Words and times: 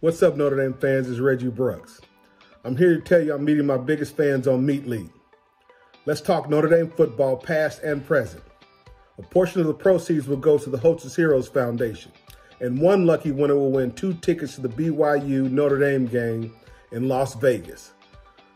What's 0.00 0.22
up, 0.22 0.36
Notre 0.36 0.56
Dame 0.56 0.74
fans? 0.74 1.08
It's 1.08 1.20
Reggie 1.20 1.48
Brooks. 1.48 2.02
I'm 2.64 2.76
here 2.76 2.96
to 2.96 3.00
tell 3.00 3.18
you 3.18 3.32
I'm 3.34 3.46
meeting 3.46 3.64
my 3.64 3.78
biggest 3.78 4.14
fans 4.14 4.46
on 4.46 4.66
Meet 4.66 4.86
League. 4.86 5.10
Let's 6.04 6.20
talk 6.20 6.50
Notre 6.50 6.68
Dame 6.68 6.90
football, 6.90 7.38
past 7.38 7.82
and 7.82 8.06
present. 8.06 8.42
A 9.16 9.22
portion 9.22 9.62
of 9.62 9.66
the 9.66 9.72
proceeds 9.72 10.28
will 10.28 10.36
go 10.36 10.58
to 10.58 10.68
the 10.68 10.76
Hostess 10.76 11.16
Heroes 11.16 11.48
Foundation, 11.48 12.12
and 12.60 12.78
one 12.78 13.06
lucky 13.06 13.30
winner 13.30 13.54
will 13.54 13.72
win 13.72 13.90
two 13.90 14.12
tickets 14.12 14.56
to 14.56 14.60
the 14.60 14.68
BYU 14.68 15.50
Notre 15.50 15.78
Dame 15.78 16.04
game 16.04 16.54
in 16.92 17.08
Las 17.08 17.34
Vegas. 17.34 17.94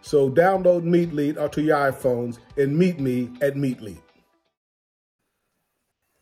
So 0.02 0.28
download 0.28 0.84
Meet 0.84 1.14
Lead 1.14 1.38
onto 1.38 1.62
uh, 1.62 1.64
your 1.64 1.76
iPhones 1.78 2.38
and 2.58 2.76
meet 2.76 3.00
me 3.00 3.30
at 3.40 3.56
Meet 3.56 3.80
Lead. 3.80 4.02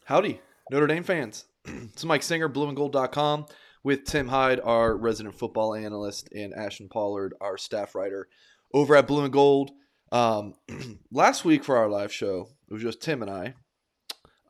Howdy, 0.05 0.41
Notre 0.71 0.87
Dame 0.87 1.03
fans. 1.03 1.47
it's 1.65 2.05
Mike 2.05 2.23
Singer, 2.23 2.49
blueandgold.com, 2.49 3.47
with 3.83 4.05
Tim 4.05 4.29
Hyde, 4.29 4.61
our 4.63 4.97
resident 4.97 5.35
football 5.35 5.75
analyst, 5.75 6.29
and 6.33 6.55
Ashton 6.55 6.89
Pollard, 6.89 7.35
our 7.41 7.57
staff 7.57 7.95
writer 7.95 8.29
over 8.73 8.97
at 8.97 9.07
Blue 9.07 9.25
and 9.25 9.33
Gold. 9.33 9.71
Um, 10.13 10.55
last 11.13 11.45
week 11.45 11.65
for 11.65 11.77
our 11.77 11.89
live 11.89 12.13
show, 12.13 12.49
it 12.69 12.73
was 12.73 12.83
just 12.83 13.03
Tim 13.03 13.23
and 13.23 13.31
I, 13.31 13.55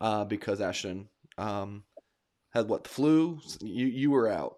uh, 0.01 0.24
because 0.24 0.60
Ashton 0.60 1.09
um, 1.37 1.84
had 2.51 2.68
what 2.68 2.84
the 2.84 2.91
flu. 2.91 3.41
You 3.60 3.87
you 3.87 4.10
were 4.10 4.28
out. 4.28 4.56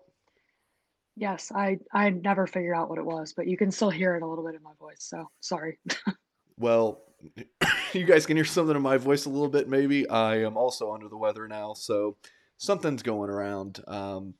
Yes, 1.16 1.52
I 1.54 1.78
I 1.92 2.10
never 2.10 2.46
figured 2.46 2.76
out 2.76 2.88
what 2.88 2.98
it 2.98 3.04
was, 3.04 3.34
but 3.36 3.46
you 3.46 3.56
can 3.56 3.70
still 3.70 3.90
hear 3.90 4.16
it 4.16 4.22
a 4.22 4.26
little 4.26 4.44
bit 4.44 4.54
in 4.54 4.62
my 4.62 4.72
voice. 4.78 5.00
So 5.00 5.30
sorry. 5.40 5.78
well, 6.56 7.02
you 7.92 8.04
guys 8.04 8.26
can 8.26 8.36
hear 8.36 8.44
something 8.44 8.76
in 8.76 8.82
my 8.82 8.96
voice 8.96 9.26
a 9.26 9.30
little 9.30 9.48
bit. 9.48 9.68
Maybe 9.68 10.08
I 10.08 10.42
am 10.42 10.56
also 10.56 10.92
under 10.92 11.08
the 11.08 11.18
weather 11.18 11.48
now, 11.48 11.74
so 11.74 12.16
something's 12.60 13.02
going 13.02 13.30
around. 13.30 13.82
Um, 13.88 14.34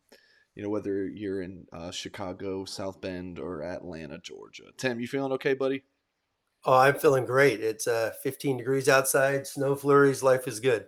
you 0.54 0.62
know, 0.62 0.68
whether 0.68 1.06
you're 1.06 1.42
in 1.42 1.64
uh, 1.72 1.90
Chicago, 1.90 2.64
South 2.64 3.00
Bend, 3.00 3.38
or 3.38 3.62
Atlanta, 3.62 4.18
Georgia. 4.18 4.64
Tim, 4.76 5.00
you 5.00 5.08
feeling 5.08 5.32
okay, 5.32 5.54
buddy? 5.54 5.84
Oh, 6.64 6.76
I'm 6.76 6.96
feeling 6.96 7.24
great. 7.24 7.60
It's 7.60 7.86
uh, 7.86 8.12
15 8.22 8.58
degrees 8.58 8.88
outside, 8.88 9.46
snow 9.46 9.74
flurries. 9.74 10.22
Life 10.22 10.46
is 10.46 10.60
good. 10.60 10.86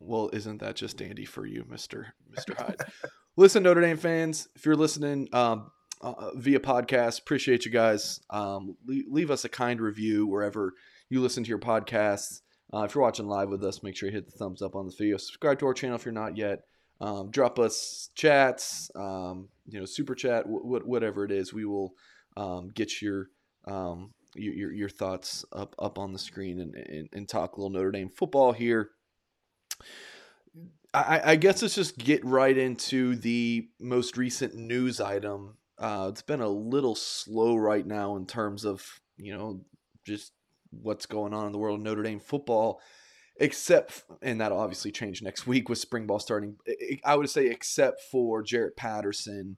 Well, 0.00 0.30
isn't 0.32 0.58
that 0.58 0.74
just 0.74 0.96
dandy 0.96 1.24
for 1.24 1.46
you, 1.46 1.64
Mister 1.68 2.14
Mister 2.28 2.54
Hyde? 2.58 2.80
Listen, 3.36 3.62
Notre 3.62 3.80
Dame 3.80 3.96
fans, 3.96 4.48
if 4.56 4.66
you're 4.66 4.74
listening 4.74 5.28
um, 5.32 5.70
uh, 6.00 6.32
via 6.34 6.58
podcast, 6.58 7.20
appreciate 7.20 7.64
you 7.64 7.70
guys. 7.70 8.18
Um, 8.28 8.76
leave, 8.84 9.04
leave, 9.08 9.30
us 9.30 9.44
a 9.44 9.48
kind 9.48 9.80
review 9.80 10.26
wherever 10.26 10.72
you 11.08 11.20
listen 11.20 11.44
to 11.44 11.48
your 11.48 11.60
podcasts. 11.60 12.40
Uh, 12.74 12.84
if 12.84 12.94
you're 12.94 13.02
watching 13.02 13.26
live 13.26 13.50
with 13.50 13.62
us, 13.64 13.82
make 13.82 13.96
sure 13.96 14.08
you 14.08 14.14
hit 14.14 14.26
the 14.26 14.32
thumbs 14.32 14.62
up 14.62 14.74
on 14.74 14.86
the 14.86 14.94
video. 14.96 15.16
Subscribe 15.16 15.58
to 15.58 15.66
our 15.66 15.74
channel 15.74 15.96
if 15.96 16.04
you're 16.04 16.12
not 16.12 16.36
yet. 16.36 16.60
Um, 17.00 17.30
drop 17.30 17.58
us 17.58 18.10
chats, 18.14 18.90
um, 18.94 19.48
you 19.66 19.78
know, 19.78 19.86
super 19.86 20.14
chat, 20.14 20.44
w- 20.44 20.62
w- 20.62 20.84
whatever 20.84 21.24
it 21.24 21.32
is. 21.32 21.52
We 21.52 21.64
will 21.64 21.94
um, 22.36 22.68
get 22.68 23.02
your 23.02 23.26
um, 23.66 24.12
your, 24.34 24.72
your 24.72 24.88
thoughts 24.88 25.44
up 25.52 25.74
up 25.78 25.98
on 25.98 26.12
the 26.12 26.18
screen 26.18 26.60
and, 26.60 26.74
and, 26.74 27.08
and 27.12 27.28
talk 27.28 27.56
a 27.56 27.60
little 27.60 27.70
Notre 27.70 27.90
Dame 27.90 28.08
football 28.08 28.52
here. 28.52 28.90
I, 30.94 31.32
I, 31.32 31.36
guess 31.36 31.62
let's 31.62 31.74
just 31.74 31.96
get 31.96 32.24
right 32.24 32.56
into 32.56 33.16
the 33.16 33.68
most 33.80 34.16
recent 34.16 34.54
news 34.54 35.00
item. 35.00 35.56
Uh, 35.78 36.08
it's 36.10 36.22
been 36.22 36.42
a 36.42 36.48
little 36.48 36.94
slow 36.94 37.56
right 37.56 37.86
now 37.86 38.16
in 38.16 38.26
terms 38.26 38.64
of 38.64 38.86
you 39.16 39.36
know 39.36 39.62
just 40.06 40.32
what's 40.72 41.06
going 41.06 41.32
on 41.32 41.46
in 41.46 41.52
the 41.52 41.58
world 41.58 41.78
of 41.78 41.84
Notre 41.84 42.02
Dame 42.02 42.20
football, 42.20 42.80
except 43.36 44.04
and 44.20 44.40
that'll 44.40 44.58
obviously 44.58 44.90
change 44.90 45.22
next 45.22 45.46
week 45.46 45.68
with 45.68 45.78
spring 45.78 46.06
ball 46.06 46.18
starting. 46.18 46.56
I 47.04 47.14
would 47.14 47.30
say 47.30 47.46
except 47.46 48.00
for 48.10 48.42
Jarrett 48.42 48.76
Patterson 48.76 49.56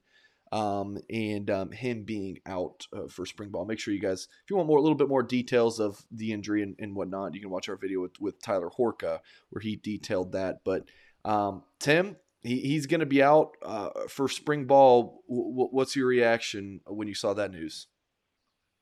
um, 0.54 0.98
and 1.10 1.50
um, 1.50 1.72
him 1.72 2.04
being 2.04 2.38
out 2.46 2.86
uh, 2.92 3.08
for 3.08 3.26
spring 3.26 3.50
ball. 3.50 3.66
Make 3.66 3.80
sure 3.80 3.92
you 3.92 4.00
guys, 4.00 4.28
if 4.44 4.50
you 4.50 4.56
want 4.56 4.68
more, 4.68 4.78
a 4.78 4.80
little 4.80 4.96
bit 4.96 5.08
more 5.08 5.24
details 5.24 5.80
of 5.80 6.04
the 6.12 6.32
injury 6.32 6.62
and, 6.62 6.76
and 6.78 6.94
whatnot, 6.94 7.34
you 7.34 7.40
can 7.40 7.50
watch 7.50 7.68
our 7.68 7.76
video 7.76 8.00
with, 8.00 8.20
with 8.20 8.40
Tyler 8.40 8.70
Horka 8.70 9.18
where 9.50 9.60
he 9.60 9.74
detailed 9.74 10.30
that. 10.32 10.58
But 10.64 10.84
um, 11.24 11.64
Tim, 11.80 12.16
he, 12.42 12.60
he's 12.60 12.86
going 12.86 13.00
to 13.00 13.06
be 13.06 13.20
out 13.20 13.56
uh, 13.64 13.90
for 14.08 14.28
spring 14.28 14.66
ball. 14.66 15.24
W- 15.28 15.68
what's 15.72 15.96
your 15.96 16.06
reaction 16.06 16.80
when 16.86 17.08
you 17.08 17.14
saw 17.14 17.34
that 17.34 17.50
news? 17.50 17.88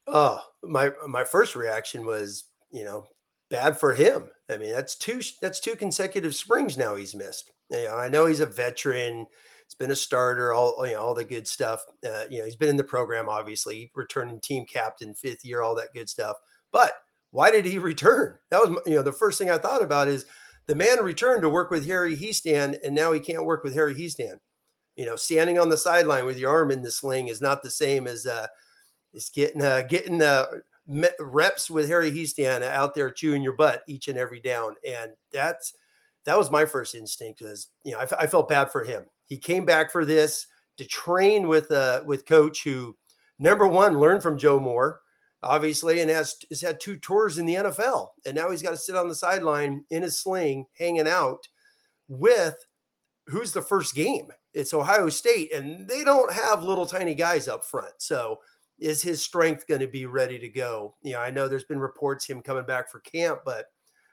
Oh, 0.06 0.40
my 0.62 0.90
my 1.06 1.24
first 1.24 1.54
reaction 1.54 2.04
was, 2.04 2.44
you 2.70 2.84
know, 2.84 3.06
bad 3.50 3.78
for 3.78 3.94
him. 3.94 4.28
I 4.50 4.56
mean, 4.56 4.72
that's 4.72 4.96
two 4.96 5.20
that's 5.40 5.60
two 5.60 5.76
consecutive 5.76 6.34
springs 6.34 6.76
now 6.76 6.94
he's 6.96 7.14
missed. 7.14 7.50
You 7.70 7.84
know, 7.84 7.96
I 7.96 8.08
know 8.08 8.26
he's 8.26 8.40
a 8.40 8.46
veteran 8.46 9.26
He's 9.72 9.78
been 9.78 9.90
a 9.90 9.96
starter, 9.96 10.52
all 10.52 10.86
you 10.86 10.92
know, 10.92 11.00
all 11.00 11.14
the 11.14 11.24
good 11.24 11.48
stuff. 11.48 11.82
Uh, 12.04 12.24
you 12.28 12.38
know, 12.40 12.44
he's 12.44 12.56
been 12.56 12.68
in 12.68 12.76
the 12.76 12.84
program, 12.84 13.30
obviously, 13.30 13.90
returning 13.94 14.38
team 14.38 14.66
captain, 14.66 15.14
fifth 15.14 15.46
year, 15.46 15.62
all 15.62 15.74
that 15.76 15.94
good 15.94 16.10
stuff. 16.10 16.36
But 16.72 16.92
why 17.30 17.50
did 17.50 17.64
he 17.64 17.78
return? 17.78 18.36
That 18.50 18.60
was, 18.60 18.78
you 18.84 18.96
know, 18.96 19.02
the 19.02 19.12
first 19.12 19.38
thing 19.38 19.50
I 19.50 19.56
thought 19.56 19.82
about 19.82 20.08
is 20.08 20.26
the 20.66 20.74
man 20.74 21.02
returned 21.02 21.40
to 21.40 21.48
work 21.48 21.70
with 21.70 21.86
Harry 21.86 22.14
Hiestand, 22.14 22.80
and 22.84 22.94
now 22.94 23.12
he 23.12 23.20
can't 23.20 23.46
work 23.46 23.64
with 23.64 23.72
Harry 23.72 23.94
Hiestand. 23.94 24.36
You 24.96 25.06
know, 25.06 25.16
standing 25.16 25.58
on 25.58 25.70
the 25.70 25.78
sideline 25.78 26.26
with 26.26 26.38
your 26.38 26.50
arm 26.50 26.70
in 26.70 26.82
the 26.82 26.90
sling 26.90 27.28
is 27.28 27.40
not 27.40 27.62
the 27.62 27.70
same 27.70 28.06
as 28.06 28.26
uh, 28.26 28.48
is 29.14 29.30
getting 29.34 29.62
uh, 29.62 29.82
getting 29.82 30.22
uh, 30.22 30.46
reps 31.20 31.70
with 31.70 31.88
Harry 31.88 32.10
Hiestand 32.10 32.62
out 32.62 32.94
there 32.94 33.10
chewing 33.10 33.42
your 33.42 33.54
butt 33.54 33.82
each 33.86 34.08
and 34.08 34.18
every 34.18 34.40
down, 34.40 34.74
and 34.86 35.12
that's 35.32 35.74
that 36.24 36.38
was 36.38 36.50
my 36.50 36.64
first 36.64 36.94
instinct. 36.94 37.38
Because 37.38 37.68
you 37.84 37.92
know, 37.92 37.98
I, 37.98 38.06
I 38.20 38.26
felt 38.26 38.48
bad 38.48 38.70
for 38.70 38.84
him. 38.84 39.04
He 39.26 39.38
came 39.38 39.64
back 39.64 39.90
for 39.90 40.04
this 40.04 40.46
to 40.78 40.84
train 40.84 41.48
with 41.48 41.70
uh, 41.70 42.02
with 42.04 42.26
coach 42.26 42.64
who 42.64 42.96
number 43.38 43.66
one 43.66 43.98
learned 43.98 44.22
from 44.22 44.38
Joe 44.38 44.58
Moore, 44.58 45.00
obviously, 45.42 46.00
and 46.00 46.10
has 46.10 46.36
has 46.50 46.60
had 46.60 46.80
two 46.80 46.96
tours 46.96 47.38
in 47.38 47.46
the 47.46 47.56
NFL, 47.56 48.08
and 48.26 48.34
now 48.34 48.50
he's 48.50 48.62
got 48.62 48.70
to 48.70 48.76
sit 48.76 48.96
on 48.96 49.08
the 49.08 49.14
sideline 49.14 49.84
in 49.90 50.02
his 50.02 50.18
sling, 50.18 50.66
hanging 50.78 51.08
out 51.08 51.46
with 52.08 52.56
who's 53.26 53.52
the 53.52 53.62
first 53.62 53.94
game. 53.94 54.28
It's 54.54 54.74
Ohio 54.74 55.08
State, 55.08 55.52
and 55.52 55.88
they 55.88 56.04
don't 56.04 56.32
have 56.32 56.62
little 56.62 56.86
tiny 56.86 57.14
guys 57.14 57.48
up 57.48 57.64
front, 57.64 57.94
so 57.98 58.38
is 58.82 59.02
his 59.02 59.22
strength 59.22 59.66
going 59.66 59.80
to 59.80 59.86
be 59.86 60.06
ready 60.06 60.38
to 60.40 60.48
go? 60.48 60.96
You 61.02 61.12
know, 61.12 61.20
I 61.20 61.30
know 61.30 61.48
there's 61.48 61.64
been 61.64 61.78
reports 61.78 62.26
him 62.26 62.42
coming 62.42 62.66
back 62.66 62.90
for 62.90 63.00
camp, 63.00 63.40
but 63.44 63.66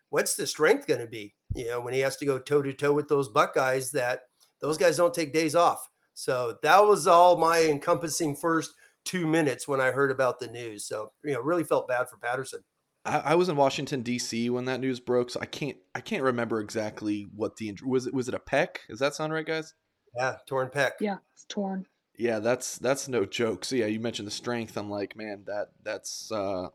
what's 0.10 0.36
the 0.36 0.46
strength 0.46 0.88
going 0.88 1.00
to 1.00 1.08
be? 1.08 1.36
You 1.56 1.68
know, 1.68 1.82
when 1.82 1.94
he 1.94 2.02
has 2.02 2.18
to 2.18 2.26
go 2.26 2.38
toe 2.38 2.62
to 2.62 2.74
toe 2.74 2.94
with 2.94 3.08
those 3.08 3.30
Buckeyes 3.30 3.92
that 3.92 4.22
those 4.62 4.78
guys 4.78 4.98
don't 4.98 5.14
take 5.14 5.34
days 5.34 5.56
off. 5.56 5.90
So 6.14 6.58
that 6.64 6.86
was 6.86 7.08
all 7.08 7.38
my 7.38 7.64
encompassing 7.64 8.36
first 8.36 8.74
two 9.06 9.26
minutes 9.26 9.68
when 9.68 9.82
I 9.82 9.92
heard 9.92 10.12
about 10.12 10.40
the 10.40 10.48
news. 10.48 10.86
So 10.86 11.14
you 11.24 11.34
know, 11.34 11.42
really 11.42 11.64
felt 11.64 11.88
bad 11.88 12.08
for 12.10 12.18
Patterson. 12.18 12.60
I, 13.06 13.20
I 13.20 13.36
was 13.36 13.50
in 13.50 13.56
Washington 13.56 14.02
D.C. 14.02 14.50
when 14.50 14.66
that 14.66 14.82
news 14.82 15.00
broke, 15.00 15.32
so 15.32 15.40
I 15.42 15.46
can't 15.46 15.78
I 15.96 16.02
can't 16.02 16.24
remember 16.24 16.60
exactly 16.60 17.28
what 17.36 17.56
the 17.56 17.70
injury 17.70 17.88
was. 17.88 18.06
It 18.06 18.14
was 18.14 18.28
it 18.28 18.36
a 18.36 18.40
pec? 18.40 18.78
Does 18.90 19.00
that 19.00 19.16
sound 19.16 19.34
right, 19.34 19.46
guys? 19.46 19.74
Yeah, 20.16 20.36
torn 20.48 20.70
pec. 20.70 20.92
Yeah, 21.00 21.18
it's 21.34 21.46
torn. 21.48 21.86
Yeah, 22.20 22.40
that's 22.40 22.78
that's 22.78 23.08
no 23.08 23.26
joke. 23.26 23.66
So 23.66 23.76
yeah, 23.76 23.88
you 23.88 24.00
mentioned 24.00 24.28
the 24.28 24.32
strength. 24.32 24.78
I'm 24.78 24.90
like, 24.90 25.16
man, 25.16 25.44
that 25.48 25.70
that's 25.84 26.32
uh, 26.32 26.68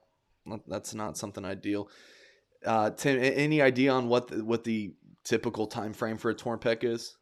that's 0.67 0.95
not 0.95 1.17
something 1.17 1.45
ideal. 1.45 1.89
Uh, 2.65 2.91
Tim, 2.91 3.19
any 3.21 3.61
idea 3.61 3.93
on 3.93 4.09
what 4.09 4.29
the, 4.29 4.43
what 4.43 4.65
the 4.65 4.95
typical 5.23 5.67
time 5.67 5.93
frame 5.93 6.17
for 6.17 6.31
a 6.31 6.35
torn 6.35 6.59
pec 6.59 6.83
is? 6.83 7.17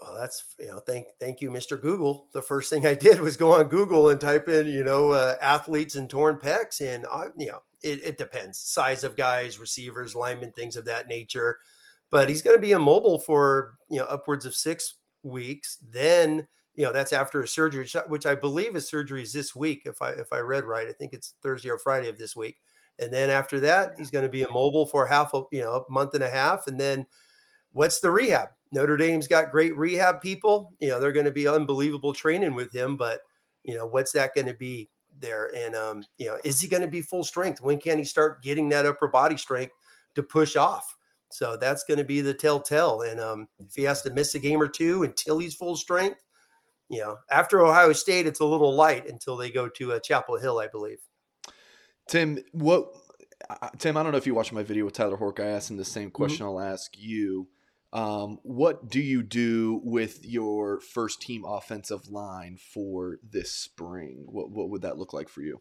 well, 0.00 0.14
that's 0.18 0.44
you 0.58 0.66
know, 0.66 0.78
thank 0.78 1.06
thank 1.18 1.40
you, 1.40 1.50
Mr. 1.50 1.80
Google. 1.80 2.28
The 2.32 2.42
first 2.42 2.70
thing 2.70 2.86
I 2.86 2.94
did 3.08 3.20
was 3.20 3.36
go 3.36 3.52
on 3.52 3.68
Google 3.68 4.08
and 4.08 4.20
type 4.20 4.48
in, 4.48 4.66
you 4.66 4.84
know, 4.84 5.10
uh, 5.10 5.36
athletes 5.40 5.94
and 5.94 6.08
torn 6.08 6.36
pecs, 6.36 6.80
and 6.80 7.06
I, 7.06 7.26
you 7.36 7.48
know, 7.48 7.62
it, 7.82 8.04
it 8.04 8.18
depends 8.18 8.58
size 8.58 9.04
of 9.04 9.16
guys, 9.16 9.58
receivers, 9.58 10.14
linemen, 10.14 10.52
things 10.52 10.76
of 10.76 10.86
that 10.86 11.08
nature. 11.08 11.58
But 12.10 12.28
he's 12.28 12.42
going 12.42 12.56
to 12.56 12.60
be 12.60 12.72
immobile 12.72 13.18
for 13.18 13.74
you 13.88 13.98
know 13.98 14.06
upwards 14.06 14.46
of 14.46 14.54
six 14.54 14.94
weeks. 15.22 15.78
Then 15.86 16.48
you 16.80 16.86
know 16.86 16.94
that's 16.94 17.12
after 17.12 17.42
a 17.42 17.46
surgery, 17.46 17.86
which 18.06 18.24
I 18.24 18.34
believe 18.34 18.72
his 18.72 18.88
surgery 18.88 19.22
is 19.22 19.34
this 19.34 19.54
week. 19.54 19.82
If 19.84 20.00
I 20.00 20.12
if 20.12 20.32
I 20.32 20.38
read 20.38 20.64
right, 20.64 20.88
I 20.88 20.92
think 20.92 21.12
it's 21.12 21.34
Thursday 21.42 21.68
or 21.68 21.76
Friday 21.76 22.08
of 22.08 22.16
this 22.16 22.34
week. 22.34 22.56
And 22.98 23.12
then 23.12 23.28
after 23.28 23.60
that, 23.60 23.92
he's 23.98 24.10
going 24.10 24.24
to 24.24 24.30
be 24.30 24.40
immobile 24.40 24.86
for 24.86 25.06
half 25.06 25.34
a 25.34 25.42
you 25.52 25.60
know 25.60 25.84
a 25.86 25.92
month 25.92 26.14
and 26.14 26.24
a 26.24 26.30
half, 26.30 26.68
and 26.68 26.80
then 26.80 27.04
what's 27.72 28.00
the 28.00 28.10
rehab? 28.10 28.48
Notre 28.72 28.96
Dame's 28.96 29.28
got 29.28 29.50
great 29.50 29.76
rehab 29.76 30.22
people. 30.22 30.72
You 30.80 30.88
know, 30.88 31.00
they're 31.00 31.12
going 31.12 31.26
to 31.26 31.30
be 31.30 31.46
unbelievable 31.46 32.14
training 32.14 32.54
with 32.54 32.74
him, 32.74 32.96
but 32.96 33.20
you 33.62 33.76
know, 33.76 33.86
what's 33.86 34.12
that 34.12 34.34
going 34.34 34.46
to 34.46 34.54
be 34.54 34.88
there? 35.18 35.54
And 35.54 35.74
um, 35.74 36.02
you 36.16 36.28
know, 36.28 36.38
is 36.44 36.62
he 36.62 36.66
going 36.66 36.80
to 36.82 36.88
be 36.88 37.02
full 37.02 37.24
strength? 37.24 37.60
When 37.60 37.78
can 37.78 37.98
he 37.98 38.04
start 38.04 38.42
getting 38.42 38.70
that 38.70 38.86
upper 38.86 39.08
body 39.08 39.36
strength 39.36 39.74
to 40.14 40.22
push 40.22 40.56
off? 40.56 40.96
So 41.28 41.58
that's 41.58 41.84
going 41.84 41.98
to 41.98 42.04
be 42.04 42.22
the 42.22 42.32
telltale. 42.32 43.02
And 43.02 43.20
um, 43.20 43.48
if 43.58 43.74
he 43.74 43.82
has 43.82 44.00
to 44.02 44.10
miss 44.10 44.34
a 44.34 44.38
game 44.38 44.62
or 44.62 44.66
two 44.66 45.02
until 45.02 45.38
he's 45.38 45.54
full 45.54 45.76
strength, 45.76 46.22
you 46.90 47.00
know, 47.00 47.16
after 47.30 47.64
Ohio 47.64 47.92
State, 47.94 48.26
it's 48.26 48.40
a 48.40 48.44
little 48.44 48.74
light 48.74 49.08
until 49.08 49.36
they 49.36 49.50
go 49.50 49.68
to 49.68 49.92
uh, 49.92 50.00
Chapel 50.00 50.38
Hill, 50.38 50.58
I 50.58 50.66
believe. 50.66 50.98
Tim, 52.08 52.38
what? 52.52 52.88
Tim, 53.78 53.96
I 53.96 54.02
don't 54.02 54.12
know 54.12 54.18
if 54.18 54.26
you 54.26 54.34
watched 54.34 54.52
my 54.52 54.62
video 54.62 54.84
with 54.84 54.94
Tyler 54.94 55.16
Horka. 55.16 55.40
I 55.40 55.48
asked 55.48 55.70
him 55.70 55.76
the 55.76 55.84
same 55.84 56.08
mm-hmm. 56.08 56.16
question. 56.16 56.44
Mm-hmm. 56.44 56.58
I'll 56.58 56.72
ask 56.72 56.98
you 56.98 57.48
Um, 57.92 58.38
what 58.42 58.88
do 58.88 59.00
you 59.00 59.22
do 59.22 59.80
with 59.82 60.24
your 60.24 60.80
first 60.80 61.20
team 61.20 61.44
offensive 61.44 62.08
line 62.08 62.56
for 62.56 63.18
this 63.22 63.52
spring? 63.52 64.26
What 64.26 64.50
what 64.50 64.70
would 64.70 64.82
that 64.82 64.96
look 64.98 65.12
like 65.12 65.28
for 65.28 65.42
you? 65.42 65.60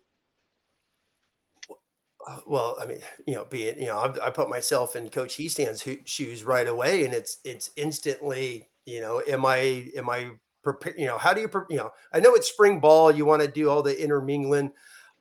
Uh, 2.28 2.40
well, 2.46 2.78
I 2.80 2.86
mean, 2.86 3.00
you 3.26 3.36
know, 3.36 3.46
be 3.46 3.64
it, 3.64 3.78
you 3.78 3.88
know, 3.88 3.98
I, 3.98 4.28
I 4.28 4.30
put 4.30 4.50
myself 4.50 4.96
in 4.96 5.10
Coach 5.10 5.38
Hiestands' 5.38 6.06
shoes 6.06 6.44
right 6.44 6.68
away, 6.68 7.06
and 7.06 7.14
it's 7.14 7.40
it's 7.44 7.72
instantly, 7.76 8.70
you 8.86 9.02
know, 9.02 9.24
am 9.28 9.46
I 9.46 9.90
am 9.96 10.10
I 10.10 10.32
prepared? 10.64 10.96
You 10.98 11.08
know, 11.08 11.18
how 11.18 11.34
do 11.34 11.42
you, 11.42 11.50
you 11.70 11.78
know, 11.78 11.92
I 12.14 12.20
know 12.20 12.34
it's 12.36 12.50
spring 12.50 12.80
ball, 12.80 13.12
you 13.12 13.26
want 13.26 13.42
to 13.42 13.48
do 13.48 13.70
all 13.70 13.82
the 13.82 14.02
intermingling. 14.02 14.72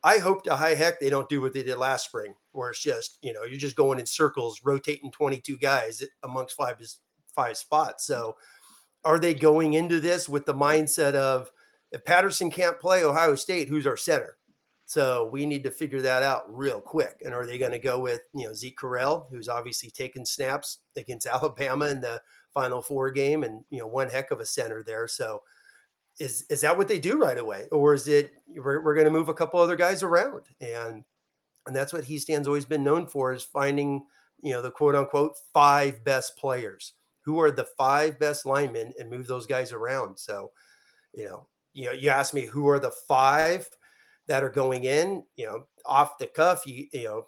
I 0.04 0.18
hope 0.18 0.44
to 0.44 0.54
high 0.54 0.74
heck 0.74 1.00
they 1.00 1.10
don't 1.10 1.28
do 1.28 1.40
what 1.40 1.52
they 1.52 1.62
did 1.62 1.76
last 1.76 2.06
spring, 2.06 2.34
where 2.52 2.70
it's 2.70 2.82
just, 2.82 3.18
you 3.22 3.32
know, 3.32 3.42
you're 3.42 3.58
just 3.58 3.76
going 3.76 3.98
in 3.98 4.06
circles, 4.06 4.60
rotating 4.64 5.10
22 5.10 5.58
guys 5.58 6.02
amongst 6.22 6.56
five 6.56 6.76
five 7.34 7.56
spots. 7.56 8.06
So, 8.06 8.36
are 9.04 9.18
they 9.18 9.34
going 9.34 9.74
into 9.74 10.00
this 10.00 10.28
with 10.28 10.46
the 10.46 10.54
mindset 10.54 11.14
of 11.14 11.50
if 11.92 12.04
Patterson 12.04 12.50
can't 12.50 12.78
play 12.78 13.04
Ohio 13.04 13.34
State, 13.34 13.68
who's 13.68 13.86
our 13.86 13.96
center? 13.96 14.38
So 14.88 15.28
we 15.30 15.44
need 15.44 15.64
to 15.64 15.70
figure 15.70 16.00
that 16.00 16.22
out 16.22 16.44
real 16.48 16.80
quick. 16.80 17.20
And 17.22 17.34
are 17.34 17.44
they 17.44 17.58
going 17.58 17.72
to 17.72 17.78
go 17.78 18.00
with, 18.00 18.22
you 18.34 18.46
know, 18.46 18.54
Zeke 18.54 18.78
Correll, 18.78 19.26
who's 19.30 19.46
obviously 19.46 19.90
taken 19.90 20.24
snaps 20.24 20.78
against 20.96 21.26
Alabama 21.32 21.88
in 21.88 22.00
the 22.00 22.22
final 22.58 22.82
four 22.82 23.08
game 23.12 23.44
and, 23.44 23.62
you 23.70 23.78
know, 23.78 23.86
one 23.86 24.08
heck 24.08 24.32
of 24.32 24.40
a 24.40 24.46
center 24.46 24.82
there. 24.82 25.06
So 25.06 25.42
is, 26.18 26.44
is 26.50 26.60
that 26.62 26.76
what 26.76 26.88
they 26.88 26.98
do 26.98 27.16
right 27.16 27.38
away? 27.38 27.66
Or 27.70 27.94
is 27.94 28.08
it, 28.08 28.32
we're, 28.48 28.82
we're 28.82 28.96
going 28.96 29.06
to 29.06 29.12
move 29.12 29.28
a 29.28 29.34
couple 29.34 29.60
other 29.60 29.76
guys 29.76 30.02
around? 30.02 30.42
And, 30.60 31.04
and 31.68 31.76
that's 31.76 31.92
what 31.92 32.04
Hiestand's 32.04 32.48
always 32.48 32.64
been 32.64 32.82
known 32.82 33.06
for 33.06 33.32
is 33.32 33.44
finding, 33.44 34.04
you 34.42 34.52
know, 34.52 34.60
the 34.60 34.72
quote 34.72 34.96
unquote 34.96 35.36
five 35.54 36.02
best 36.02 36.36
players. 36.36 36.94
Who 37.20 37.38
are 37.40 37.52
the 37.52 37.68
five 37.76 38.18
best 38.18 38.44
linemen 38.44 38.92
and 38.98 39.08
move 39.08 39.28
those 39.28 39.46
guys 39.46 39.70
around? 39.72 40.18
So, 40.18 40.50
you 41.14 41.26
know, 41.26 41.46
you 41.74 41.84
know, 41.84 41.92
you 41.92 42.10
ask 42.10 42.34
me 42.34 42.46
who 42.46 42.68
are 42.68 42.80
the 42.80 42.92
five 43.06 43.68
that 44.26 44.42
are 44.42 44.50
going 44.50 44.82
in, 44.82 45.22
you 45.36 45.46
know, 45.46 45.66
off 45.86 46.18
the 46.18 46.26
cuff, 46.26 46.66
you, 46.66 46.86
you 46.92 47.04
know, 47.04 47.26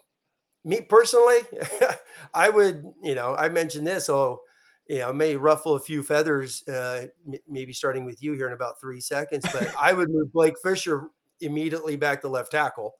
me 0.65 0.81
personally, 0.81 1.39
I 2.33 2.49
would, 2.49 2.83
you 3.01 3.15
know, 3.15 3.33
I 3.35 3.47
mentioned 3.47 3.87
this, 3.87 4.09
oh, 4.09 4.41
you 4.87 4.99
know, 4.99 5.13
may 5.13 5.35
ruffle 5.35 5.75
a 5.75 5.79
few 5.79 6.03
feathers, 6.03 6.67
uh, 6.67 7.07
m- 7.25 7.39
maybe 7.47 7.73
starting 7.73 8.05
with 8.05 8.21
you 8.21 8.33
here 8.33 8.47
in 8.47 8.53
about 8.53 8.79
three 8.79 8.99
seconds, 8.99 9.45
but 9.53 9.73
I 9.79 9.93
would 9.93 10.09
move 10.09 10.33
Blake 10.33 10.55
Fisher 10.63 11.09
immediately 11.39 11.95
back 11.95 12.21
to 12.21 12.27
left 12.27 12.51
tackle. 12.51 12.95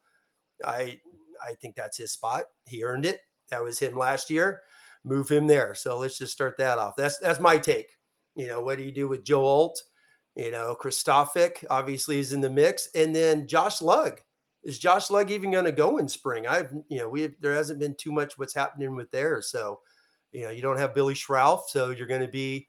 I, 0.63 0.99
I 1.43 1.53
think 1.61 1.75
that's 1.75 1.97
his 1.97 2.11
spot. 2.11 2.43
He 2.65 2.83
earned 2.83 3.05
it. 3.05 3.19
That 3.49 3.63
was 3.63 3.79
him 3.79 3.97
last 3.97 4.29
year. 4.29 4.61
Move 5.03 5.29
him 5.29 5.47
there. 5.47 5.75
So 5.75 5.97
let's 5.97 6.17
just 6.17 6.31
start 6.31 6.57
that 6.57 6.77
off. 6.77 6.95
That's 6.95 7.17
that's 7.17 7.39
my 7.39 7.57
take. 7.57 7.97
You 8.35 8.47
know, 8.47 8.61
what 8.61 8.77
do 8.77 8.83
you 8.83 8.91
do 8.91 9.07
with 9.07 9.25
Joe 9.25 9.43
Alt? 9.43 9.81
You 10.35 10.51
know, 10.51 10.77
Kristofic 10.79 11.65
obviously 11.69 12.19
is 12.19 12.33
in 12.33 12.39
the 12.39 12.49
mix, 12.49 12.87
and 12.95 13.13
then 13.15 13.47
Josh 13.47 13.81
Lugg. 13.81 14.19
Is 14.63 14.79
Josh 14.79 15.09
Lugg 15.09 15.31
even 15.31 15.51
going 15.51 15.65
to 15.65 15.71
go 15.71 15.97
in 15.97 16.07
spring? 16.07 16.47
I've 16.47 16.71
you 16.87 16.99
know 16.99 17.09
we 17.09 17.33
there 17.41 17.55
hasn't 17.55 17.79
been 17.79 17.95
too 17.95 18.11
much 18.11 18.37
what's 18.37 18.53
happening 18.53 18.95
with 18.95 19.11
there, 19.11 19.41
so 19.41 19.79
you 20.31 20.41
know 20.43 20.49
you 20.49 20.61
don't 20.61 20.77
have 20.77 20.95
Billy 20.95 21.13
Schrauth, 21.13 21.63
so 21.69 21.91
you're 21.91 22.07
going 22.07 22.21
to 22.21 22.27
be 22.27 22.67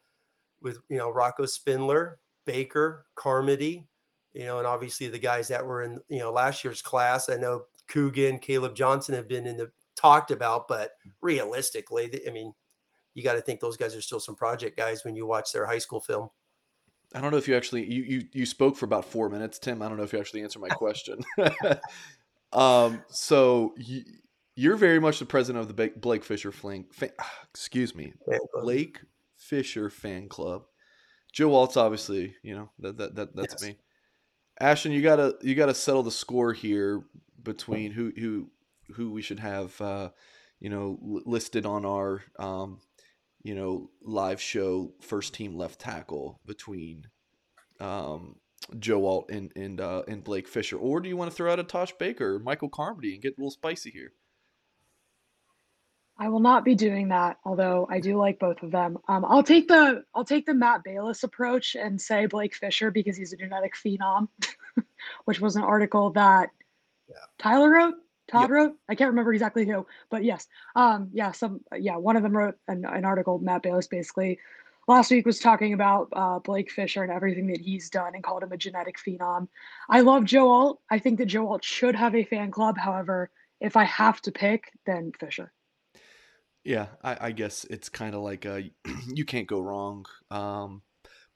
with 0.61 0.79
you 0.89 0.99
know 0.99 1.11
Rocco 1.11 1.47
Spindler, 1.47 2.19
Baker, 2.47 3.07
Carmody, 3.15 3.87
you 4.33 4.45
know, 4.45 4.59
and 4.59 4.67
obviously 4.67 5.09
the 5.09 5.19
guys 5.19 5.49
that 5.49 5.65
were 5.65 5.83
in 5.83 6.01
you 6.09 6.19
know 6.19 6.33
last 6.33 6.65
year's 6.65 6.83
class. 6.83 7.29
I 7.29 7.37
know 7.37 7.65
Coogan, 7.89 8.39
Caleb 8.39 8.75
Johnson 8.75 9.15
have 9.15 9.29
been 9.29 9.47
in 9.47 9.57
the 9.57 9.71
talked 9.97 10.31
about, 10.31 10.69
but 10.69 10.93
realistically, 11.21 12.21
I 12.27 12.31
mean, 12.31 12.53
you 13.15 13.23
got 13.23 13.35
to 13.35 13.41
think 13.41 13.61
those 13.61 13.77
guys 13.77 13.95
are 13.95 14.01
still 14.01 14.21
some 14.21 14.35
project 14.35 14.77
guys 14.77 15.05
when 15.05 15.15
you 15.15 15.27
watch 15.27 15.53
their 15.53 15.67
high 15.67 15.79
school 15.79 16.01
film. 16.01 16.31
I 17.15 17.21
don't 17.21 17.31
know 17.31 17.37
if 17.37 17.47
you 17.47 17.57
actually 17.57 17.85
you 17.91 18.03
you, 18.03 18.29
you 18.33 18.47
spoke 18.47 18.77
for 18.77 18.87
about 18.87 19.05
four 19.05 19.29
minutes, 19.29 19.59
Tim. 19.59 19.83
I 19.83 19.89
don't 19.89 19.99
know 19.99 20.05
if 20.05 20.13
you 20.13 20.19
actually 20.19 20.43
answered 20.43 20.61
my 20.61 20.69
question. 20.69 21.23
um, 22.53 23.03
so 23.09 23.75
you, 23.77 24.03
you're 24.55 24.77
very 24.77 25.01
much 25.01 25.19
the 25.19 25.25
president 25.25 25.63
of 25.63 25.75
the 25.75 25.93
Blake 25.97 26.25
Fisher 26.25 26.53
fling. 26.53 26.87
Fan, 26.93 27.11
excuse 27.51 27.95
me, 27.95 28.13
Blake 28.55 29.01
Fisher 29.37 29.91
fan 29.91 30.29
club. 30.29 30.65
Joe 31.33 31.55
Alt's 31.55 31.77
obviously, 31.77 32.37
you 32.43 32.55
know 32.55 32.71
that 32.81 32.99
that, 32.99 33.15
that 33.15 33.37
that's 33.37 33.55
yes. 33.55 33.63
me. 33.63 33.79
Ashton, 34.61 34.93
you 34.93 35.03
gotta 35.03 35.37
you 35.43 35.55
gotta 35.55 35.75
settle 35.75 36.03
the 36.03 36.11
score 36.11 36.53
here 36.53 37.03
between 37.43 37.93
who 37.93 38.13
who 38.17 38.51
who 38.95 39.11
we 39.11 39.23
should 39.23 39.41
have, 39.41 39.81
uh, 39.81 40.11
you 40.61 40.69
know, 40.69 40.99
listed 41.25 41.65
on 41.65 41.85
our 41.87 42.23
um, 42.39 42.81
you 43.43 43.55
know, 43.55 43.91
live 44.03 44.41
show 44.41 44.93
first 45.01 45.35
team 45.35 45.57
left 45.57 45.81
tackle 45.81 46.41
between 46.47 47.07
um, 47.81 48.37
Joe 48.79 49.05
Alt 49.07 49.31
and 49.31 49.51
and 49.57 49.81
uh, 49.81 50.03
and 50.07 50.23
Blake 50.23 50.47
Fisher, 50.47 50.77
or 50.77 51.01
do 51.01 51.09
you 51.09 51.17
want 51.17 51.31
to 51.31 51.37
throw 51.37 51.53
out 51.53 51.59
a 51.59 51.65
Tosh 51.65 51.93
Baker, 51.99 52.39
Michael 52.39 52.69
Carmody, 52.69 53.15
and 53.15 53.23
get 53.23 53.37
a 53.37 53.41
little 53.41 53.51
spicy 53.51 53.91
here? 53.91 54.13
I 56.23 56.29
will 56.29 56.39
not 56.39 56.65
be 56.65 56.77
doing 56.77 57.09
that, 57.09 57.39
although 57.45 57.89
I 57.91 57.99
do 57.99 58.17
like 58.17 58.39
both 58.39 58.63
of 58.63 58.71
them. 58.71 58.97
Um, 59.09 59.25
I'll 59.25 59.43
take 59.43 59.67
the 59.67 60.05
I'll 60.15 60.25
take 60.25 60.47
the 60.47 60.55
Matt 60.55 60.85
Balis 60.85 61.25
approach 61.25 61.75
and 61.75 62.01
say 62.01 62.27
Blake 62.27 62.55
Fisher 62.55 62.93
because 62.93 63.17
he's 63.17 63.33
a 63.33 63.37
genetic 63.37 63.75
phenom, 63.75 64.29
which 65.25 65.41
was 65.41 65.57
an 65.57 65.65
article 65.65 66.11
that 66.11 66.51
yeah. 67.09 67.17
Tyler 67.39 67.71
wrote. 67.71 67.95
Todd 68.29 68.43
yep. 68.43 68.51
wrote. 68.51 68.73
I 68.89 68.95
can't 68.95 69.11
remember 69.11 69.33
exactly 69.33 69.67
who, 69.67 69.85
but 70.11 70.23
yes, 70.23 70.47
um, 70.77 71.11
yeah, 71.13 71.33
some, 71.33 71.61
yeah, 71.77 71.97
one 71.97 72.17
of 72.17 72.23
them 72.23 72.37
wrote 72.37 72.55
an, 72.69 72.85
an 72.85 73.05
article. 73.05 73.41
Matt 73.41 73.65
Balis 73.65 73.91
basically 73.91 74.39
last 74.87 75.11
week 75.11 75.27
was 75.27 75.41
talking 75.41 75.73
about 75.73 76.07
uh, 76.13 76.39
Blake 76.39 76.71
Fisher 76.71 77.03
and 77.03 77.11
everything 77.11 77.49
that 77.49 77.61
he's 77.61 77.91
done 77.91 78.15
and 78.15 78.23
called 78.23 78.45
him 78.45 78.53
a 78.53 78.57
genetic 78.57 78.97
phenom. 78.97 79.49
I 79.91 80.03
love 80.03 80.25
Joe 80.25 80.53
Alt. 80.53 80.81
I 80.89 81.01
think 81.01 81.19
that 81.19 81.27
Joe 81.27 81.49
Alt 81.49 81.65
should 81.65 81.97
have 81.97 82.15
a 82.15 82.23
fan 82.23 82.53
club. 82.53 82.79
However, 82.79 83.29
if 83.61 83.77
I 83.77 83.83
have 83.83 84.23
to 84.23 84.31
pick, 84.31 84.71
then 84.87 85.11
Fisher. 85.19 85.53
Yeah, 86.65 86.87
I, 87.03 87.17
I 87.21 87.33
guess 87.33 87.65
it's 87.65 87.89
kind 87.89 88.15
of 88.15 88.23
like 88.23 88.45
a, 88.45 88.71
you 89.15 89.25
can't 89.25 89.49
go 89.49 89.61
wrong. 89.61 90.05
Um, 90.31 90.83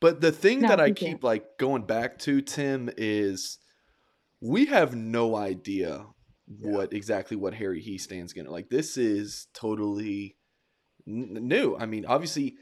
but 0.01 0.21
the 0.21 0.33
thing 0.33 0.61
no, 0.61 0.69
that 0.69 0.81
I 0.81 0.91
keep 0.91 0.97
can't. 0.99 1.25
like 1.25 1.59
going 1.59 1.83
back 1.83 2.19
to 2.21 2.41
Tim 2.43 2.91
is 2.97 3.59
we 4.41 4.67
have 4.67 4.95
no 4.95 5.37
idea 5.37 6.07
what 6.47 6.93
exactly 6.93 7.37
what 7.37 7.55
Harry 7.55 7.83
Hiestand's 7.83 8.33
gonna 8.33 8.51
like. 8.51 8.69
This 8.69 8.97
is 8.97 9.49
totally 9.53 10.37
n- 11.07 11.39
new. 11.43 11.77
I 11.77 11.87
mean, 11.87 12.07
obviously, 12.07 12.57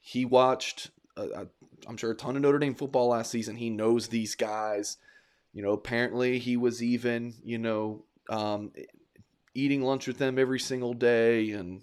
he 0.00 0.24
watched. 0.24 0.90
Uh, 1.16 1.46
I'm 1.86 1.96
sure 1.96 2.10
a 2.10 2.14
ton 2.14 2.36
of 2.36 2.42
Notre 2.42 2.58
Dame 2.58 2.74
football 2.74 3.08
last 3.08 3.30
season. 3.30 3.56
He 3.56 3.70
knows 3.70 4.08
these 4.08 4.34
guys. 4.34 4.98
You 5.52 5.62
know, 5.62 5.72
apparently 5.72 6.38
he 6.38 6.56
was 6.56 6.82
even 6.82 7.34
you 7.42 7.58
know 7.58 8.04
um, 8.28 8.72
eating 9.54 9.82
lunch 9.82 10.06
with 10.06 10.18
them 10.18 10.38
every 10.38 10.60
single 10.60 10.94
day, 10.94 11.50
and 11.50 11.82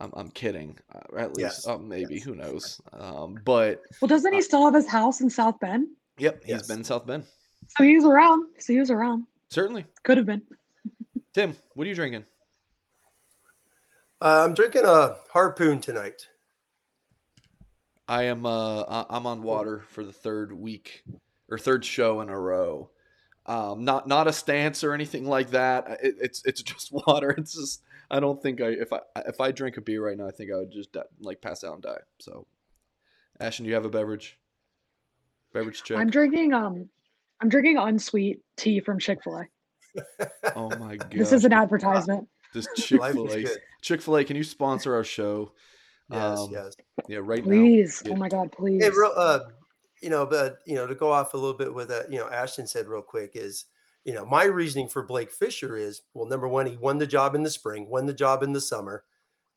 I'm, 0.00 0.12
I'm 0.14 0.30
kidding. 0.30 0.78
Uh, 0.94 1.18
at 1.18 1.36
least 1.36 1.64
yes. 1.64 1.66
uh, 1.66 1.78
maybe 1.78 2.14
yes. 2.14 2.24
who 2.24 2.34
knows. 2.34 2.80
Um, 2.92 3.38
but 3.44 3.82
well, 4.00 4.08
doesn't 4.08 4.32
he 4.32 4.40
still 4.40 4.64
have 4.64 4.74
his 4.74 4.88
house 4.88 5.20
in 5.20 5.28
South 5.30 5.60
Bend? 5.60 5.88
Yep, 6.18 6.42
he's 6.42 6.50
yes. 6.50 6.66
been 6.66 6.78
in 6.78 6.84
South 6.84 7.06
Bend. 7.06 7.24
So 7.76 7.84
he 7.84 7.96
was 7.96 8.04
around. 8.04 8.46
So 8.58 8.72
he 8.72 8.78
was 8.78 8.90
around. 8.90 9.26
Certainly. 9.50 9.84
Could 10.02 10.16
have 10.16 10.26
been. 10.26 10.42
Tim, 11.34 11.56
what 11.74 11.84
are 11.84 11.88
you 11.88 11.94
drinking? 11.94 12.24
Uh, 14.20 14.44
I'm 14.44 14.54
drinking 14.54 14.84
a 14.84 15.16
harpoon 15.32 15.80
tonight. 15.80 16.28
I 18.08 18.24
am 18.24 18.44
uh 18.44 19.04
I'm 19.08 19.24
on 19.24 19.42
water 19.42 19.84
for 19.88 20.02
the 20.02 20.12
third 20.12 20.52
week 20.52 21.04
or 21.48 21.58
third 21.58 21.84
show 21.84 22.20
in 22.20 22.28
a 22.28 22.38
row. 22.38 22.90
Um, 23.46 23.84
not 23.84 24.08
not 24.08 24.26
a 24.26 24.32
stance 24.32 24.82
or 24.82 24.94
anything 24.94 25.26
like 25.26 25.50
that. 25.50 26.00
It, 26.02 26.16
it's 26.20 26.44
it's 26.44 26.60
just 26.60 26.90
water. 27.06 27.30
It's 27.30 27.54
just 27.54 27.82
I 28.10 28.20
don't 28.20 28.42
think 28.42 28.60
I 28.60 28.68
if 28.68 28.92
I 28.92 29.00
if 29.26 29.40
I 29.40 29.52
drink 29.52 29.76
a 29.76 29.80
beer 29.80 30.04
right 30.04 30.16
now, 30.16 30.26
I 30.26 30.32
think 30.32 30.50
I 30.52 30.56
would 30.56 30.72
just 30.72 30.96
like 31.20 31.40
pass 31.40 31.62
out 31.62 31.74
and 31.74 31.82
die. 31.82 32.00
So, 32.20 32.46
Ashton, 33.38 33.64
do 33.64 33.68
you 33.68 33.74
have 33.74 33.84
a 33.84 33.90
beverage? 33.90 34.38
Beverage 35.52 35.82
check. 35.82 35.98
I'm 35.98 36.10
drinking 36.10 36.52
um 36.52 36.88
I'm 37.40 37.48
drinking 37.48 37.76
unsweet 37.78 38.40
tea 38.56 38.80
from 38.80 38.98
Chick 38.98 39.22
Fil 39.22 39.36
A. 39.36 40.26
oh 40.56 40.70
my 40.78 40.96
god! 40.96 41.12
This 41.12 41.32
is 41.32 41.44
an 41.44 41.52
advertisement. 41.52 42.28
This 42.52 42.66
Chick 42.76 43.02
Fil 43.02 43.32
A. 43.32 43.44
Chick 43.82 44.02
Fil 44.02 44.16
A, 44.18 44.24
can 44.24 44.36
you 44.36 44.44
sponsor 44.44 44.94
our 44.94 45.04
show? 45.04 45.52
Yes, 46.10 46.38
um, 46.38 46.48
yes. 46.50 46.76
Yeah, 47.08 47.18
right 47.22 47.44
now 47.44 47.50
please. 47.50 48.02
now. 48.04 48.12
Oh 48.12 48.16
my 48.16 48.28
god, 48.28 48.52
please. 48.52 48.82
Hey, 48.82 48.90
real, 48.90 49.12
uh, 49.16 49.40
you 50.02 50.10
know, 50.10 50.26
but 50.26 50.58
you 50.66 50.74
know, 50.74 50.86
to 50.86 50.94
go 50.94 51.12
off 51.12 51.34
a 51.34 51.36
little 51.36 51.56
bit 51.56 51.72
with 51.72 51.88
that, 51.88 52.10
you 52.10 52.18
know, 52.18 52.28
Ashton 52.28 52.66
said 52.66 52.88
real 52.88 53.02
quick 53.02 53.32
is, 53.34 53.66
you 54.04 54.14
know, 54.14 54.24
my 54.24 54.44
reasoning 54.44 54.88
for 54.88 55.02
Blake 55.02 55.30
Fisher 55.30 55.76
is, 55.76 56.02
well, 56.14 56.28
number 56.28 56.48
one, 56.48 56.66
he 56.66 56.76
won 56.76 56.98
the 56.98 57.06
job 57.06 57.34
in 57.34 57.42
the 57.42 57.50
spring, 57.50 57.88
won 57.88 58.06
the 58.06 58.14
job 58.14 58.42
in 58.42 58.52
the 58.52 58.60
summer, 58.60 59.04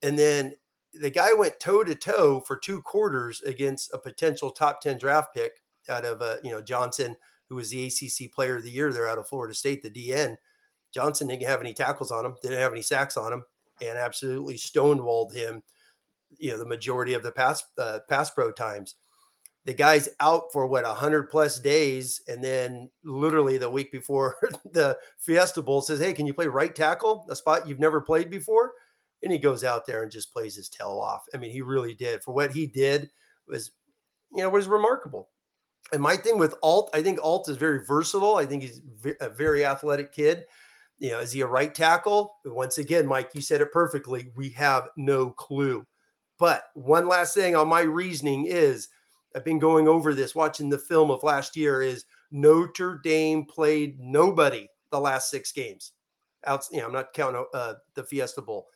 and 0.02 0.18
then 0.18 0.54
the 0.94 1.10
guy 1.10 1.34
went 1.34 1.60
toe 1.60 1.84
to 1.84 1.96
toe 1.96 2.40
for 2.42 2.58
two 2.58 2.82
quarters 2.82 3.42
against 3.44 3.94
a 3.94 3.98
potential 3.98 4.52
top 4.52 4.82
ten 4.82 4.98
draft 4.98 5.34
pick 5.34 5.62
out 5.90 6.06
of, 6.06 6.22
uh, 6.22 6.36
you 6.44 6.52
know, 6.52 6.62
Johnson 6.62 7.16
who 7.50 7.56
was 7.56 7.70
the 7.70 7.86
ACC 7.86 8.32
Player 8.32 8.58
of 8.58 8.64
the 8.64 8.72
Year 8.72 8.92
there 8.92 9.08
out 9.08 9.18
of 9.18 9.28
Florida 9.28 9.54
State, 9.54 9.84
the 9.84 9.90
DN. 9.90 10.36
Johnson 10.94 11.28
didn't 11.28 11.44
have 11.48 11.62
any 11.62 11.74
tackles 11.74 12.12
on 12.12 12.26
him, 12.26 12.36
didn't 12.42 12.60
have 12.60 12.72
any 12.72 12.82
sacks 12.82 13.18
on 13.18 13.34
him, 13.34 13.44
and 13.82 13.98
absolutely 13.98 14.56
stonewalled 14.56 15.34
him. 15.34 15.62
you 16.38 16.52
know 16.52 16.58
the 16.58 16.66
majority 16.66 17.14
of 17.14 17.24
the 17.24 17.32
pass 17.32 17.64
uh, 17.78 18.00
pass 18.10 18.30
pro 18.32 18.52
times. 18.52 18.96
The 19.66 19.74
guy's 19.74 20.10
out 20.20 20.52
for 20.52 20.68
what 20.68 20.86
hundred 20.86 21.30
plus 21.30 21.60
days, 21.60 22.22
and 22.28 22.44
then 22.44 22.90
literally 23.04 23.58
the 23.58 23.70
week 23.70 23.92
before 23.92 24.36
the 24.72 24.98
Fiesta 25.18 25.62
Bowl 25.62 25.82
says, 25.82 26.00
"Hey, 26.00 26.14
can 26.14 26.28
you 26.28 26.34
play 26.34 26.48
right 26.48 26.76
tackle, 26.76 27.26
a 27.30 27.36
spot 27.36 27.68
you've 27.68 27.80
never 27.80 28.02
played 28.02 28.30
before?" 28.30 28.74
And 29.22 29.32
he 29.32 29.38
goes 29.38 29.64
out 29.64 29.86
there 29.86 30.04
and 30.04 30.12
just 30.12 30.34
plays 30.34 30.56
his 30.56 30.68
tail 30.68 31.00
off. 31.02 31.24
I 31.34 31.38
mean, 31.38 31.52
he 31.52 31.62
really 31.62 31.94
did. 31.94 32.22
For 32.24 32.34
what 32.34 32.52
he 32.52 32.68
did 32.68 33.10
was, 33.48 33.72
you 34.36 34.44
know, 34.44 34.50
was 34.50 34.68
remarkable. 34.68 35.30
And 35.94 36.02
my 36.02 36.18
thing 36.18 36.38
with 36.38 36.56
Alt, 36.62 36.90
I 36.94 37.02
think 37.02 37.20
Alt 37.22 37.48
is 37.48 37.56
very 37.58 37.86
versatile. 37.86 38.36
I 38.36 38.46
think 38.46 38.64
he's 38.64 38.82
a 39.22 39.30
very 39.30 39.66
athletic 39.66 40.12
kid. 40.12 40.46
You 41.00 41.12
know, 41.12 41.20
is 41.20 41.32
he 41.32 41.42
a 41.42 41.48
right 41.48 41.74
tackle? 41.74 42.36
Once 42.46 42.78
again, 42.78 43.06
Mike, 43.06 43.32
you 43.34 43.42
said 43.42 43.62
it 43.62 43.72
perfectly. 43.72 44.32
We 44.36 44.50
have 44.52 44.90
no 44.98 45.30
clue. 45.30 45.86
But 46.40 46.64
one 46.74 47.08
last 47.08 47.34
thing 47.34 47.56
on 47.56 47.68
my 47.68 47.82
reasoning 47.82 48.46
is 48.46 48.90
I've 49.36 49.46
been 49.46 49.60
going 49.60 49.88
over 49.88 50.14
this, 50.14 50.36
watching 50.36 50.70
the 50.70 50.78
film 50.78 51.10
of 51.12 51.24
last 51.24 51.56
year, 51.56 51.82
is 51.82 52.06
Notre 52.32 53.00
Dame 53.04 53.46
played 53.46 54.00
nobody 54.00 54.68
the 54.92 55.00
last 55.00 55.30
six 55.30 55.52
games. 55.52 55.94
Out, 56.46 56.66
you 56.72 56.80
know, 56.80 56.88
I'm 56.88 56.94
not 56.94 57.14
counting 57.14 57.46
uh, 57.54 57.76
the 57.96 58.04
Fiesta 58.04 58.42
Bowl. 58.42 58.68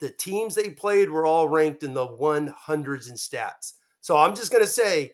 The 0.00 0.10
teams 0.10 0.54
they 0.54 0.70
played 0.70 1.08
were 1.08 1.26
all 1.26 1.48
ranked 1.48 1.82
in 1.82 1.94
the 1.94 2.06
100s 2.06 3.08
in 3.08 3.14
stats. 3.14 3.74
So 4.00 4.16
I'm 4.16 4.34
just 4.34 4.52
going 4.52 4.62
to 4.62 4.70
say, 4.70 5.12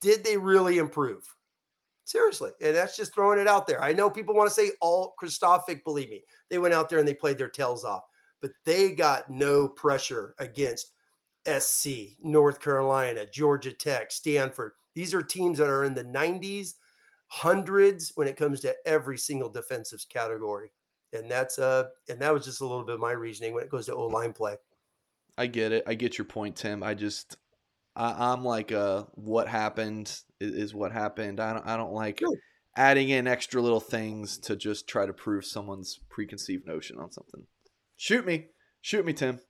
did 0.00 0.24
they 0.24 0.36
really 0.36 0.78
improve? 0.78 1.24
Seriously. 2.04 2.50
And 2.62 2.74
that's 2.74 2.96
just 2.96 3.14
throwing 3.14 3.38
it 3.38 3.46
out 3.46 3.66
there. 3.66 3.82
I 3.82 3.92
know 3.92 4.10
people 4.10 4.34
want 4.34 4.48
to 4.48 4.54
say 4.54 4.72
all 4.80 5.14
Kristofic, 5.22 5.84
believe 5.84 6.10
me. 6.10 6.22
They 6.50 6.58
went 6.58 6.74
out 6.74 6.88
there 6.88 6.98
and 6.98 7.08
they 7.08 7.14
played 7.14 7.38
their 7.38 7.48
tails 7.48 7.84
off, 7.84 8.04
but 8.40 8.52
they 8.64 8.92
got 8.92 9.30
no 9.30 9.68
pressure 9.68 10.34
against 10.38 10.92
SC, 11.46 12.16
North 12.22 12.60
Carolina, 12.60 13.26
Georgia 13.26 13.72
Tech, 13.72 14.10
Stanford. 14.10 14.72
These 14.94 15.14
are 15.14 15.22
teams 15.22 15.58
that 15.58 15.68
are 15.68 15.84
in 15.84 15.94
the 15.94 16.04
90s, 16.04 16.74
hundreds 17.28 18.12
when 18.14 18.28
it 18.28 18.36
comes 18.36 18.60
to 18.60 18.74
every 18.86 19.18
single 19.18 19.48
defensive 19.48 20.04
category. 20.08 20.70
And 21.12 21.30
that's 21.30 21.58
uh 21.58 21.84
and 22.08 22.20
that 22.20 22.34
was 22.34 22.44
just 22.44 22.60
a 22.60 22.66
little 22.66 22.84
bit 22.84 22.94
of 22.94 23.00
my 23.00 23.12
reasoning 23.12 23.54
when 23.54 23.62
it 23.62 23.70
goes 23.70 23.86
to 23.86 23.94
O 23.94 24.06
line 24.06 24.32
play. 24.32 24.56
I 25.38 25.46
get 25.46 25.72
it. 25.72 25.84
I 25.86 25.94
get 25.94 26.18
your 26.18 26.24
point, 26.24 26.56
Tim. 26.56 26.82
I 26.82 26.94
just 26.94 27.36
I, 27.96 28.32
am 28.32 28.44
like 28.44 28.72
uh 28.72 29.04
what 29.12 29.48
happened 29.48 30.20
is, 30.40 30.74
what 30.74 30.92
happened. 30.92 31.40
I 31.40 31.52
don't 31.52 31.66
I 31.66 31.76
don't 31.76 31.92
like 31.92 32.20
sure. 32.20 32.36
adding 32.76 33.10
in 33.10 33.28
extra 33.28 33.62
little 33.62 33.80
things 33.80 34.38
to 34.38 34.56
just 34.56 34.88
try 34.88 35.06
to 35.06 35.12
prove 35.12 35.44
someone's 35.44 36.00
preconceived 36.08 36.66
notion 36.66 36.98
on 36.98 37.12
something. 37.12 37.46
Shoot 37.96 38.26
me. 38.26 38.46
Shoot 38.80 39.06
me, 39.06 39.12
Tim. 39.12 39.40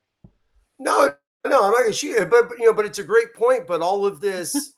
No, 0.78 1.14
no, 1.46 1.64
I'm 1.64 1.72
not 1.72 1.80
gonna 1.82 1.92
shoot 1.92 2.18
you, 2.18 2.26
but, 2.26 2.48
but 2.48 2.58
you 2.58 2.66
know, 2.66 2.74
but 2.74 2.86
it's 2.86 2.98
a 2.98 3.04
great 3.04 3.34
point. 3.34 3.66
But 3.66 3.82
all 3.82 4.06
of 4.06 4.20
this, 4.22 4.74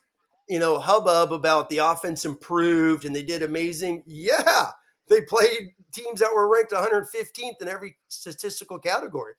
you 0.49 0.59
know, 0.59 0.79
hubbub 0.79 1.33
about 1.33 1.69
the 1.69 1.79
offense 1.79 2.25
improved 2.25 3.05
and 3.05 3.15
they 3.15 3.23
did 3.23 3.43
amazing. 3.43 4.03
Yeah, 4.07 4.71
they 5.09 5.23
played 5.23 5.75
teams 5.93 6.21
that 6.21 6.35
were 6.35 6.49
ranked 6.49 6.73
115th 6.73 7.63
in 7.63 7.69
every 7.69 7.97
statistical 8.09 8.79
category. 8.79 9.35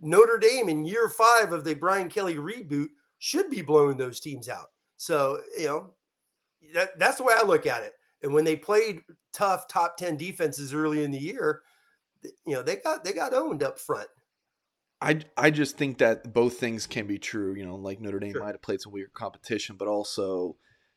Notre 0.00 0.38
Dame 0.38 0.68
in 0.68 0.84
year 0.84 1.08
five 1.08 1.52
of 1.52 1.64
the 1.64 1.74
Brian 1.74 2.08
Kelly 2.08 2.36
reboot 2.36 2.88
should 3.18 3.50
be 3.50 3.62
blowing 3.62 3.96
those 3.96 4.20
teams 4.20 4.48
out. 4.48 4.66
So, 4.96 5.40
you 5.58 5.66
know, 5.66 5.90
that, 6.74 6.98
that's 6.98 7.18
the 7.18 7.24
way 7.24 7.34
I 7.36 7.44
look 7.44 7.66
at 7.66 7.82
it. 7.82 7.94
And 8.22 8.32
when 8.32 8.44
they 8.44 8.56
played 8.56 9.02
tough 9.32 9.68
top 9.68 9.96
10 9.96 10.16
defenses 10.16 10.74
early 10.74 11.04
in 11.04 11.10
the 11.10 11.18
year, 11.18 11.62
you 12.46 12.54
know, 12.54 12.62
they 12.62 12.76
got 12.76 13.04
they 13.04 13.12
got 13.12 13.32
owned 13.32 13.62
up 13.62 13.78
front. 13.78 14.08
I, 15.00 15.20
I 15.36 15.50
just 15.50 15.76
think 15.76 15.98
that 15.98 16.32
both 16.32 16.58
things 16.58 16.86
can 16.86 17.06
be 17.06 17.18
true. 17.18 17.54
You 17.54 17.64
know, 17.64 17.76
like 17.76 18.00
Notre 18.00 18.18
Dame 18.18 18.32
sure. 18.32 18.42
might 18.42 18.54
have 18.54 18.62
played 18.62 18.80
some 18.80 18.92
weird 18.92 19.14
competition, 19.14 19.76
but 19.78 19.88
also 19.88 20.56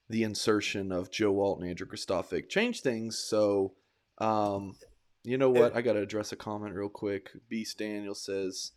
the 0.09 0.23
insertion 0.23 0.91
of 0.91 1.11
Joe 1.11 1.39
Alt 1.39 1.59
and 1.59 1.69
Andrew 1.69 1.87
Kristofic 1.87 2.49
changed 2.49 2.83
things. 2.83 3.17
So, 3.17 3.73
um, 4.17 4.75
you 5.23 5.37
know 5.37 5.49
what? 5.49 5.75
I 5.75 5.81
got 5.81 5.93
to 5.93 6.01
address 6.01 6.31
a 6.31 6.35
comment 6.35 6.75
real 6.75 6.89
quick. 6.89 7.29
Beast 7.47 7.77
Daniel 7.77 8.15
says 8.15 8.71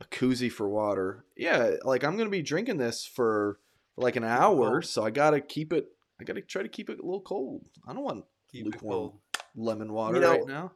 a 0.00 0.04
koozie 0.04 0.50
for 0.50 0.68
water. 0.68 1.24
Yeah, 1.36 1.72
like 1.84 2.02
I'm 2.04 2.16
gonna 2.16 2.30
be 2.30 2.42
drinking 2.42 2.78
this 2.78 3.04
for, 3.04 3.58
for 3.94 4.02
like 4.02 4.16
an 4.16 4.24
hour, 4.24 4.80
so 4.82 5.04
I 5.04 5.10
gotta 5.10 5.40
keep 5.40 5.72
it. 5.72 5.88
I 6.20 6.24
gotta 6.24 6.40
try 6.40 6.62
to 6.62 6.68
keep 6.68 6.88
it 6.88 7.00
a 7.00 7.04
little 7.04 7.20
cold. 7.20 7.64
I 7.86 7.92
don't 7.92 8.04
want 8.04 8.24
keep 8.50 8.64
lukewarm 8.64 9.12
lemon 9.54 9.92
water 9.92 10.14
you 10.14 10.20
know, 10.20 10.30
right 10.30 10.46
now 10.46 10.72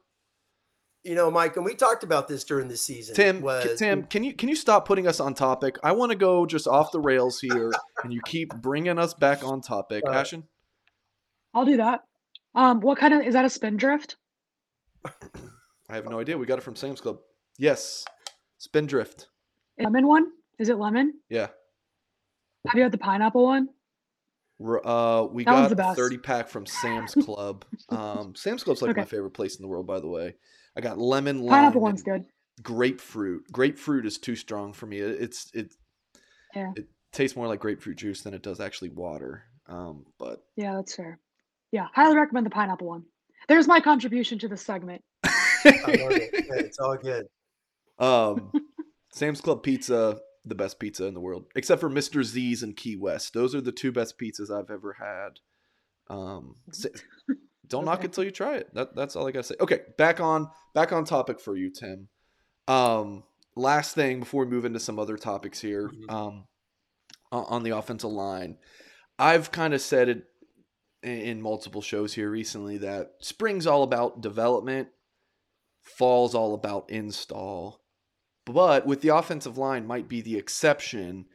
you 1.05 1.13
know, 1.13 1.29
Mike, 1.29 1.55
and 1.55 1.63
we 1.63 1.75
talked 1.75 2.03
about 2.03 2.27
this 2.27 2.43
during 2.43 2.67
the 2.67 2.75
season. 2.75 3.15
Tim, 3.15 3.41
was, 3.41 3.77
Tim, 3.77 4.03
can 4.03 4.23
you 4.23 4.33
can 4.33 4.49
you 4.49 4.55
stop 4.55 4.87
putting 4.87 5.07
us 5.07 5.19
on 5.19 5.35
topic? 5.35 5.77
I 5.83 5.91
want 5.91 6.11
to 6.11 6.17
go 6.17 6.47
just 6.47 6.67
off 6.67 6.91
the 6.91 6.99
rails 6.99 7.39
here, 7.39 7.71
and 8.03 8.11
you 8.11 8.21
keep 8.25 8.53
bringing 8.55 8.97
us 8.97 9.13
back 9.13 9.43
on 9.43 9.61
topic. 9.61 10.03
Uh, 10.07 10.11
Ashton, 10.11 10.43
I'll 11.53 11.65
do 11.65 11.77
that. 11.77 12.01
Um, 12.55 12.79
what 12.81 12.97
kind 12.97 13.13
of 13.13 13.21
is 13.21 13.33
that 13.33 13.45
a 13.45 13.49
spindrift? 13.49 14.15
I 15.05 15.95
have 15.95 16.09
no 16.09 16.19
idea. 16.19 16.37
We 16.37 16.47
got 16.47 16.57
it 16.57 16.63
from 16.63 16.75
Sam's 16.75 17.01
Club. 17.01 17.19
Yes, 17.59 18.03
spindrift. 18.57 19.27
Lemon 19.77 20.07
one? 20.07 20.31
Is 20.57 20.69
it 20.69 20.79
lemon? 20.79 21.13
Yeah. 21.29 21.47
Have 22.65 22.75
you 22.75 22.81
had 22.81 22.91
the 22.91 22.97
pineapple 22.97 23.43
one? 23.43 23.69
Uh, 24.59 25.27
we 25.31 25.43
that 25.43 25.77
got 25.77 25.91
a 25.91 25.95
30 25.95 26.17
pack 26.19 26.47
from 26.47 26.65
Sam's 26.65 27.13
Club. 27.13 27.65
um, 27.89 28.33
Sam's 28.35 28.63
Club's 28.63 28.81
like 28.81 28.91
okay. 28.91 29.01
my 29.01 29.05
favorite 29.05 29.31
place 29.31 29.57
in 29.57 29.61
the 29.61 29.67
world, 29.67 29.85
by 29.85 29.99
the 29.99 30.07
way. 30.07 30.35
I 30.77 30.81
got 30.81 30.97
lemon, 30.97 31.41
lime, 31.41 31.49
pineapple 31.49 31.81
one's 31.81 32.03
good. 32.03 32.25
Grapefruit. 32.61 33.51
Grapefruit 33.51 34.05
is 34.05 34.17
too 34.17 34.35
strong 34.35 34.73
for 34.73 34.85
me. 34.85 34.99
It's 34.99 35.49
it. 35.53 35.73
Yeah. 36.55 36.71
It 36.75 36.87
tastes 37.11 37.35
more 37.35 37.47
like 37.47 37.59
grapefruit 37.59 37.97
juice 37.97 38.21
than 38.21 38.33
it 38.33 38.43
does 38.43 38.59
actually 38.59 38.89
water. 38.89 39.43
Um, 39.67 40.05
but 40.19 40.43
yeah, 40.55 40.75
that's 40.75 40.95
fair. 40.95 41.19
Yeah, 41.71 41.87
highly 41.93 42.15
recommend 42.15 42.45
the 42.45 42.51
pineapple 42.51 42.87
one. 42.87 43.03
There's 43.47 43.67
my 43.67 43.79
contribution 43.79 44.39
to 44.39 44.47
the 44.47 44.57
segment. 44.57 45.03
it. 45.23 46.45
It's 46.49 46.79
all 46.79 46.97
good. 46.97 47.25
Um, 47.99 48.51
Sam's 49.11 49.41
Club 49.41 49.63
pizza, 49.63 50.19
the 50.45 50.55
best 50.55 50.79
pizza 50.79 51.05
in 51.05 51.13
the 51.13 51.19
world, 51.19 51.45
except 51.55 51.81
for 51.81 51.89
Mr. 51.89 52.23
Z's 52.23 52.63
and 52.63 52.75
Key 52.75 52.95
West. 52.95 53.33
Those 53.33 53.55
are 53.55 53.61
the 53.61 53.71
two 53.71 53.91
best 53.91 54.19
pizzas 54.19 54.51
I've 54.51 54.71
ever 54.71 54.93
had. 54.99 55.39
Um, 56.07 56.55
don't 57.67 57.83
okay. 57.83 57.91
knock 57.91 58.03
it 58.03 58.13
till 58.13 58.23
you 58.23 58.31
try 58.31 58.55
it. 58.55 58.73
That, 58.73 58.95
that's 58.95 59.15
all 59.15 59.27
I 59.27 59.31
gotta 59.31 59.43
say. 59.43 59.55
Okay, 59.59 59.81
back 59.97 60.19
on 60.19 60.49
back 60.73 60.91
on 60.91 61.05
topic 61.05 61.39
for 61.39 61.55
you, 61.55 61.71
Tim. 61.71 62.07
Um, 62.67 63.23
last 63.55 63.95
thing 63.95 64.19
before 64.19 64.45
we 64.45 64.51
move 64.51 64.65
into 64.65 64.79
some 64.79 64.99
other 64.99 65.17
topics 65.17 65.59
here, 65.59 65.89
mm-hmm. 65.89 66.09
um, 66.09 66.47
on 67.31 67.63
the 67.63 67.77
offensive 67.77 68.11
line, 68.11 68.57
I've 69.19 69.51
kind 69.51 69.73
of 69.73 69.81
said 69.81 70.09
it 70.09 70.23
in 71.03 71.41
multiple 71.41 71.81
shows 71.81 72.13
here 72.13 72.29
recently 72.29 72.79
that 72.79 73.11
spring's 73.19 73.67
all 73.67 73.83
about 73.83 74.21
development, 74.21 74.89
fall's 75.83 76.33
all 76.33 76.53
about 76.53 76.89
install. 76.89 77.81
But 78.45 78.85
with 78.85 79.01
the 79.01 79.09
offensive 79.09 79.57
line 79.57 79.87
might 79.87 80.07
be 80.07 80.21
the 80.21 80.37
exception. 80.37 81.25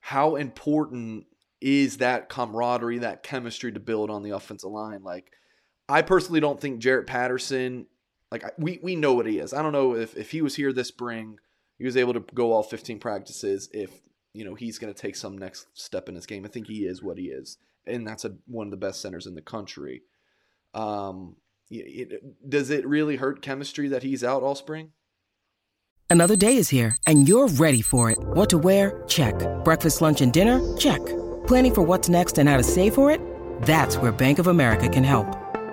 How 0.00 0.36
important 0.36 1.26
is 1.60 1.98
that 1.98 2.28
camaraderie, 2.28 2.98
that 2.98 3.22
chemistry 3.22 3.72
to 3.72 3.80
build 3.80 4.10
on 4.10 4.22
the 4.22 4.30
offensive 4.30 4.70
line? 4.70 5.02
Like 5.02 5.32
I 5.88 6.02
personally 6.02 6.40
don't 6.40 6.60
think 6.60 6.80
Jarrett 6.80 7.06
Patterson, 7.06 7.86
like 8.30 8.44
we 8.58 8.80
we 8.82 8.96
know 8.96 9.14
what 9.14 9.26
he 9.26 9.38
is. 9.38 9.52
I 9.52 9.62
don't 9.62 9.72
know 9.72 9.94
if 9.94 10.16
if 10.16 10.30
he 10.30 10.42
was 10.42 10.56
here 10.56 10.72
this 10.72 10.88
spring, 10.88 11.38
he 11.78 11.84
was 11.84 11.96
able 11.96 12.14
to 12.14 12.20
go 12.20 12.52
all 12.52 12.62
15 12.62 12.98
practices. 12.98 13.68
If 13.72 13.90
you 14.32 14.44
know 14.44 14.54
he's 14.54 14.78
going 14.78 14.92
to 14.92 15.00
take 15.00 15.16
some 15.16 15.38
next 15.38 15.66
step 15.74 16.08
in 16.08 16.14
his 16.14 16.26
game, 16.26 16.44
I 16.44 16.48
think 16.48 16.66
he 16.66 16.86
is 16.86 17.02
what 17.02 17.18
he 17.18 17.26
is, 17.26 17.58
and 17.86 18.06
that's 18.06 18.24
a, 18.24 18.34
one 18.46 18.66
of 18.66 18.70
the 18.72 18.76
best 18.76 19.00
centers 19.00 19.26
in 19.26 19.34
the 19.34 19.42
country. 19.42 20.02
Um, 20.74 21.36
it, 21.70 22.48
does 22.48 22.70
it 22.70 22.86
really 22.86 23.16
hurt 23.16 23.42
chemistry 23.42 23.88
that 23.88 24.02
he's 24.02 24.22
out 24.22 24.42
all 24.42 24.54
spring? 24.54 24.92
Another 26.08 26.36
day 26.36 26.56
is 26.56 26.68
here, 26.68 26.96
and 27.06 27.28
you're 27.28 27.48
ready 27.48 27.82
for 27.82 28.10
it. 28.10 28.18
What 28.18 28.50
to 28.50 28.58
wear? 28.58 29.02
Check. 29.08 29.34
Breakfast, 29.64 30.00
lunch, 30.00 30.20
and 30.20 30.32
dinner? 30.32 30.76
Check. 30.76 31.04
Planning 31.46 31.74
for 31.74 31.82
what's 31.82 32.08
next 32.08 32.38
and 32.38 32.48
how 32.48 32.56
to 32.56 32.62
save 32.62 32.94
for 32.94 33.10
it? 33.10 33.20
That's 33.62 33.96
where 33.96 34.12
Bank 34.12 34.38
of 34.38 34.46
America 34.46 34.88
can 34.88 35.02
help. 35.02 35.45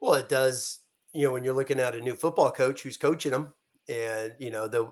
Well, 0.00 0.14
it 0.14 0.28
does. 0.28 0.80
You 1.12 1.26
know, 1.26 1.32
when 1.32 1.44
you're 1.44 1.54
looking 1.54 1.80
at 1.80 1.94
a 1.94 2.00
new 2.00 2.14
football 2.14 2.50
coach 2.50 2.82
who's 2.82 2.96
coaching 2.96 3.32
them, 3.32 3.52
and 3.88 4.34
you 4.38 4.50
know, 4.50 4.68
the 4.68 4.90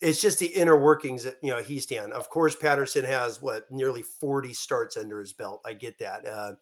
it's 0.00 0.20
just 0.20 0.38
the 0.38 0.46
inner 0.46 0.78
workings 0.78 1.24
that 1.24 1.36
you 1.42 1.50
know 1.50 1.62
he's 1.62 1.86
done. 1.86 2.12
Of 2.12 2.28
course, 2.30 2.54
Patterson 2.54 3.04
has 3.04 3.42
what 3.42 3.70
nearly 3.70 4.02
40 4.02 4.52
starts 4.54 4.96
under 4.96 5.18
his 5.20 5.32
belt. 5.32 5.60
I 5.66 5.72
get 5.74 5.98
that. 5.98 6.26
Uh, 6.26 6.52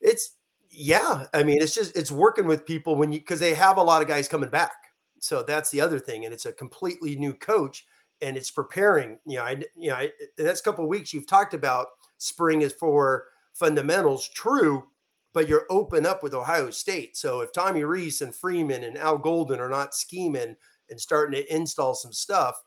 it's 0.00 0.36
yeah. 0.70 1.26
I 1.34 1.42
mean, 1.44 1.62
it's 1.62 1.74
just 1.74 1.96
it's 1.96 2.10
working 2.12 2.46
with 2.46 2.66
people 2.66 2.96
when 2.96 3.12
you 3.12 3.20
because 3.20 3.40
they 3.40 3.54
have 3.54 3.76
a 3.78 3.82
lot 3.82 4.02
of 4.02 4.08
guys 4.08 4.28
coming 4.28 4.50
back. 4.50 4.72
So 5.20 5.42
that's 5.42 5.70
the 5.70 5.80
other 5.80 5.98
thing, 5.98 6.24
and 6.24 6.34
it's 6.34 6.46
a 6.46 6.52
completely 6.52 7.16
new 7.16 7.34
coach, 7.34 7.86
and 8.22 8.36
it's 8.36 8.50
preparing. 8.50 9.18
You 9.26 9.38
know, 9.38 9.44
I 9.44 9.62
you 9.76 9.90
know, 9.90 9.96
I, 9.96 10.10
the 10.36 10.44
next 10.44 10.62
couple 10.62 10.86
weeks 10.88 11.12
you've 11.14 11.26
talked 11.26 11.54
about 11.54 11.88
spring 12.18 12.62
is 12.62 12.72
for 12.72 13.24
fundamentals. 13.54 14.28
True, 14.30 14.84
but 15.32 15.48
you're 15.48 15.66
open 15.70 16.06
up 16.06 16.22
with 16.22 16.34
Ohio 16.34 16.70
State. 16.70 17.16
So 17.16 17.40
if 17.40 17.52
Tommy 17.52 17.84
Rees 17.84 18.20
and 18.22 18.34
Freeman 18.34 18.84
and 18.84 18.98
Al 18.98 19.18
Golden 19.18 19.60
are 19.60 19.70
not 19.70 19.94
scheming 19.94 20.56
and 20.90 21.00
starting 21.00 21.40
to 21.40 21.54
install 21.54 21.94
some 21.94 22.12
stuff, 22.12 22.62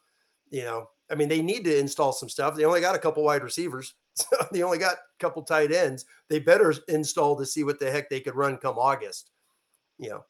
you 0.50 0.64
know, 0.64 0.88
I 1.12 1.16
mean, 1.16 1.30
they 1.30 1.42
need 1.42 1.64
to 1.66 1.78
install 1.78 2.12
some 2.12 2.30
stuff. 2.30 2.56
They 2.56 2.66
only 2.66 2.82
got 2.82 2.96
a 2.96 3.00
couple 3.00 3.24
wide 3.24 3.44
receivers. 3.44 3.94
So 4.18 4.38
they 4.54 4.64
only 4.64 4.78
got 4.78 4.94
a 4.94 5.20
couple 5.20 5.44
tight 5.44 5.74
ends. 5.74 6.06
They 6.30 6.40
better 6.40 6.74
install 6.88 7.36
to 7.36 7.46
see 7.46 7.66
what 7.66 7.82
the 7.82 7.92
heck 7.92 8.10
they 8.10 8.22
could 8.22 8.34
run 8.34 8.56
come 8.56 8.78
August. 8.78 9.30
You 10.00 10.10
know. 10.10 10.26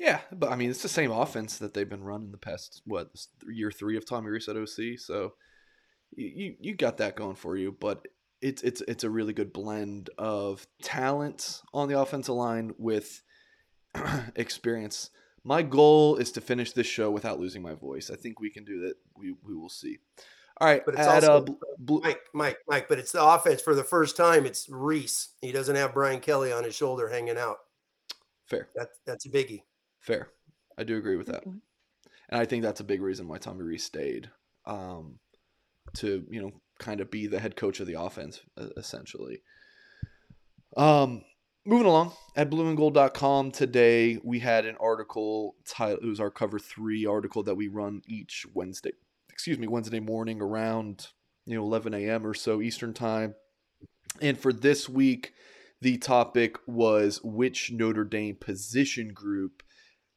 Yeah, 0.00 0.18
but 0.32 0.50
I 0.50 0.56
mean, 0.56 0.68
it's 0.68 0.82
the 0.82 0.88
same 0.88 1.12
offense 1.12 1.58
that 1.58 1.72
they've 1.72 1.88
been 1.88 2.02
running 2.02 2.32
the 2.32 2.38
past 2.38 2.82
what 2.86 3.08
year 3.48 3.70
three 3.70 3.96
of 3.96 4.04
Tommy 4.04 4.30
Rees 4.30 4.48
at 4.48 4.56
OC. 4.56 4.98
So 4.98 5.34
you 6.16 6.56
you 6.58 6.74
got 6.74 6.96
that 6.96 7.14
going 7.14 7.36
for 7.36 7.56
you. 7.56 7.70
But 7.70 8.04
it's 8.42 8.62
it's 8.62 8.80
it's 8.82 9.04
a 9.04 9.10
really 9.10 9.32
good 9.32 9.52
blend 9.52 10.10
of 10.18 10.66
talent 10.82 11.62
on 11.74 11.88
the 11.88 11.98
offensive 11.98 12.34
line 12.34 12.72
with 12.78 13.22
experience. 14.36 15.10
My 15.42 15.62
goal 15.62 16.16
is 16.16 16.32
to 16.32 16.40
finish 16.40 16.72
this 16.72 16.86
show 16.86 17.10
without 17.10 17.40
losing 17.40 17.62
my 17.62 17.74
voice. 17.74 18.10
I 18.10 18.16
think 18.16 18.40
we 18.40 18.50
can 18.50 18.64
do 18.64 18.80
that. 18.82 18.94
We 19.16 19.34
we 19.44 19.54
will 19.54 19.68
see. 19.68 19.98
All 20.60 20.68
right, 20.68 20.82
but 20.84 20.94
it's 20.94 21.06
at, 21.06 21.24
also 21.24 21.44
uh, 21.44 21.54
bl- 21.78 22.00
Mike, 22.00 22.20
Mike, 22.34 22.58
Mike. 22.68 22.88
But 22.88 22.98
it's 22.98 23.12
the 23.12 23.24
offense 23.24 23.62
for 23.62 23.74
the 23.74 23.84
first 23.84 24.16
time. 24.16 24.44
It's 24.44 24.68
Rees. 24.68 25.30
He 25.40 25.52
doesn't 25.52 25.76
have 25.76 25.94
Brian 25.94 26.20
Kelly 26.20 26.52
on 26.52 26.64
his 26.64 26.74
shoulder 26.74 27.08
hanging 27.08 27.38
out. 27.38 27.56
Fair. 28.46 28.68
That's 28.74 28.98
that's 29.06 29.26
a 29.26 29.30
biggie. 29.30 29.62
Fair. 30.00 30.28
I 30.76 30.84
do 30.84 30.96
agree 30.96 31.16
with 31.16 31.28
that, 31.28 31.44
and 31.46 31.60
I 32.30 32.44
think 32.44 32.62
that's 32.62 32.80
a 32.80 32.84
big 32.84 33.00
reason 33.00 33.28
why 33.28 33.38
Tommy 33.38 33.62
Rees 33.62 33.84
stayed. 33.84 34.30
Um, 34.66 35.18
to 35.94 36.24
you 36.30 36.42
know 36.42 36.52
kind 36.80 37.00
of 37.00 37.10
be 37.10 37.26
the 37.26 37.38
head 37.38 37.54
coach 37.54 37.78
of 37.78 37.86
the 37.86 38.00
offense, 38.00 38.40
essentially. 38.76 39.42
Um, 40.76 41.22
moving 41.64 41.86
along 41.86 42.12
at 42.34 42.50
blueandgold.com 42.50 43.52
today, 43.52 44.18
we 44.24 44.40
had 44.40 44.66
an 44.66 44.76
article 44.80 45.56
titled, 45.64 46.02
it 46.02 46.08
was 46.08 46.20
our 46.20 46.30
cover 46.30 46.58
three 46.58 47.06
article 47.06 47.42
that 47.44 47.54
we 47.54 47.68
run 47.68 48.02
each 48.06 48.46
Wednesday, 48.52 48.92
excuse 49.28 49.58
me, 49.58 49.68
Wednesday 49.68 50.00
morning 50.00 50.40
around, 50.40 51.08
you 51.46 51.54
know, 51.54 51.62
11 51.62 51.94
a.m. 51.94 52.26
or 52.26 52.34
so 52.34 52.60
Eastern 52.60 52.92
time. 52.92 53.34
And 54.20 54.38
for 54.38 54.52
this 54.52 54.88
week, 54.88 55.32
the 55.80 55.98
topic 55.98 56.56
was 56.66 57.20
which 57.22 57.70
Notre 57.72 58.04
Dame 58.04 58.36
position 58.36 59.12
group 59.12 59.62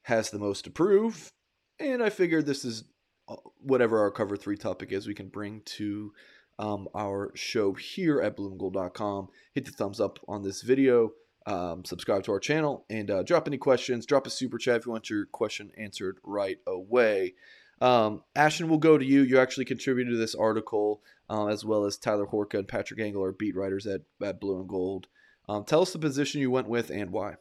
has 0.03 0.29
the 0.29 0.39
most 0.39 0.65
to 0.65 0.71
prove. 0.71 1.31
And 1.79 2.03
I 2.03 2.09
figured 2.09 2.45
this 2.45 2.65
is 2.65 2.83
uh, 3.27 3.35
whatever 3.61 3.99
our 3.99 4.11
cover 4.11 4.35
three 4.35 4.57
topic 4.57 4.91
is, 4.91 5.07
we 5.07 5.13
can 5.13 5.29
bring 5.29 5.61
to 5.65 6.11
um, 6.59 6.87
our 6.95 7.31
show 7.35 7.73
here 7.73 8.21
at 8.21 8.37
blueandgold.com. 8.37 9.29
Hit 9.53 9.65
the 9.65 9.71
thumbs 9.71 9.99
up 9.99 10.19
on 10.27 10.43
this 10.43 10.61
video, 10.61 11.13
um, 11.45 11.83
subscribe 11.85 12.23
to 12.23 12.31
our 12.31 12.39
channel, 12.39 12.85
and 12.89 13.09
uh, 13.09 13.23
drop 13.23 13.47
any 13.47 13.57
questions. 13.57 14.05
Drop 14.05 14.27
a 14.27 14.29
super 14.29 14.57
chat 14.57 14.77
if 14.77 14.85
you 14.85 14.91
want 14.91 15.09
your 15.09 15.25
question 15.25 15.71
answered 15.77 16.17
right 16.23 16.59
away. 16.67 17.33
Um, 17.81 18.23
Ashton, 18.35 18.69
we'll 18.69 18.79
go 18.79 18.97
to 18.97 19.05
you. 19.05 19.21
You 19.21 19.39
actually 19.39 19.65
contributed 19.65 20.13
to 20.13 20.17
this 20.17 20.35
article, 20.35 21.01
uh, 21.29 21.47
as 21.47 21.65
well 21.65 21.85
as 21.85 21.97
Tyler 21.97 22.27
Horka 22.27 22.59
and 22.59 22.67
Patrick 22.67 22.99
Engel, 22.99 23.23
our 23.23 23.31
beat 23.31 23.55
writers 23.55 23.85
at, 23.87 24.01
at 24.21 24.39
Blue 24.39 24.59
and 24.59 24.69
Gold. 24.69 25.07
Tell 25.65 25.81
us 25.81 25.91
the 25.91 25.99
position 25.99 26.39
you 26.39 26.49
went 26.49 26.69
with 26.69 26.89
and 26.89 27.11
why. 27.11 27.35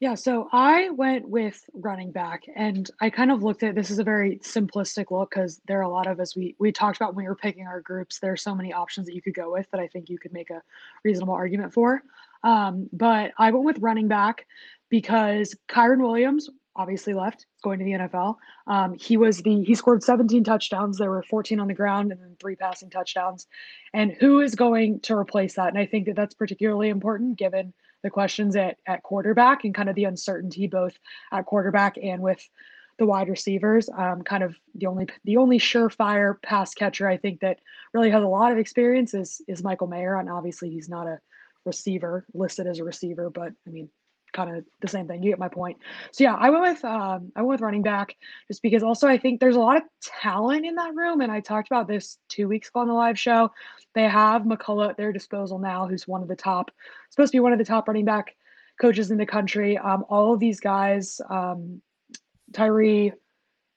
Yeah, 0.00 0.14
so 0.14 0.48
I 0.52 0.90
went 0.90 1.28
with 1.28 1.60
running 1.74 2.12
back, 2.12 2.44
and 2.54 2.88
I 3.00 3.10
kind 3.10 3.32
of 3.32 3.42
looked 3.42 3.64
at 3.64 3.74
this 3.74 3.90
is 3.90 3.98
a 3.98 4.04
very 4.04 4.38
simplistic 4.38 5.10
look 5.10 5.30
because 5.30 5.60
there 5.66 5.80
are 5.80 5.82
a 5.82 5.88
lot 5.88 6.06
of 6.06 6.20
as 6.20 6.36
we 6.36 6.54
we 6.60 6.70
talked 6.70 6.96
about 6.96 7.16
when 7.16 7.24
we 7.24 7.28
were 7.28 7.34
picking 7.34 7.66
our 7.66 7.80
groups. 7.80 8.20
There 8.20 8.32
are 8.32 8.36
so 8.36 8.54
many 8.54 8.72
options 8.72 9.06
that 9.06 9.14
you 9.16 9.22
could 9.22 9.34
go 9.34 9.50
with 9.50 9.68
that 9.72 9.80
I 9.80 9.88
think 9.88 10.08
you 10.08 10.16
could 10.16 10.32
make 10.32 10.50
a 10.50 10.62
reasonable 11.04 11.34
argument 11.34 11.74
for. 11.74 12.02
Um, 12.44 12.88
but 12.92 13.32
I 13.38 13.50
went 13.50 13.64
with 13.64 13.78
running 13.80 14.06
back 14.06 14.46
because 14.88 15.56
Kyren 15.68 16.00
Williams 16.00 16.48
obviously 16.76 17.12
left, 17.12 17.46
going 17.64 17.80
to 17.80 17.84
the 17.84 17.90
NFL. 17.90 18.36
Um, 18.68 18.94
he 18.94 19.16
was 19.16 19.38
the 19.38 19.64
he 19.64 19.74
scored 19.74 20.04
17 20.04 20.44
touchdowns. 20.44 20.96
There 20.96 21.10
were 21.10 21.24
14 21.24 21.58
on 21.58 21.66
the 21.66 21.74
ground 21.74 22.12
and 22.12 22.20
then 22.20 22.36
three 22.38 22.54
passing 22.54 22.88
touchdowns. 22.88 23.48
And 23.92 24.12
who 24.12 24.38
is 24.38 24.54
going 24.54 25.00
to 25.00 25.14
replace 25.14 25.54
that? 25.54 25.70
And 25.70 25.78
I 25.78 25.86
think 25.86 26.06
that 26.06 26.14
that's 26.14 26.34
particularly 26.34 26.88
important 26.88 27.36
given 27.36 27.74
the 28.02 28.10
questions 28.10 28.56
at, 28.56 28.76
at 28.86 29.02
quarterback 29.02 29.64
and 29.64 29.74
kind 29.74 29.88
of 29.88 29.94
the 29.94 30.04
uncertainty 30.04 30.66
both 30.66 30.96
at 31.32 31.46
quarterback 31.46 31.96
and 32.02 32.22
with 32.22 32.40
the 32.98 33.06
wide 33.06 33.28
receivers. 33.28 33.88
Um, 33.96 34.22
kind 34.22 34.42
of 34.42 34.56
the 34.74 34.86
only 34.86 35.08
the 35.24 35.36
only 35.36 35.58
surefire 35.58 36.40
pass 36.42 36.74
catcher 36.74 37.08
I 37.08 37.16
think 37.16 37.40
that 37.40 37.60
really 37.94 38.10
has 38.10 38.22
a 38.22 38.28
lot 38.28 38.52
of 38.52 38.58
experience 38.58 39.14
is 39.14 39.40
is 39.48 39.62
Michael 39.62 39.86
Mayer, 39.86 40.16
and 40.16 40.28
obviously 40.28 40.70
he's 40.70 40.88
not 40.88 41.06
a 41.06 41.18
receiver 41.64 42.24
listed 42.34 42.66
as 42.66 42.78
a 42.78 42.84
receiver, 42.84 43.30
but 43.30 43.52
I 43.66 43.70
mean 43.70 43.88
kind 44.38 44.56
of 44.56 44.64
the 44.80 44.88
same 44.88 45.08
thing. 45.08 45.22
You 45.22 45.30
get 45.30 45.38
my 45.38 45.48
point. 45.48 45.78
So 46.12 46.22
yeah, 46.24 46.34
I 46.34 46.50
went 46.50 46.62
with 46.62 46.84
um, 46.84 47.32
I 47.34 47.42
went 47.42 47.60
with 47.60 47.60
running 47.60 47.82
back 47.82 48.14
just 48.46 48.62
because 48.62 48.82
also 48.82 49.08
I 49.08 49.18
think 49.18 49.40
there's 49.40 49.56
a 49.56 49.60
lot 49.60 49.76
of 49.76 49.82
talent 50.02 50.64
in 50.64 50.76
that 50.76 50.94
room, 50.94 51.20
and 51.20 51.32
I 51.32 51.40
talked 51.40 51.68
about 51.68 51.88
this 51.88 52.18
two 52.28 52.46
weeks 52.46 52.68
ago 52.68 52.80
on 52.80 52.88
the 52.88 52.94
live 52.94 53.18
show. 53.18 53.50
They 53.94 54.04
have 54.04 54.42
McCullough 54.42 54.90
at 54.90 54.96
their 54.96 55.12
disposal 55.12 55.58
now, 55.58 55.88
who's 55.88 56.06
one 56.06 56.22
of 56.22 56.28
the 56.28 56.36
top, 56.36 56.70
supposed 57.10 57.32
to 57.32 57.36
be 57.36 57.40
one 57.40 57.52
of 57.52 57.58
the 57.58 57.64
top 57.64 57.88
running 57.88 58.04
back 58.04 58.36
coaches 58.80 59.10
in 59.10 59.18
the 59.18 59.26
country. 59.26 59.76
Um, 59.76 60.04
all 60.08 60.32
of 60.32 60.40
these 60.40 60.60
guys, 60.60 61.20
um, 61.28 61.82
Tyree, 62.52 63.12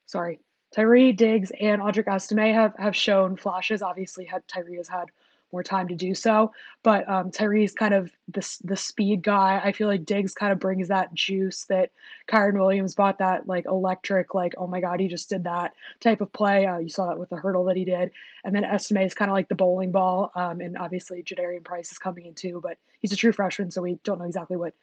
sorry, 0.06 0.40
Tyree 0.76 1.12
Diggs 1.12 1.52
and 1.60 1.82
Audric 1.82 2.08
Estime 2.08 2.54
have 2.54 2.76
have 2.78 2.96
shown 2.96 3.36
flashes. 3.36 3.82
Obviously, 3.82 4.26
had 4.26 4.48
Tyree 4.48 4.78
has 4.78 4.88
had 4.88 5.06
more 5.52 5.64
time 5.64 5.88
to 5.88 5.96
do 5.96 6.14
so. 6.14 6.52
But 6.84 7.08
um, 7.10 7.32
Tyree's 7.32 7.74
kind 7.74 7.94
of 7.94 8.12
the, 8.28 8.58
the 8.64 8.76
speed 8.76 9.24
guy. 9.24 9.62
I 9.64 9.72
feel 9.72 9.88
like 9.88 10.06
Diggs 10.06 10.34
kind 10.34 10.52
of 10.52 10.60
brings 10.60 10.88
that 10.88 11.14
juice 11.14 11.66
that 11.66 11.92
Kyren 12.28 12.60
Williams 12.60 12.96
bought 12.96 13.20
that 13.20 13.48
like 13.48 13.66
electric, 13.66 14.34
like, 14.34 14.54
oh 14.58 14.68
my 14.68 14.82
God, 14.82 15.00
he 15.00 15.08
just 15.08 15.30
did 15.30 15.44
that 15.44 15.74
type 16.00 16.22
of 16.22 16.32
play. 16.34 16.66
Uh, 16.66 16.78
you 16.78 16.90
saw 16.90 17.08
that 17.08 17.20
with 17.20 17.30
the 17.30 17.36
hurdle 17.36 17.66
that 17.66 17.78
he 17.78 17.86
did. 17.86 18.12
And 18.44 18.56
then 18.56 18.64
Estime 18.64 19.06
is 19.06 19.14
kind 19.14 19.30
of 19.30 19.36
like 19.36 19.50
the 19.50 19.56
bowling 19.56 19.92
ball. 19.92 20.32
Um, 20.36 20.62
and 20.62 20.78
obviously, 20.78 21.24
Jadarian 21.24 21.64
Price 21.64 21.92
is 21.92 21.98
coming 21.98 22.26
in 22.26 22.34
too, 22.34 22.60
but 22.62 22.78
he's 23.00 23.12
a 23.12 23.18
true 23.18 23.32
freshman. 23.32 23.72
So 23.72 23.82
we 23.82 24.00
don't 24.04 24.20
know 24.20 24.26
exactly 24.26 24.58
what 24.58 24.74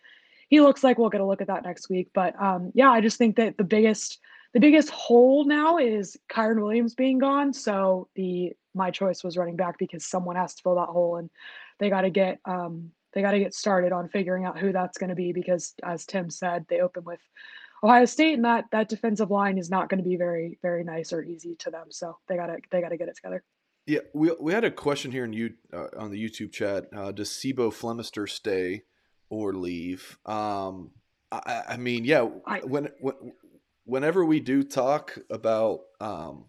he 0.48 0.60
looks 0.60 0.82
like. 0.82 0.98
We'll 0.98 1.10
get 1.10 1.20
a 1.20 1.26
look 1.26 1.40
at 1.40 1.46
that 1.48 1.64
next 1.64 1.88
week. 1.88 2.10
But 2.12 2.40
um, 2.40 2.72
yeah, 2.74 2.90
I 2.90 3.00
just 3.00 3.18
think 3.18 3.36
that 3.36 3.56
the 3.56 3.64
biggest 3.64 4.18
the 4.54 4.60
biggest 4.60 4.88
hole 4.88 5.44
now 5.44 5.78
is 5.78 6.16
Kyren 6.30 6.62
Williams 6.62 6.94
being 6.94 7.18
gone. 7.18 7.52
So 7.52 8.08
the 8.14 8.54
my 8.74 8.90
choice 8.90 9.24
was 9.24 9.36
running 9.36 9.56
back 9.56 9.78
because 9.78 10.04
someone 10.04 10.36
has 10.36 10.54
to 10.54 10.62
fill 10.62 10.76
that 10.76 10.88
hole 10.88 11.16
and 11.16 11.30
they 11.78 11.90
got 11.90 12.02
to 12.02 12.10
get 12.10 12.38
um, 12.44 12.90
they 13.12 13.22
got 13.22 13.32
to 13.32 13.38
get 13.38 13.54
started 13.54 13.92
on 13.92 14.08
figuring 14.08 14.44
out 14.44 14.58
who 14.58 14.72
that's 14.72 14.98
going 14.98 15.10
to 15.10 15.16
be 15.16 15.32
because 15.32 15.74
as 15.82 16.04
Tim 16.04 16.30
said, 16.30 16.66
they 16.68 16.80
open 16.80 17.04
with 17.04 17.20
Ohio 17.82 18.04
State 18.04 18.34
and 18.34 18.44
that 18.44 18.66
that 18.72 18.88
defensive 18.88 19.30
line 19.30 19.58
is 19.58 19.70
not 19.70 19.88
going 19.88 20.02
to 20.02 20.08
be 20.08 20.16
very 20.16 20.58
very 20.62 20.84
nice 20.84 21.12
or 21.12 21.22
easy 21.22 21.54
to 21.56 21.70
them. 21.70 21.86
So 21.90 22.18
they 22.28 22.36
got 22.36 22.46
to 22.46 22.58
they 22.70 22.80
got 22.80 22.90
to 22.90 22.96
get 22.96 23.08
it 23.08 23.16
together. 23.16 23.42
Yeah, 23.86 24.00
we 24.12 24.30
we 24.38 24.52
had 24.52 24.64
a 24.64 24.70
question 24.70 25.10
here 25.10 25.24
in 25.24 25.32
you 25.32 25.54
uh, 25.72 25.86
on 25.96 26.10
the 26.10 26.22
YouTube 26.22 26.52
chat. 26.52 26.88
Uh, 26.94 27.12
does 27.12 27.30
C'Bo 27.30 27.70
Flemister 27.70 28.28
stay 28.28 28.82
or 29.30 29.54
leave? 29.54 30.18
Um, 30.26 30.90
I, 31.30 31.62
I 31.70 31.76
mean, 31.76 32.04
yeah, 32.04 32.28
I, 32.46 32.60
when, 32.60 32.88
when 33.00 33.14
whenever 33.84 34.24
we 34.24 34.40
do 34.40 34.62
talk 34.62 35.18
about 35.30 35.80
um, 36.00 36.44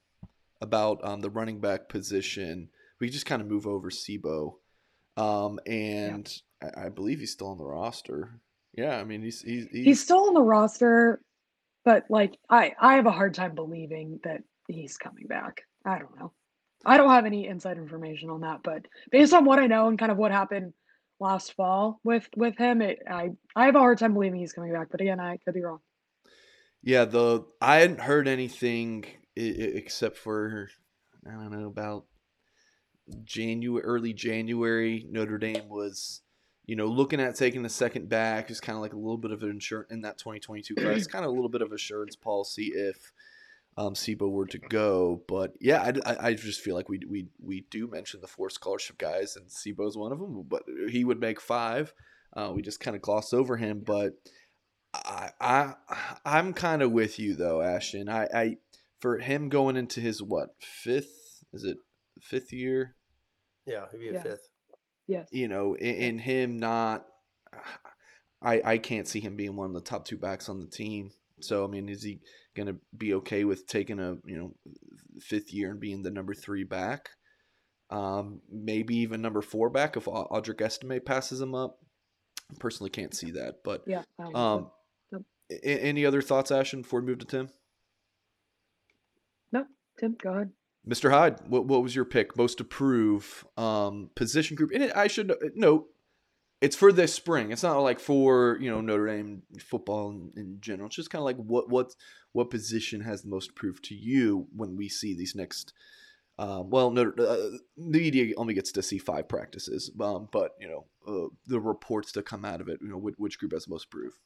about 0.62 1.04
um, 1.04 1.22
the 1.22 1.30
running 1.30 1.60
back 1.60 1.89
position, 1.89 2.69
we 3.00 3.10
just 3.10 3.26
kind 3.26 3.41
of 3.41 3.48
move 3.48 3.65
over 3.67 3.89
C'Bo. 3.89 4.56
Um, 5.17 5.60
and 5.65 6.32
I, 6.62 6.86
I 6.86 6.89
believe 6.89 7.19
he's 7.19 7.32
still 7.32 7.48
on 7.50 7.58
the 7.58 7.65
roster. 7.65 8.39
Yeah, 8.74 8.98
I 8.98 9.04
mean 9.04 9.22
he's 9.22 9.41
he's 9.41 9.67
he's, 9.72 9.86
He's 9.86 10.02
still 10.04 10.28
on 10.28 10.34
the 10.34 10.41
roster, 10.41 11.22
but 11.84 12.06
like 12.10 12.38
I 12.50 12.74
I 12.80 12.95
have 12.95 13.08
a 13.08 13.12
hard 13.12 13.34
time 13.34 13.56
believing 13.56 14.19
that 14.24 14.43
he's 14.67 14.98
coming 14.98 15.28
back. 15.28 15.63
I 15.86 15.98
don't 16.00 16.17
know. 16.19 16.32
I 16.86 16.95
don't 16.98 17.10
have 17.10 17.26
any 17.26 17.48
inside 17.48 17.78
information 17.78 18.30
on 18.30 18.41
that, 18.41 18.60
but 18.63 18.86
based 19.12 19.34
on 19.34 19.43
what 19.43 19.60
I 19.60 19.67
know 19.67 19.88
and 19.88 20.00
kind 20.00 20.12
of 20.12 20.17
what 20.17 20.32
happened 20.32 20.74
last 21.19 21.54
fall 21.56 22.00
with 22.04 22.30
with 22.38 22.58
him, 22.58 22.82
it, 22.82 23.00
I 23.10 23.32
I 23.56 23.65
have 23.65 23.76
a 23.76 23.80
hard 23.80 23.98
time 23.98 24.13
believing 24.13 24.39
he's 24.39 24.54
coming 24.54 24.72
back. 24.72 24.88
But 24.91 25.02
again, 25.02 25.19
I 25.19 25.38
could 25.43 25.54
be 25.56 25.63
wrong. 25.63 25.80
yeah. 26.84 27.06
The 27.06 27.43
I 27.60 27.78
hadn't 27.78 28.02
heard 28.02 28.28
anything 28.28 29.06
except 29.47 30.17
for 30.17 30.69
I 31.28 31.32
don't 31.32 31.52
know 31.52 31.67
about 31.67 32.06
January, 33.23 33.84
early 33.84 34.13
January. 34.13 35.06
Notre 35.10 35.38
Dame 35.38 35.69
was, 35.69 36.21
you 36.65 36.75
know, 36.75 36.86
looking 36.86 37.19
at 37.19 37.36
taking 37.36 37.63
the 37.63 37.69
second 37.69 38.10
back. 38.10 38.47
Just 38.47 38.62
kind 38.62 38.75
of 38.75 38.82
like 38.82 38.93
a 38.93 38.97
little 38.97 39.17
bit 39.17 39.32
of 39.32 39.43
an 39.43 39.49
insurance 39.49 39.91
in 39.91 40.02
that 40.02 40.17
2022 40.17 40.75
class. 40.75 41.08
kind 41.08 41.25
of 41.25 41.32
a 41.32 41.34
little 41.34 41.49
bit 41.49 41.62
of 41.62 41.71
assurance 41.71 42.15
policy 42.15 42.71
if 42.75 43.12
um, 43.78 43.95
C'Bo 43.95 44.30
were 44.30 44.47
to 44.47 44.60
go. 44.60 45.23
But 45.28 45.54
yeah, 45.60 45.82
I, 46.06 46.12
I, 46.12 46.28
I 46.28 46.34
just 46.34 46.62
feel 46.62 46.75
like 46.75 46.89
we 46.89 46.99
we 47.10 47.28
we 47.41 47.65
do 47.69 47.88
mention 47.88 48.21
the 48.21 48.28
four 48.28 48.49
scholarship 48.49 48.97
guys, 48.97 49.36
and 49.36 49.49
C'Bo's 49.49 49.97
one 49.97 50.12
of 50.12 50.19
them. 50.19 50.43
But 50.47 50.63
he 50.89 51.04
would 51.04 51.19
make 51.19 51.41
five. 51.41 51.93
Uh, 52.36 52.52
we 52.54 52.62
just 52.62 52.80
kind 52.80 52.95
of 52.95 53.02
gloss 53.02 53.34
over 53.34 53.58
him, 53.58 53.82
but 53.84 54.13
I 54.93 55.32
I 55.39 55.73
I'm 56.25 56.54
kind 56.54 56.82
of 56.82 56.91
with 56.91 57.19
you 57.19 57.36
though, 57.36 57.62
Ashton. 57.62 58.10
I, 58.10 58.28
I 58.34 58.58
for 58.99 59.17
him 59.17 59.49
going 59.49 59.75
into 59.77 59.99
his 60.01 60.21
what 60.21 60.49
fifth 60.59 61.43
is 61.53 61.63
it 61.63 61.77
fifth 62.21 62.51
year? 62.53 62.95
Yeah, 63.65 63.85
he'd 63.91 63.99
be 63.99 64.09
a 64.09 64.13
Yeah. 64.13 64.23
fifth. 64.23 64.49
Yes. 65.07 65.27
You 65.31 65.47
know, 65.47 65.73
in, 65.75 65.95
in 65.95 66.19
him 66.19 66.57
not, 66.57 67.05
I 68.41 68.62
I 68.63 68.77
can't 68.77 69.07
see 69.07 69.19
him 69.19 69.35
being 69.35 69.55
one 69.55 69.67
of 69.67 69.73
the 69.73 69.81
top 69.81 70.05
two 70.05 70.17
backs 70.17 70.49
on 70.49 70.59
the 70.59 70.67
team. 70.67 71.12
So 71.41 71.63
I 71.63 71.67
mean, 71.67 71.89
is 71.89 72.03
he 72.03 72.19
gonna 72.55 72.75
be 72.97 73.13
okay 73.15 73.43
with 73.43 73.65
taking 73.67 73.99
a 73.99 74.17
you 74.25 74.38
know 74.38 74.55
fifth 75.19 75.53
year 75.53 75.71
and 75.71 75.79
being 75.79 76.03
the 76.03 76.12
number 76.12 76.33
three 76.33 76.63
back? 76.63 77.09
Um, 77.89 78.41
maybe 78.51 78.97
even 78.97 79.21
number 79.21 79.41
four 79.41 79.69
back 79.71 79.97
if 79.97 80.07
Au- 80.07 80.27
Audric 80.31 80.62
Estime 80.62 80.99
passes 81.03 81.41
him 81.41 81.55
up. 81.55 81.79
Personally, 82.59 82.89
can't 82.91 83.15
see 83.15 83.31
that, 83.31 83.63
but 83.63 83.83
Yeah. 83.88 84.03
I 84.19 84.23
don't 84.23 84.33
think 84.33 84.35
so. 84.35 85.17
um, 85.17 85.25
any 85.63 86.05
other 86.05 86.21
thoughts, 86.21 86.51
Ashton, 86.51 86.83
before 86.83 86.99
we 87.01 87.07
move 87.07 87.19
to 87.19 87.25
Tim? 87.25 87.49
Tim, 89.99 90.15
go 90.21 90.33
ahead. 90.33 90.51
Mr. 90.88 91.12
Hyde, 91.12 91.39
what, 91.47 91.65
what 91.65 91.83
was 91.83 91.95
your 91.95 92.05
pick? 92.05 92.38
Most 92.38 92.59
approve 92.59 93.45
um, 93.57 94.09
position 94.15 94.55
group. 94.55 94.71
And 94.73 94.83
it, 94.83 94.95
I 94.95 95.07
should 95.07 95.33
note, 95.55 95.88
it's 96.62 96.75
for 96.75 96.91
this 96.91 97.13
spring. 97.13 97.51
It's 97.51 97.63
not 97.63 97.79
like 97.79 97.99
for 97.99 98.57
you 98.59 98.69
know 98.69 98.81
Notre 98.81 99.07
Dame 99.07 99.43
football 99.62 100.12
in, 100.12 100.31
in 100.35 100.57
general. 100.59 100.88
It's 100.88 100.95
just 100.95 101.09
kind 101.09 101.21
of 101.21 101.25
like 101.25 101.38
what 101.38 101.69
what 101.69 101.95
what 102.33 102.49
position 102.49 103.01
has 103.01 103.21
the 103.21 103.29
most 103.29 103.51
approved 103.51 103.83
to 103.85 103.95
you 103.95 104.47
when 104.55 104.75
we 104.75 104.89
see 104.89 105.15
these 105.15 105.35
next. 105.35 105.73
Um, 106.38 106.69
well, 106.69 106.89
Notre, 106.89 107.13
uh, 107.19 107.57
the 107.77 107.99
media 107.99 108.33
only 108.38 108.53
gets 108.53 108.71
to 108.73 108.81
see 108.81 108.97
five 108.97 109.27
practices, 109.27 109.91
um, 110.01 110.29
but 110.31 110.51
you 110.59 110.67
know 110.67 110.85
uh, 111.07 111.27
the 111.47 111.59
reports 111.59 112.12
to 112.13 112.21
come 112.21 112.45
out 112.45 112.62
of 112.62 112.67
it. 112.67 112.79
You 112.81 112.89
know 112.89 112.97
which, 112.97 113.15
which 113.17 113.39
group 113.39 113.53
has 113.53 113.65
the 113.65 113.71
most 113.71 113.85
approved. 113.85 114.17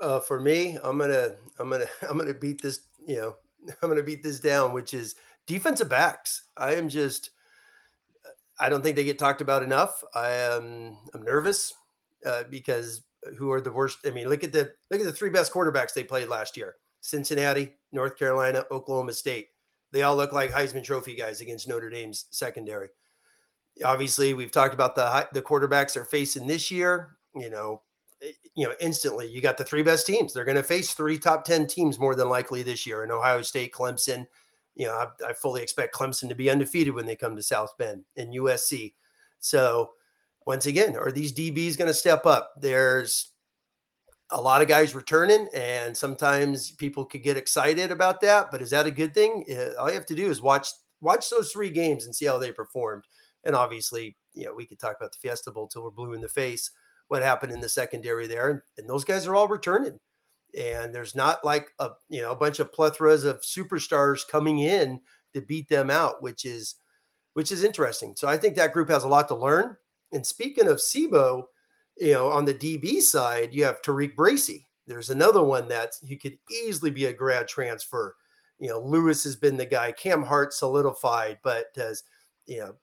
Uh, 0.00 0.20
for 0.20 0.38
me, 0.40 0.78
I'm 0.82 0.98
gonna, 0.98 1.36
I'm 1.58 1.70
gonna, 1.70 1.86
I'm 2.08 2.18
gonna 2.18 2.34
beat 2.34 2.62
this. 2.62 2.80
You 3.06 3.16
know, 3.16 3.36
I'm 3.82 3.88
gonna 3.88 4.02
beat 4.02 4.22
this 4.22 4.40
down, 4.40 4.72
which 4.72 4.94
is 4.94 5.14
defensive 5.46 5.88
backs. 5.88 6.44
I 6.56 6.74
am 6.74 6.88
just, 6.88 7.30
I 8.60 8.68
don't 8.68 8.82
think 8.82 8.96
they 8.96 9.04
get 9.04 9.18
talked 9.18 9.40
about 9.40 9.62
enough. 9.62 10.02
I 10.14 10.30
am, 10.30 10.98
I'm 11.14 11.22
nervous 11.22 11.74
uh, 12.24 12.44
because 12.50 13.02
who 13.36 13.50
are 13.50 13.60
the 13.60 13.72
worst? 13.72 13.98
I 14.06 14.10
mean, 14.10 14.28
look 14.28 14.44
at 14.44 14.52
the 14.52 14.72
look 14.90 15.00
at 15.00 15.06
the 15.06 15.12
three 15.12 15.30
best 15.30 15.52
quarterbacks 15.52 15.92
they 15.92 16.04
played 16.04 16.28
last 16.28 16.56
year: 16.56 16.76
Cincinnati, 17.00 17.74
North 17.92 18.18
Carolina, 18.18 18.64
Oklahoma 18.70 19.12
State. 19.12 19.48
They 19.92 20.02
all 20.02 20.16
look 20.16 20.32
like 20.32 20.50
Heisman 20.50 20.84
Trophy 20.84 21.14
guys 21.14 21.40
against 21.40 21.68
Notre 21.68 21.90
Dame's 21.90 22.26
secondary. 22.30 22.88
Obviously, 23.84 24.34
we've 24.34 24.50
talked 24.50 24.74
about 24.74 24.94
the 24.94 25.28
the 25.32 25.42
quarterbacks 25.42 25.94
they're 25.94 26.04
facing 26.04 26.46
this 26.46 26.70
year. 26.70 27.16
You 27.34 27.50
know, 27.50 27.82
you 28.54 28.66
know, 28.66 28.74
instantly 28.80 29.26
you 29.28 29.40
got 29.40 29.56
the 29.56 29.64
three 29.64 29.82
best 29.82 30.06
teams. 30.06 30.32
They're 30.32 30.44
going 30.44 30.56
to 30.56 30.62
face 30.62 30.92
three 30.92 31.18
top 31.18 31.44
10 31.44 31.66
teams 31.66 31.98
more 31.98 32.14
than 32.14 32.28
likely 32.28 32.62
this 32.62 32.86
year 32.86 33.04
in 33.04 33.10
Ohio 33.10 33.42
State, 33.42 33.72
Clemson. 33.72 34.26
You 34.74 34.86
know, 34.86 34.94
I, 34.94 35.30
I 35.30 35.32
fully 35.32 35.62
expect 35.62 35.94
Clemson 35.94 36.28
to 36.28 36.34
be 36.34 36.50
undefeated 36.50 36.94
when 36.94 37.06
they 37.06 37.16
come 37.16 37.36
to 37.36 37.42
South 37.42 37.76
Bend 37.78 38.04
and 38.16 38.34
USC. 38.34 38.94
So, 39.40 39.90
once 40.46 40.66
again, 40.66 40.96
are 40.96 41.12
these 41.12 41.32
DBs 41.32 41.76
going 41.76 41.88
to 41.88 41.94
step 41.94 42.24
up? 42.26 42.52
There's 42.58 43.32
a 44.30 44.40
lot 44.40 44.62
of 44.62 44.68
guys 44.68 44.94
returning, 44.94 45.48
and 45.54 45.96
sometimes 45.96 46.70
people 46.72 47.04
could 47.04 47.22
get 47.22 47.36
excited 47.36 47.90
about 47.90 48.20
that. 48.22 48.50
But 48.50 48.62
is 48.62 48.70
that 48.70 48.86
a 48.86 48.90
good 48.90 49.14
thing? 49.14 49.44
Eh, 49.48 49.72
All 49.78 49.88
you 49.88 49.94
have 49.94 50.06
to 50.06 50.14
do 50.14 50.30
is 50.30 50.40
watch 50.40 50.68
watch 51.00 51.30
those 51.30 51.52
three 51.52 51.70
games 51.70 52.06
and 52.06 52.14
see 52.14 52.26
how 52.26 52.38
they 52.38 52.50
performed. 52.50 53.04
And 53.44 53.54
obviously, 53.54 54.16
you 54.34 54.46
know, 54.46 54.54
we 54.54 54.66
could 54.66 54.80
talk 54.80 54.96
about 54.98 55.12
the 55.12 55.18
Fiesta 55.18 55.50
Bowl 55.52 55.68
till 55.68 55.84
we're 55.84 55.90
blue 55.90 56.12
in 56.12 56.20
the 56.20 56.28
face 56.28 56.70
what 57.08 57.22
happened 57.22 57.52
in 57.52 57.60
the 57.60 57.68
secondary 57.68 58.26
there. 58.26 58.62
And, 58.76 58.88
those 58.88 59.04
guys 59.04 59.26
are 59.26 59.34
all 59.34 59.48
returning. 59.48 59.98
And 60.58 60.94
there's 60.94 61.14
not 61.14 61.44
like 61.44 61.68
a 61.78 61.90
you 62.08 62.22
know 62.22 62.32
a 62.32 62.36
bunch 62.36 62.58
of 62.58 62.72
plethoras 62.72 63.24
of 63.24 63.42
superstars 63.42 64.26
coming 64.26 64.60
in 64.60 65.00
to 65.34 65.42
beat 65.42 65.68
them 65.68 65.90
out, 65.90 66.22
which 66.22 66.46
is 66.46 66.76
which 67.34 67.52
is 67.52 67.64
interesting. 67.64 68.14
So 68.16 68.28
I 68.28 68.38
think 68.38 68.56
that 68.56 68.72
group 68.72 68.88
has 68.88 69.04
a 69.04 69.08
lot 69.08 69.28
to 69.28 69.34
learn. 69.34 69.76
And 70.12 70.26
speaking 70.26 70.66
of 70.66 70.80
C'Bo, 70.80 71.44
you 71.98 72.14
know, 72.14 72.28
on 72.28 72.46
the 72.46 72.54
DB 72.54 73.02
side, 73.02 73.52
you 73.52 73.64
have 73.64 73.82
Tariq 73.82 74.16
Bracy. 74.16 74.66
There's 74.86 75.10
another 75.10 75.42
one 75.42 75.68
that 75.68 75.92
he 76.06 76.16
could 76.16 76.38
easily 76.50 76.90
be 76.90 77.04
a 77.04 77.12
grad 77.12 77.46
transfer. 77.46 78.16
You 78.58 78.68
know, 78.68 78.80
Lewis 78.80 79.22
has 79.24 79.36
been 79.36 79.58
the 79.58 79.66
guy. 79.66 79.92
Cam 79.92 80.22
Hart 80.22 80.54
solidified, 80.54 81.38
but 81.44 81.66
does 81.74 82.04
you 82.46 82.60
know 82.60 82.74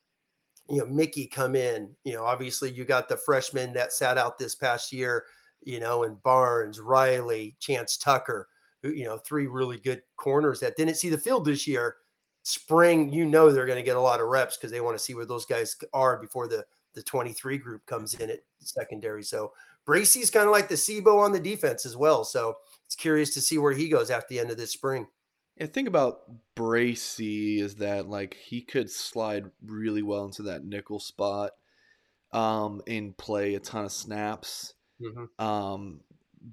you 0.69 0.78
know, 0.78 0.86
Mickey 0.86 1.28
come 1.28 1.56
in. 1.56 1.89
You 2.04 2.13
know, 2.13 2.23
obviously 2.23 2.71
you 2.71 2.86
got 2.86 3.08
the 3.10 3.17
freshmen 3.17 3.73
that 3.73 3.93
sat 3.93 4.17
out 4.17 4.38
this 4.38 4.56
past 4.56 4.91
year, 4.91 5.25
you 5.63 5.80
know, 5.80 6.04
and 6.04 6.21
Barnes, 6.23 6.80
Riley, 6.80 7.56
Chance 7.60 7.97
Tucker, 7.97 8.47
who, 8.82 8.89
you 8.91 9.06
know, 9.06 9.17
three 9.17 9.47
really 9.47 9.78
good 9.78 10.01
corners 10.17 10.60
that 10.60 10.78
didn't 10.78 10.95
see 10.95 11.10
the 11.10 11.17
field 11.17 11.45
this 11.45 11.67
year. 11.67 11.97
Spring, 12.43 13.12
you 13.12 13.25
know, 13.25 13.51
they're 13.51 13.65
going 13.65 13.80
to 13.80 13.84
get 13.84 13.97
a 13.97 14.01
lot 14.01 14.21
of 14.21 14.28
reps 14.28 14.58
because 14.58 14.71
they 14.71 14.82
want 14.82 14.95
to 14.95 15.04
see 15.04 15.15
where 15.15 15.25
those 15.25 15.45
guys 15.45 15.75
are 15.93 16.17
before 16.17 16.47
the 16.47 16.65
the 16.95 17.04
23 17.04 17.58
group 17.58 17.86
comes 17.86 18.13
in 18.15 18.32
at 18.32 18.39
secondary. 18.60 19.23
So 19.23 19.51
Bracy's 19.86 20.32
kind 20.32 20.45
of 20.45 20.51
like 20.51 20.67
the 20.67 20.78
C'Bo 20.78 21.19
on 21.19 21.32
the 21.32 21.39
defense 21.39 21.86
as 21.86 21.95
well. 21.95 22.23
So 22.23 22.56
it's 22.86 22.95
curious 22.95 23.34
to 23.36 23.41
see 23.41 23.58
where 23.58 23.73
he 23.73 23.89
goes 23.89 24.10
after 24.10 24.28
the 24.30 24.39
end 24.39 24.49
of 24.49 24.58
this 24.58 24.71
spring. 24.71 25.06
Yeah, 25.57 25.67
think 25.67 25.87
about 25.87 26.21
Bracy 26.55 27.61
is 27.61 27.75
that 27.75 28.09
like 28.09 28.35
he 28.35 28.61
could 28.61 28.91
slide 28.91 29.45
really 29.65 30.01
well 30.01 30.25
into 30.25 30.43
that 30.43 30.65
nickel 30.65 30.99
spot, 30.99 31.51
um, 32.33 32.81
and 32.87 33.17
play 33.17 33.55
a 33.55 33.59
ton 33.59 33.85
of 33.85 33.91
snaps. 33.91 34.73
Um, 35.39 36.01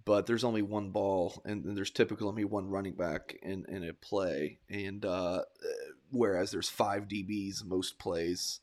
but 0.04 0.26
there's 0.26 0.44
only 0.44 0.62
one 0.62 0.90
ball, 0.90 1.42
and, 1.44 1.64
and 1.64 1.76
there's 1.76 1.90
typically 1.90 2.26
only 2.26 2.44
one 2.44 2.68
running 2.68 2.94
back 2.94 3.36
in, 3.42 3.66
in 3.68 3.84
a 3.84 3.92
play, 3.92 4.58
and 4.70 5.04
uh, 5.04 5.42
whereas 6.10 6.50
there's 6.50 6.68
five 6.68 7.08
DBs 7.08 7.64
most 7.64 7.98
plays 7.98 8.60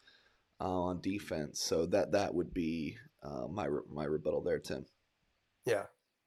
uh, 0.61 0.63
on 0.63 1.01
defense, 1.01 1.59
so 1.61 1.85
that 1.87 2.13
that 2.13 2.33
would 2.33 2.53
be 2.53 2.97
uh, 3.21 3.47
my 3.47 3.67
my 3.91 4.05
rebuttal 4.05 4.41
there, 4.41 4.59
Tim. 4.59 4.85
Yeah. 5.65 5.83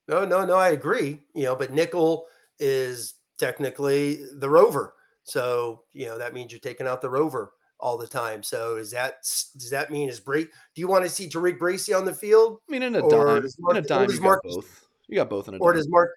No, 0.09 0.25
no, 0.25 0.44
no, 0.44 0.57
I 0.57 0.70
agree. 0.70 1.20
You 1.35 1.44
know, 1.44 1.57
but 1.57 1.72
nickel 1.72 2.27
is 2.59 3.14
technically 3.42 4.20
the 4.38 4.48
rover. 4.48 4.94
So, 5.24 5.83
you 5.92 6.07
know, 6.07 6.16
that 6.16 6.33
means 6.33 6.52
you're 6.52 6.61
taking 6.61 6.87
out 6.87 7.02
the 7.02 7.11
rover 7.11 7.52
all 7.81 7.98
the 7.98 8.07
time. 8.07 8.42
So 8.42 8.76
is 8.76 8.92
that 8.92 9.22
does 9.22 9.70
that 9.70 9.90
mean 9.90 10.09
is 10.09 10.20
Bray 10.20 10.44
do 10.44 10.50
you 10.76 10.87
want 10.87 11.05
to 11.05 11.11
see 11.11 11.28
Tariq 11.28 11.59
Bracy 11.59 11.92
on 11.92 12.05
the 12.05 12.14
field? 12.14 12.59
I 12.68 12.72
mean, 12.72 12.85
in 12.85 12.94
a 12.94 13.02
Or 13.02 13.11
dime, 13.11 13.42
does 13.42 13.57
in 13.59 13.76
a 13.76 13.81
or 13.81 13.83
dime, 13.83 14.11
you 14.11 14.20
got 14.20 14.42
both. 14.44 14.87
You 15.09 15.16
got 15.16 15.28
both 15.28 15.48
in 15.48 15.55
a 15.55 15.59
Or 15.59 15.72
dime. 15.72 15.78
does 15.78 15.88
Mark 15.88 16.12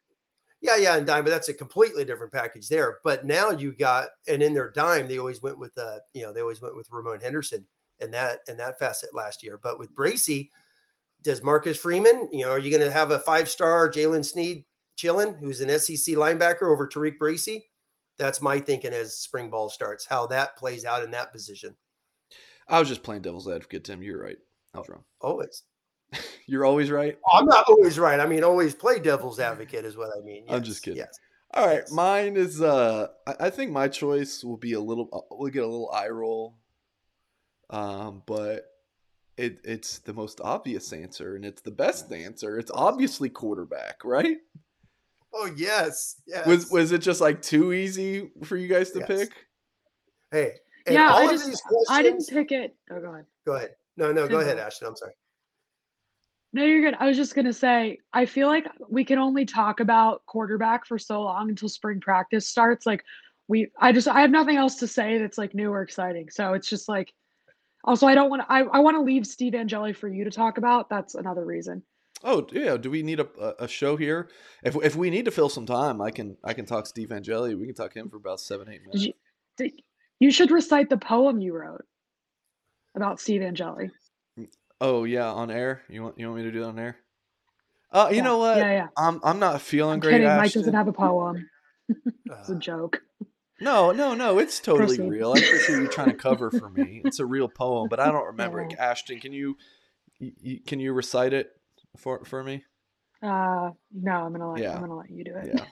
Yeah, 0.62 0.78
yeah, 0.78 0.96
and 0.98 1.08
dime, 1.08 1.24
but 1.24 1.32
that's 1.32 1.50
a 1.50 1.54
completely 1.54 2.06
different 2.06 2.32
package 2.32 2.70
there. 2.70 3.00
But 3.04 3.26
now 3.26 3.50
you 3.50 3.74
got 3.74 4.10
and 4.28 4.44
in 4.44 4.54
their 4.54 4.72
dime, 4.72 5.08
they 5.08 5.18
always 5.18 5.42
went 5.42 5.58
with 5.58 5.76
uh, 5.78 5.98
you 6.14 6.22
know, 6.22 6.32
they 6.32 6.42
always 6.42 6.62
went 6.62 6.76
with 6.76 6.88
Ramon 6.92 7.22
Henderson 7.22 7.66
and 8.00 8.14
that 8.14 8.42
and 8.48 8.60
that 8.60 8.78
facet 8.78 9.16
last 9.16 9.42
year. 9.44 9.60
But 9.62 9.80
with 9.80 9.96
Bracy, 9.96 10.52
does 11.24 11.42
Marcus 11.42 11.78
Freeman, 11.78 12.30
you 12.32 12.46
know, 12.46 12.52
are 12.52 12.60
you 12.60 12.70
going 12.70 12.84
to 12.84 12.92
have 12.92 13.10
a 13.10 13.20
five 13.20 13.50
star 13.50 13.90
Jaylen 13.90 14.24
Sneed 14.24 14.64
chilling, 14.96 15.36
who's 15.36 15.62
an 15.62 15.70
SEC 15.80 16.16
linebacker 16.16 16.64
over 16.72 16.88
Tariq 16.88 17.18
Bracy? 17.18 17.66
That's 18.18 18.42
my 18.42 18.60
thinking 18.60 18.94
as 18.94 19.18
spring 19.18 19.50
ball 19.50 19.70
starts, 19.70 20.06
how 20.06 20.26
that 20.28 20.56
plays 20.58 20.86
out 20.86 21.04
in 21.04 21.12
that 21.12 21.32
position. 21.32 21.76
I 22.68 22.80
was 22.80 22.88
just 22.88 23.04
playing 23.04 23.22
devil's 23.24 23.48
advocate, 23.48 23.84
Tim. 23.84 24.02
You're 24.02 24.22
right. 24.24 24.38
I 24.74 24.80
was 24.80 24.90
wrong. 24.90 25.04
Always. 25.22 25.64
You're 26.48 26.64
always 26.66 26.92
right. 26.92 27.18
I'm 27.34 27.46
not 27.46 27.66
always 27.68 27.98
right. 28.00 28.20
I 28.20 28.26
mean, 28.28 28.44
always 28.44 28.74
play 28.76 29.00
devil's 29.00 29.40
advocate 29.40 29.84
is 29.86 29.98
what 29.98 30.12
I 30.18 30.22
mean. 30.24 30.46
I'm 30.48 30.64
just 30.64 30.84
kidding. 30.84 30.98
Yes. 31.00 31.18
All 31.54 31.66
right, 31.66 31.80
Yes. 31.82 31.92
mine 31.92 32.38
is. 32.38 32.62
Uh, 32.62 33.08
I, 33.28 33.36
I 33.42 33.50
think 33.50 33.72
my 33.72 33.88
choice 33.88 34.44
will 34.44 34.56
be 34.58 34.74
a 34.74 34.80
little. 34.80 35.10
uh, 35.12 35.22
We'll 35.36 35.52
get 35.52 35.64
a 35.64 35.68
little 35.68 35.92
eye 35.92 36.10
roll. 36.10 36.58
Um, 37.70 38.22
but 38.28 38.66
it, 39.38 39.60
it's 39.64 39.98
the 40.00 40.14
most 40.14 40.40
obvious 40.42 40.94
answer 40.94 41.36
and 41.36 41.44
it's 41.44 41.62
the 41.62 41.72
best 41.72 42.12
answer. 42.14 42.60
It's 42.60 42.72
obviously 42.74 43.30
quarterback, 43.30 44.06
right? 44.06 44.38
Oh 45.36 45.50
yes, 45.56 46.22
yes. 46.26 46.48
Was 46.48 46.72
was 46.72 46.92
it 46.94 47.00
just 47.00 47.20
like 47.20 47.42
too 47.42 47.74
easy 47.74 48.32
for 48.44 48.56
you 48.56 48.68
guys 48.68 48.92
to 48.92 49.00
Yes. 49.00 49.08
pick? 49.08 49.30
hey, 50.32 50.54
and 50.86 50.96
yeah, 50.96 51.10
all 51.12 51.18
I 51.18 51.24
of 51.26 51.32
just 51.32 51.46
these 51.46 51.62
I 51.90 52.02
didn't 52.02 52.28
pick 52.28 52.52
it. 52.52 52.76
Oh, 52.90 53.02
go 53.02 53.12
ahead. 53.12 53.26
Go 53.46 53.56
ahead. 53.56 53.72
No, 53.98 54.12
no, 54.12 54.28
go 54.28 54.40
ahead. 54.40 54.58
Ashton. 54.58 54.88
I'm 54.88 54.96
sorry. 54.96 55.14
No, 56.54 56.64
you're 56.64 56.82
good. 56.82 56.96
I 57.00 57.08
was 57.08 57.18
just 57.18 57.36
gonna 57.36 57.52
say, 57.52 58.00
I 58.14 58.26
feel 58.26 58.48
like 58.48 58.66
we 58.90 59.04
can 59.04 59.20
only 59.20 59.46
talk 59.46 59.82
about 59.82 60.26
quarterback 60.26 60.86
for 60.86 60.98
so 60.98 61.22
long 61.22 61.50
until 61.50 61.68
spring 61.68 62.00
practice 62.00 62.48
starts. 62.48 62.86
Like, 62.86 63.04
we, 63.50 63.72
I 63.78 63.92
just, 63.92 64.08
I 64.08 64.22
have 64.22 64.32
nothing 64.32 64.56
else 64.56 64.78
to 64.78 64.88
say 64.88 65.18
that's 65.18 65.38
like 65.38 65.54
new 65.54 65.70
or 65.70 65.82
exciting. 65.82 66.30
So 66.30 66.54
it's 66.54 66.70
just 66.70 66.88
like, 66.88 67.14
also, 67.84 68.08
I 68.08 68.16
don't 68.16 68.30
want 68.30 68.42
to, 68.44 68.52
I, 68.52 68.62
I 68.62 68.80
want 68.80 68.96
to 68.96 69.02
leave 69.02 69.28
Steve 69.28 69.54
Angeli 69.54 69.92
for 69.92 70.08
you 70.08 70.24
to 70.24 70.32
talk 70.32 70.58
about. 70.58 70.90
That's 70.90 71.16
another 71.16 71.44
reason. 71.46 71.84
Oh 72.24 72.48
yeah, 72.52 72.78
do 72.78 72.90
we 72.90 73.04
need 73.04 73.20
a, 73.20 73.28
a 73.40 73.66
a 73.66 73.68
show 73.68 73.98
here? 73.98 74.30
If 74.64 74.76
if 74.84 74.96
we 74.96 75.10
need 75.10 75.26
to 75.26 75.32
fill 75.32 75.50
some 75.50 75.66
time, 75.66 76.02
I 76.02 76.12
can 76.12 76.38
I 76.44 76.54
can 76.54 76.66
talk 76.66 76.88
Steve 76.88 77.12
Angeli. 77.12 77.56
We 77.56 77.66
can 77.68 77.76
talk 77.76 77.94
him 77.96 78.10
for 78.10 78.18
about 78.18 78.40
seven 78.40 78.70
eight 78.70 78.82
minutes. 78.82 79.06
you, 79.60 79.72
you 80.20 80.32
should 80.32 80.52
recite 80.52 80.90
the 80.90 80.98
poem 80.98 81.40
you 81.40 81.54
wrote 81.56 81.86
about 82.96 83.20
Steve 83.20 83.42
Angeli. 83.42 83.92
Oh 84.82 85.04
yeah, 85.04 85.32
on 85.32 85.52
air. 85.52 85.82
You 85.90 86.04
want 86.04 86.18
you 86.18 86.26
want 86.28 86.38
me 86.38 86.44
to 86.44 86.52
do 86.52 86.64
it 86.64 86.66
on 86.66 86.80
air? 86.80 86.98
Uh, 87.92 88.08
you 88.10 88.18
Yeah, 88.18 88.24
know 88.24 88.38
what? 88.40 88.58
Yeah, 88.58 88.72
yeah. 88.72 88.88
I'm 88.98 89.20
I'm 89.24 89.40
not 89.40 89.62
feeling 89.62 89.96
I'm 89.96 90.00
great. 90.00 90.14
kidding. 90.22 90.36
Mike 90.36 90.52
doesn't 90.54 90.74
have 90.74 90.88
a 90.88 90.94
poem. 90.94 91.50
It's 92.26 92.50
a 92.50 92.56
Uh, 92.56 92.60
joke. 92.60 93.02
No, 93.62 93.92
no, 93.92 94.16
no. 94.16 94.40
It's 94.40 94.60
totally 94.60 94.98
Proceed. 94.98 95.10
real. 95.12 95.32
I 95.34 95.38
appreciate 95.38 95.78
you 95.80 95.88
trying 95.88 96.08
to 96.10 96.14
cover 96.16 96.50
for 96.52 96.70
me. 96.70 97.02
It's 97.06 97.20
a 97.20 97.26
real 97.26 97.48
poem, 97.48 97.88
but 97.88 98.00
I 98.00 98.12
don't 98.12 98.26
remember 98.36 98.62
it. 98.62 98.74
Ashton, 98.78 99.20
can 99.20 99.32
you, 99.32 99.56
you 100.20 100.32
you- 100.42 100.60
can 100.66 100.80
you 100.80 100.92
recite 100.92 101.32
it 101.34 101.52
for 101.96 102.24
for 102.26 102.44
me? 102.44 102.64
Uh, 103.22 103.72
no, 103.94 104.12
I'm 104.12 104.32
gonna 104.32 104.52
let, 104.52 104.62
Yeah. 104.62 104.76
I'm 104.76 104.82
gonna 104.82 104.98
let 104.98 105.10
you 105.10 105.24
do 105.24 105.36
it. 105.36 105.52
Yeah. 105.56 105.66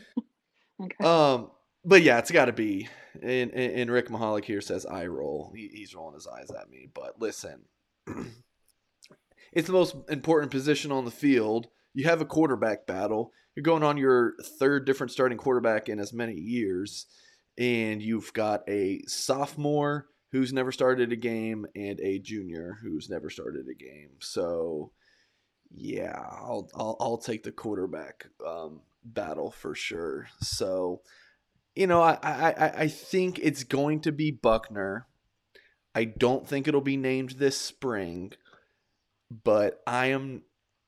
Okay. 0.82 1.04
Um, 1.04 1.50
but 1.84 2.02
yeah, 2.02 2.18
it's 2.18 2.30
got 2.30 2.46
to 2.46 2.52
be. 2.52 2.88
And, 3.22 3.50
and 3.52 3.72
and 3.74 3.90
Rick 3.90 4.08
Mahalik 4.08 4.44
here 4.46 4.60
says 4.60 4.86
I 4.86 5.06
roll. 5.06 5.52
He, 5.54 5.68
he's 5.68 5.94
rolling 5.94 6.14
his 6.14 6.26
eyes 6.26 6.50
at 6.50 6.70
me. 6.70 6.88
But 6.94 7.20
listen, 7.20 7.64
it's 9.52 9.66
the 9.66 9.72
most 9.72 9.96
important 10.08 10.50
position 10.52 10.92
on 10.92 11.04
the 11.04 11.10
field. 11.10 11.68
You 11.92 12.04
have 12.04 12.20
a 12.20 12.26
quarterback 12.26 12.86
battle. 12.86 13.32
You're 13.54 13.62
going 13.62 13.82
on 13.82 13.96
your 13.96 14.34
third 14.58 14.86
different 14.86 15.10
starting 15.10 15.36
quarterback 15.38 15.88
in 15.88 15.98
as 15.98 16.12
many 16.12 16.34
years, 16.34 17.06
and 17.58 18.00
you've 18.00 18.32
got 18.32 18.62
a 18.68 19.02
sophomore 19.06 20.06
who's 20.30 20.52
never 20.52 20.70
started 20.70 21.12
a 21.12 21.16
game 21.16 21.66
and 21.74 21.98
a 22.00 22.20
junior 22.20 22.78
who's 22.80 23.10
never 23.10 23.28
started 23.28 23.66
a 23.68 23.74
game. 23.74 24.10
So, 24.20 24.92
yeah, 25.74 26.18
I'll 26.18 26.68
I'll, 26.74 26.96
I'll 27.00 27.18
take 27.18 27.42
the 27.42 27.52
quarterback 27.52 28.26
um, 28.46 28.80
battle 29.04 29.50
for 29.50 29.74
sure. 29.74 30.28
So, 30.40 31.02
you 31.74 31.86
know, 31.86 32.02
I, 32.02 32.18
I 32.22 32.72
I 32.82 32.88
think 32.88 33.38
it's 33.40 33.64
going 33.64 34.00
to 34.02 34.12
be 34.12 34.30
Buchner. 34.30 35.06
I 35.94 36.04
don't 36.04 36.46
think 36.46 36.68
it'll 36.68 36.80
be 36.80 36.96
named 36.96 37.32
this 37.32 37.56
spring, 37.56 38.32
but 39.44 39.82
I 39.86 40.06
am 40.06 40.42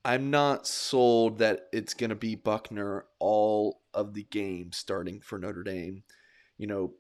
I'm 0.05 0.31
not 0.31 0.67
sold 0.67 1.39
that 1.39 1.69
it's 1.73 1.95
going 1.95 2.11
to 2.11 2.17
be 2.17 2.35
Buchner 2.35 3.07
all 3.19 3.83
of 3.95 4.15
the 4.15 4.25
games 4.25 4.77
starting 4.77 5.21
for 5.21 5.39
Notre 5.39 5.63
Dame. 5.63 6.03
You 6.59 6.67
know, 6.67 6.95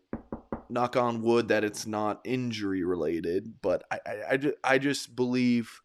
knock 0.68 0.96
on 0.96 1.22
wood 1.22 1.48
that 1.48 1.64
it's 1.64 1.86
not 1.86 2.20
injury 2.24 2.84
related, 2.84 3.54
but 3.60 3.82
I 3.90 4.00
I, 4.06 4.12
I, 4.30 4.52
I 4.64 4.78
just 4.78 5.16
believe 5.16 5.81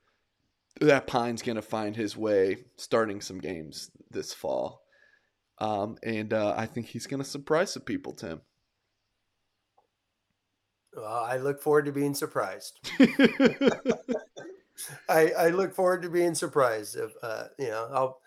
that 0.82 1.08
Pyne's 1.08 1.42
going 1.42 1.56
to 1.56 1.62
find 1.62 1.96
his 1.96 2.16
way 2.16 2.66
starting 2.76 3.22
some 3.22 3.40
games 3.40 3.92
this 4.12 4.34
fall. 4.34 4.84
Um, 5.60 5.98
and 6.04 6.34
uh, 6.34 6.54
I 6.56 6.66
think 6.66 6.88
he's 6.88 7.08
going 7.08 7.22
to 7.22 7.28
surprise 7.28 7.74
some 7.74 7.84
people, 7.84 8.14
Tim. 8.14 8.42
well, 10.96 11.06
I 11.06 11.38
look 11.38 11.62
forward 11.62 11.86
to 11.86 11.92
being 11.92 12.14
surprised. 12.14 12.80
I, 15.10 15.32
I 15.32 15.50
look 15.50 15.74
forward 15.74 16.02
to 16.04 16.10
being 16.10 16.36
surprised. 16.36 16.96
If 16.96 17.12
uh, 17.24 17.46
you 17.58 17.68
know, 17.68 17.88
I'll, 17.92 18.22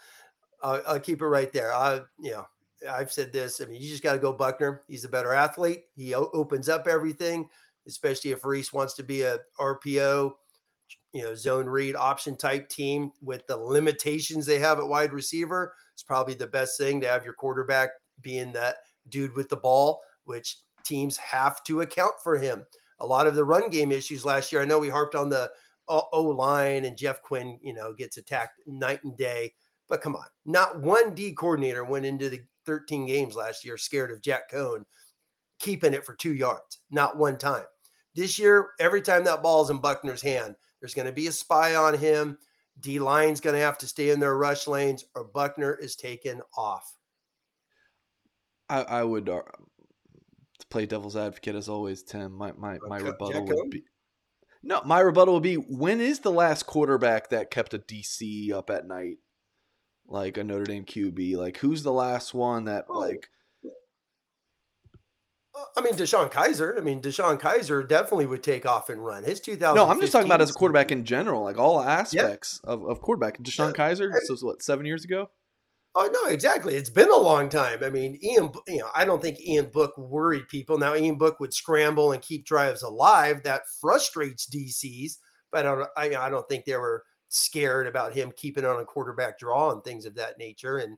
I'll 0.63 0.83
I'll 0.87 1.01
keep 1.01 1.23
it 1.23 1.27
right 1.27 1.53
there. 1.53 1.73
I 1.73 2.01
you 2.21 2.33
know, 2.33 2.47
I've 2.89 3.13
said 3.13 3.33
this. 3.33 3.61
I 3.61 3.67
mean, 3.67 3.81
you 3.81 3.89
just 3.89 4.03
got 4.03 4.15
to 4.15 4.19
go 4.19 4.33
Buchner. 4.33 4.83
He's 4.89 5.05
a 5.05 5.09
better 5.09 5.33
athlete. 5.33 5.85
He 5.97 6.15
o- 6.15 6.31
opens 6.33 6.69
up 6.69 6.87
everything, 6.87 7.49
especially 7.87 8.33
if 8.33 8.45
Rees 8.45 8.73
wants 8.73 8.95
to 8.95 9.03
be 9.03 9.23
a 9.23 9.39
RPO, 9.59 10.33
you 11.13 11.23
know, 11.23 11.35
zone 11.35 11.67
read 11.67 11.97
option 11.97 12.37
type 12.37 12.69
team 12.69 13.13
with 13.21 13.47
the 13.47 13.57
limitations 13.57 14.47
they 14.47 14.59
have 14.59 14.79
at 14.79 14.87
wide 14.87 15.13
receiver. 15.13 15.75
It's 15.93 16.03
probably 16.03 16.35
the 16.35 16.47
best 16.47 16.79
thing 16.79 17.01
to 17.01 17.09
have 17.09 17.25
your 17.25 17.35
quarterback 17.35 17.91
being 18.23 18.53
that 18.53 18.77
dude 19.09 19.35
with 19.35 19.49
the 19.49 19.57
ball, 19.57 20.01
which 20.25 20.59
teams 20.85 21.17
have 21.17 21.63
to 21.65 21.81
account 21.81 22.15
for 22.23 22.39
him. 22.39 22.65
A 23.01 23.07
lot 23.07 23.27
of 23.27 23.35
the 23.35 23.45
run 23.45 23.71
game 23.71 23.93
issues 23.93 24.25
last 24.25 24.53
year. 24.53 24.63
I 24.63 24.67
know 24.67 24.79
we 24.79 24.89
harped 24.89 25.15
on 25.15 25.29
the 25.29 25.51
O 25.89 26.23
line 26.23 26.85
and 26.85 26.97
Jeff 26.97 27.21
Quinn, 27.23 27.59
you 27.63 27.75
know, 27.75 27.93
gets 27.93 28.17
attacked 28.17 28.61
night 28.67 29.03
and 29.03 29.17
day. 29.17 29.55
But 29.89 30.03
come 30.03 30.15
on, 30.15 30.27
not 30.47 30.81
one 30.81 31.15
D 31.15 31.33
coordinator 31.33 31.85
went 31.85 32.07
into 32.07 32.29
the 32.29 32.41
13 32.67 33.07
games 33.07 33.35
last 33.35 33.65
year 33.65 33.77
scared 33.77 34.13
of 34.13 34.21
Jack 34.21 34.51
Coan 34.53 34.85
keeping 35.61 35.95
it 35.95 36.05
for 36.05 36.15
two 36.15 36.35
yards. 36.35 36.79
Not 36.91 37.17
one 37.17 37.39
time. 37.39 37.65
This 38.15 38.39
year, 38.39 38.71
every 38.81 39.03
time 39.03 39.23
that 39.25 39.43
ball's 39.43 39.71
in 39.71 39.79
Buchner's 39.79 40.23
hand, 40.23 40.57
there's 40.81 40.95
going 40.95 41.07
to 41.07 41.13
be 41.13 41.27
a 41.27 41.33
spy 41.33 41.75
on 41.75 41.97
him. 41.97 42.39
D 42.79 42.99
line's 42.99 43.41
going 43.41 43.55
to 43.55 43.63
have 43.63 43.79
to 43.79 43.87
stay 43.87 44.11
in 44.11 44.21
their 44.21 44.37
rush 44.37 44.67
lanes, 44.67 45.05
or 45.15 45.25
Buchner 45.25 45.75
is 45.75 45.97
taken 45.97 46.41
off. 46.57 46.97
I, 48.69 48.83
I 48.83 49.05
would 49.05 49.29
uh, 49.29 49.43
play 50.71 50.87
devil's 50.87 51.17
advocate 51.17 51.57
as 51.57 51.69
always, 51.69 52.03
Tim. 52.03 52.33
My 52.33 52.53
my, 52.53 52.79
my 52.87 52.97
Okay, 52.99 53.07
rebuttal 53.07 53.47
Jack 53.47 53.57
would 53.57 53.71
be 53.71 53.85
no. 54.63 54.81
My 54.85 55.01
rebuttal 55.01 55.35
would 55.35 55.43
be: 55.43 55.57
When 55.57 56.01
is 56.01 56.21
the 56.21 56.31
last 56.31 56.67
quarterback 56.67 57.31
that 57.31 57.51
kept 57.51 57.75
a 57.75 57.79
DC 57.79 58.53
up 58.53 58.71
at 58.71 58.87
night, 58.87 59.17
like 60.07 60.39
a 60.39 60.45
Notre 60.45 60.65
Dame 60.65 60.85
QB? 60.85 61.37
Like 61.37 61.59
who's 61.59 61.83
the 61.83 61.93
last 61.93 62.33
one 62.33 62.65
that 62.65 62.87
Oh, 62.89 62.99
like? 63.01 63.29
I 65.77 65.81
mean, 65.83 65.95
DeShone 65.95 66.31
Kizer. 66.31 66.77
I 66.77 66.81
mean, 66.81 67.01
DeShone 67.01 67.41
Kizer 67.41 67.87
definitely 67.87 68.27
would 68.27 68.43
take 68.43 68.67
off 68.67 68.89
and 68.89 69.05
run. 69.05 69.25
His 69.25 69.41
2000. 69.41 69.77
No, 69.77 69.89
I'm 69.89 70.01
just 70.01 70.13
talking 70.13 70.29
about 70.29 70.41
as 70.41 70.51
a 70.51 70.55
quarterback 70.55 70.93
in 70.93 71.05
general, 71.05 71.43
like 71.43 71.59
all 71.59 71.81
aspects 71.81 72.61
of, 72.65 72.85
of 72.85 73.01
quarterback. 73.01 73.39
DeShone 73.39 73.77
Yeah. 73.77 73.91
Kizer, 73.91 74.13
this 74.13 74.29
was 74.29 74.43
what 74.43 74.63
seven 74.63 74.87
years 74.87 75.05
ago. 75.05 75.31
Oh 75.95 76.09
no, 76.13 76.33
exactly. 76.33 76.77
It's 76.77 76.91
been 76.91 77.11
a 77.11 77.17
long 77.17 77.49
time. 77.49 77.83
I 77.83 77.91
mean, 77.91 78.19
Ian, 78.23 78.53
you 78.69 78.79
know, 78.79 78.89
I 78.95 79.05
don't 79.05 79.21
think 79.21 79.41
Ian 79.41 79.67
Book 79.67 79.99
worried 79.99 80.47
people. 80.49 80.79
Now 80.79 80.95
Ian 80.95 81.19
Book 81.19 81.41
would 81.41 81.53
scramble 81.53 82.13
and 82.13 82.23
keep 82.23 82.47
drives 82.47 82.83
alive. 82.83 83.43
That 83.43 83.63
frustrates 83.81 84.47
DCs, 84.49 85.15
but 85.51 85.67
I 85.67 85.75
don't, 85.75 85.89
I, 85.97 86.27
I 86.27 86.31
don't 86.31 86.49
think 86.49 86.65
they 86.65 86.77
were 86.77 87.03
scared 87.29 87.89
about 87.89 88.15
him 88.15 88.33
keeping 88.37 88.65
on 88.65 88.81
a 88.81 88.85
quarterback 88.85 89.39
draw 89.39 89.73
and 89.73 89.83
things 89.83 90.07
of 90.07 90.15
that 90.15 90.39
nature. 90.39 90.79
And 90.79 90.97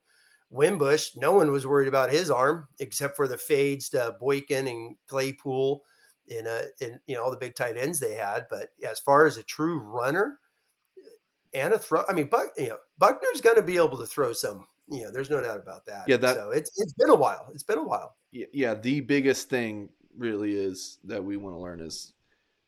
Wimbush, 0.52 1.16
no 1.16 1.32
one 1.32 1.50
was 1.50 1.66
worried 1.66 1.88
about 1.88 2.10
his 2.12 2.30
arm 2.30 2.68
except 2.78 3.16
for 3.16 3.26
the 3.26 3.38
fades 3.38 3.88
to 3.90 4.14
Boykin 4.20 4.68
and 4.68 4.94
Claypool 5.08 5.82
in 6.28 6.46
uh 6.46 6.62
and 6.80 7.00
you 7.06 7.16
know 7.16 7.24
all 7.24 7.30
the 7.30 7.36
big 7.36 7.54
tight 7.56 7.76
ends 7.76 7.98
they 7.98 8.14
had. 8.14 8.46
But 8.50 8.68
as 8.88 9.00
far 9.00 9.26
as 9.26 9.38
a 9.38 9.42
true 9.42 9.78
runner 9.80 10.38
and 11.54 11.72
a 11.72 11.78
throw, 11.78 12.04
I 12.08 12.12
mean, 12.12 12.28
Buck, 12.28 12.48
you 12.56 12.68
know, 12.68 12.78
Buchner's 12.98 13.40
going 13.40 13.56
to 13.56 13.62
be 13.62 13.76
able 13.76 13.98
to 13.98 14.06
throw 14.06 14.32
some. 14.32 14.66
You 14.88 15.04
know, 15.04 15.10
there's 15.10 15.30
no 15.30 15.40
doubt 15.40 15.58
about 15.60 15.86
that. 15.86 16.04
Yeah, 16.06 16.18
that- 16.18 16.36
so 16.36 16.50
it's 16.50 16.70
it's 16.80 16.92
been 16.94 17.10
a 17.10 17.14
while. 17.14 17.48
It's 17.54 17.62
been 17.62 17.78
a 17.78 17.84
while. 17.84 18.16
Yeah, 18.30 18.74
the 18.74 19.00
biggest 19.00 19.48
thing 19.48 19.88
really 20.16 20.52
is 20.54 20.98
that 21.04 21.22
we 21.24 21.36
want 21.36 21.54
to 21.56 21.60
learn 21.60 21.80
is 21.80 22.12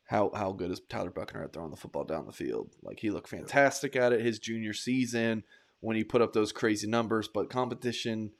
how 0.05 0.31
how 0.35 0.51
good 0.51 0.71
is 0.71 0.81
Tyler 0.89 1.09
Buchner 1.11 1.43
at 1.43 1.53
throwing 1.53 1.71
the 1.71 1.77
football 1.77 2.03
down 2.03 2.25
the 2.25 2.31
field. 2.31 2.75
Like 2.83 2.99
he 2.99 3.09
looked 3.11 3.27
fantastic 3.29 3.95
at 3.95 4.13
it 4.13 4.21
his 4.21 4.39
junior 4.39 4.73
season 4.73 5.43
when 5.81 5.95
he 5.95 6.03
put 6.03 6.21
up 6.21 6.33
those 6.33 6.51
crazy 6.51 6.87
numbers, 6.87 7.27
but 7.27 7.49
competition, 7.49 8.31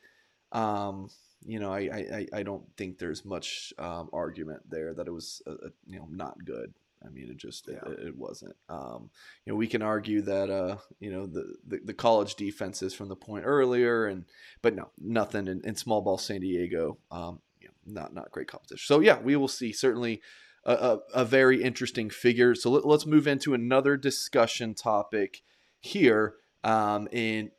um, 0.52 1.10
you 1.46 1.60
know, 1.60 1.72
I 1.72 1.80
I, 1.80 2.28
I- 2.34 2.44
don't 2.44 2.64
think 2.78 2.98
there's 2.98 3.26
much 3.26 3.74
um, 3.78 4.10
argument 4.14 4.62
there 4.70 4.94
that 4.94 5.08
it 5.08 5.12
was 5.12 5.42
uh, 5.48 5.52
uh, 5.52 5.70
you 5.88 6.00
know 6.00 6.08
not 6.10 6.44
good. 6.46 6.74
I 7.06 7.10
mean, 7.10 7.30
it 7.30 7.38
just 7.38 7.68
it, 7.68 7.80
Yeah. 7.86 8.08
it 8.08 8.18
wasn't. 8.18 8.56
Um, 8.68 9.12
you 9.46 9.54
know, 9.54 9.58
we 9.58 9.68
can 9.68 9.82
argue 9.84 10.22
that 10.24 10.50
uh, 10.50 10.78
you 11.00 11.12
know 11.12 11.28
the, 11.28 11.56
the 11.68 11.80
the 11.86 11.94
college 11.94 12.36
defenses 12.36 12.94
from 12.96 13.10
the 13.10 13.16
point 13.16 13.46
earlier, 13.46 14.08
and 14.08 14.26
but 14.62 14.76
no, 14.76 14.90
nothing 15.00 15.48
in, 15.48 15.62
in 15.66 15.76
small 15.76 16.02
ball 16.02 16.18
San 16.18 16.42
Diego. 16.42 16.98
Um, 17.12 17.42
you 17.62 17.68
know, 17.68 18.02
not 18.02 18.14
not 18.14 18.32
great 18.32 18.48
competition. 18.48 18.86
So 18.86 19.02
yeah, 19.02 19.20
we 19.20 19.36
will 19.36 19.48
see. 19.50 19.72
Certainly 19.72 20.22
a, 20.64 20.74
a, 20.74 21.00
a 21.22 21.26
very 21.26 21.62
interesting 21.62 22.10
figure. 22.10 22.56
So 22.56 22.72
let, 22.72 22.86
let's 22.86 23.06
move 23.06 23.28
into 23.28 23.54
another 23.54 23.98
discussion 23.98 24.74
topic 24.74 25.44
here. 25.80 26.36
Um, 26.66 27.08
and 27.14 27.52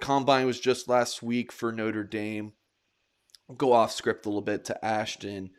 combine 0.00 0.46
was 0.46 0.60
just 0.60 0.86
last 0.86 1.22
week 1.22 1.50
for 1.50 1.72
Notre 1.72 2.04
Dame. 2.04 2.52
Go 3.56 3.72
off 3.72 3.92
script 3.92 4.26
a 4.26 4.28
little 4.28 4.42
bit 4.42 4.66
to 4.66 4.84
Ashton. 4.84 5.50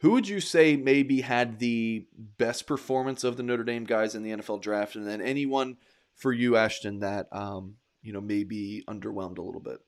Who 0.00 0.12
would 0.12 0.28
you 0.28 0.40
say 0.40 0.76
maybe 0.76 1.22
had 1.22 1.58
the 1.58 2.06
best 2.38 2.66
performance 2.66 3.24
of 3.24 3.36
the 3.36 3.42
Notre 3.42 3.64
Dame 3.64 3.84
guys 3.84 4.14
in 4.14 4.22
the 4.22 4.30
NFL 4.30 4.62
draft, 4.62 4.94
and 4.94 5.06
then 5.06 5.20
anyone 5.20 5.76
for 6.14 6.32
you, 6.32 6.56
Ashton, 6.56 7.00
that 7.00 7.28
um, 7.32 7.76
you 8.02 8.12
know 8.12 8.20
maybe 8.20 8.84
underwhelmed 8.88 9.38
a 9.38 9.42
little 9.42 9.60
bit? 9.60 9.78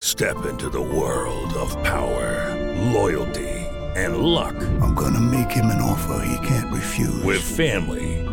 Step 0.00 0.44
into 0.44 0.68
the 0.68 0.82
world 0.82 1.52
of 1.54 1.70
power, 1.84 2.54
loyalty, 2.92 3.48
and 3.96 4.18
luck. 4.18 4.56
I'm 4.82 4.94
gonna 4.94 5.20
make 5.20 5.50
him 5.50 5.66
an 5.66 5.80
offer 5.80 6.24
he 6.26 6.46
can't 6.46 6.72
refuse. 6.74 7.22
With 7.22 7.42
family, 7.42 8.25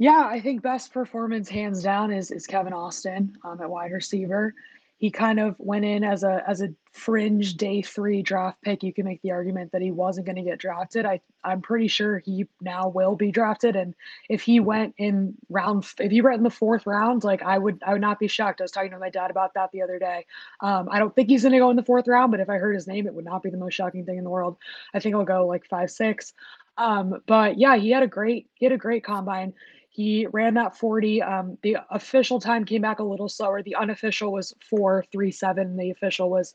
Yeah, 0.00 0.26
I 0.28 0.40
think 0.40 0.62
best 0.62 0.92
performance 0.92 1.48
hands 1.48 1.82
down 1.82 2.10
is 2.10 2.32
is 2.32 2.46
Kevin 2.46 2.72
Austin 2.72 3.36
um, 3.44 3.60
at 3.60 3.70
wide 3.70 3.92
receiver 3.92 4.54
he 5.00 5.10
kind 5.10 5.40
of 5.40 5.56
went 5.58 5.86
in 5.86 6.04
as 6.04 6.24
a 6.24 6.44
as 6.46 6.60
a 6.60 6.68
fringe 6.92 7.54
day 7.54 7.80
three 7.80 8.20
draft 8.20 8.60
pick. 8.60 8.82
You 8.82 8.92
can 8.92 9.06
make 9.06 9.22
the 9.22 9.30
argument 9.30 9.72
that 9.72 9.80
he 9.80 9.90
wasn't 9.90 10.26
going 10.26 10.36
to 10.36 10.42
get 10.42 10.58
drafted. 10.58 11.06
I 11.06 11.22
I'm 11.42 11.62
pretty 11.62 11.88
sure 11.88 12.18
he 12.18 12.46
now 12.60 12.88
will 12.88 13.16
be 13.16 13.32
drafted. 13.32 13.76
And 13.76 13.94
if 14.28 14.42
he 14.42 14.60
went 14.60 14.94
in 14.98 15.34
round, 15.48 15.86
if 15.98 16.10
he 16.10 16.20
went 16.20 16.36
in 16.36 16.42
the 16.42 16.50
fourth 16.50 16.86
round, 16.86 17.24
like 17.24 17.42
I 17.42 17.56
would 17.56 17.82
I 17.86 17.94
would 17.94 18.02
not 18.02 18.18
be 18.18 18.28
shocked. 18.28 18.60
I 18.60 18.64
was 18.64 18.72
talking 18.72 18.90
to 18.90 18.98
my 18.98 19.08
dad 19.08 19.30
about 19.30 19.54
that 19.54 19.72
the 19.72 19.80
other 19.80 19.98
day. 19.98 20.26
Um, 20.60 20.90
I 20.92 20.98
don't 20.98 21.14
think 21.14 21.30
he's 21.30 21.42
going 21.42 21.52
to 21.54 21.58
go 21.58 21.70
in 21.70 21.76
the 21.76 21.82
fourth 21.82 22.06
round, 22.06 22.30
but 22.30 22.40
if 22.40 22.50
I 22.50 22.58
heard 22.58 22.74
his 22.74 22.86
name, 22.86 23.06
it 23.06 23.14
would 23.14 23.24
not 23.24 23.42
be 23.42 23.48
the 23.48 23.56
most 23.56 23.72
shocking 23.72 24.04
thing 24.04 24.18
in 24.18 24.24
the 24.24 24.30
world. 24.30 24.58
I 24.92 25.00
think 25.00 25.14
he'll 25.14 25.24
go 25.24 25.46
like 25.46 25.64
five 25.64 25.90
six. 25.90 26.34
Um, 26.76 27.22
but 27.26 27.58
yeah, 27.58 27.76
he 27.76 27.90
had 27.90 28.02
a 28.02 28.06
great 28.06 28.50
he 28.54 28.66
had 28.66 28.72
a 28.72 28.78
great 28.78 29.02
combine. 29.02 29.54
He 30.00 30.26
ran 30.32 30.54
that 30.54 30.74
40. 30.74 31.20
Um, 31.20 31.58
the 31.60 31.76
official 31.90 32.40
time 32.40 32.64
came 32.64 32.80
back 32.80 33.00
a 33.00 33.04
little 33.04 33.28
slower. 33.28 33.62
The 33.62 33.76
unofficial 33.76 34.32
was 34.32 34.54
437. 34.70 35.76
The 35.76 35.90
official 35.90 36.30
was 36.30 36.54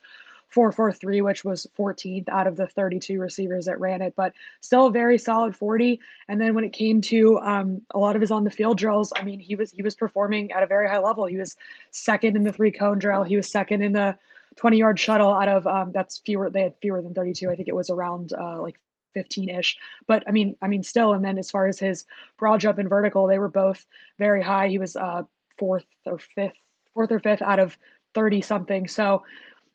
443, 0.49 1.21
which 1.21 1.45
was 1.45 1.67
14th 1.77 2.27
out 2.29 2.47
of 2.47 2.58
the 2.58 2.65
32 2.65 3.19
receivers 3.19 3.65
that 3.65 3.79
ran 3.79 4.01
it, 4.01 4.15
but 4.15 4.34
still 4.62 4.88
a 4.88 4.91
very 4.91 5.19
solid 5.19 5.55
40. 5.55 5.99
And 6.27 6.41
then 6.41 6.55
when 6.55 6.63
it 6.63 6.73
came 6.73 7.01
to 7.01 7.38
um, 7.38 7.84
a 7.91 7.99
lot 7.99 8.15
of 8.15 8.21
his 8.21 8.31
on 8.31 8.45
the 8.45 8.49
field 8.49 8.79
drills, 8.79 9.13
I 9.15 9.21
mean, 9.21 9.39
he 9.39 9.55
was 9.55 9.69
he 9.69 9.84
was 9.84 9.93
performing 9.93 10.51
at 10.51 10.63
a 10.63 10.67
very 10.67 10.89
high 10.89 10.97
level. 10.97 11.27
He 11.27 11.38
was 11.38 11.55
second 11.91 12.36
in 12.36 12.41
the 12.41 12.51
three 12.51 12.71
cone 12.71 12.97
drill. 12.97 13.21
He 13.21 13.36
was 13.36 13.47
second 13.47 13.84
in 13.84 13.91
the 13.91 14.17
20 14.55 14.77
yard 14.77 14.99
shuttle 14.99 15.31
out 15.31 15.49
of 15.49 15.67
um, 15.67 15.91
that's 15.91 16.17
fewer. 16.17 16.49
They 16.49 16.63
had 16.63 16.73
fewer 16.81 16.99
than 16.99 17.13
32. 17.13 17.51
I 17.51 17.55
think 17.55 17.67
it 17.67 17.75
was 17.75 17.91
around 17.91 18.34
uh, 18.34 18.60
like 18.60 18.79
15-ish. 19.15 19.78
But 20.08 20.23
I 20.28 20.32
mean, 20.32 20.56
I 20.62 20.67
mean, 20.67 20.84
still. 20.84 21.13
And 21.13 21.23
then 21.23 21.38
as 21.38 21.51
far 21.51 21.67
as 21.67 21.80
his 21.80 22.06
broad 22.38 22.60
jump 22.60 22.78
and 22.80 22.89
vertical, 22.89 23.28
they 23.28 23.39
were 23.39 23.49
both 23.49 23.86
very 24.19 24.43
high. 24.43 24.67
He 24.67 24.78
was 24.78 24.95
uh, 24.95 25.23
fourth 25.58 25.86
or 26.06 26.19
fifth, 26.19 26.58
fourth 26.93 27.12
or 27.12 27.19
fifth 27.19 27.41
out 27.41 27.60
of 27.60 27.78
30 28.13 28.41
something. 28.41 28.88
So 28.88 29.23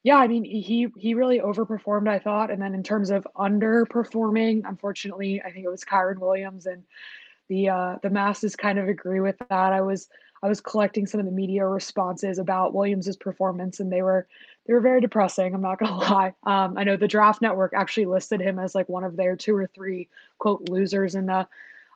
yeah, 0.02 0.16
I 0.16 0.28
mean, 0.28 0.44
he 0.44 0.88
he 0.96 1.14
really 1.14 1.40
overperformed, 1.40 2.08
I 2.08 2.18
thought. 2.18 2.50
And 2.50 2.60
then 2.60 2.74
in 2.74 2.82
terms 2.82 3.10
of 3.10 3.26
underperforming, 3.36 4.62
unfortunately, 4.66 5.42
I 5.42 5.50
think 5.52 5.66
it 5.66 5.70
was 5.70 5.84
Kyren 5.84 6.18
Williams 6.18 6.66
and 6.66 6.82
the 7.48 7.68
uh, 7.68 7.96
the 8.02 8.08
masses 8.08 8.56
kind 8.56 8.78
of 8.78 8.88
agree 8.88 9.20
with 9.20 9.36
that. 9.38 9.72
I 9.72 9.82
was 9.82 10.08
I 10.42 10.48
was 10.48 10.60
collecting 10.60 11.06
some 11.06 11.20
of 11.20 11.26
the 11.26 11.32
media 11.32 11.66
responses 11.66 12.38
about 12.38 12.72
Williams's 12.72 13.16
performance, 13.16 13.80
and 13.80 13.92
they 13.92 14.00
were 14.00 14.26
they 14.70 14.74
were 14.74 14.80
very 14.80 15.00
depressing. 15.00 15.52
I'm 15.52 15.62
not 15.62 15.80
gonna 15.80 15.96
lie. 16.12 16.32
Um, 16.44 16.78
I 16.78 16.84
know 16.84 16.96
the 16.96 17.08
Draft 17.08 17.42
Network 17.42 17.72
actually 17.74 18.06
listed 18.06 18.40
him 18.40 18.60
as 18.60 18.72
like 18.72 18.88
one 18.88 19.02
of 19.02 19.16
their 19.16 19.34
two 19.34 19.56
or 19.56 19.66
three 19.66 20.08
quote 20.38 20.68
losers 20.68 21.16
in 21.16 21.26
the 21.26 21.48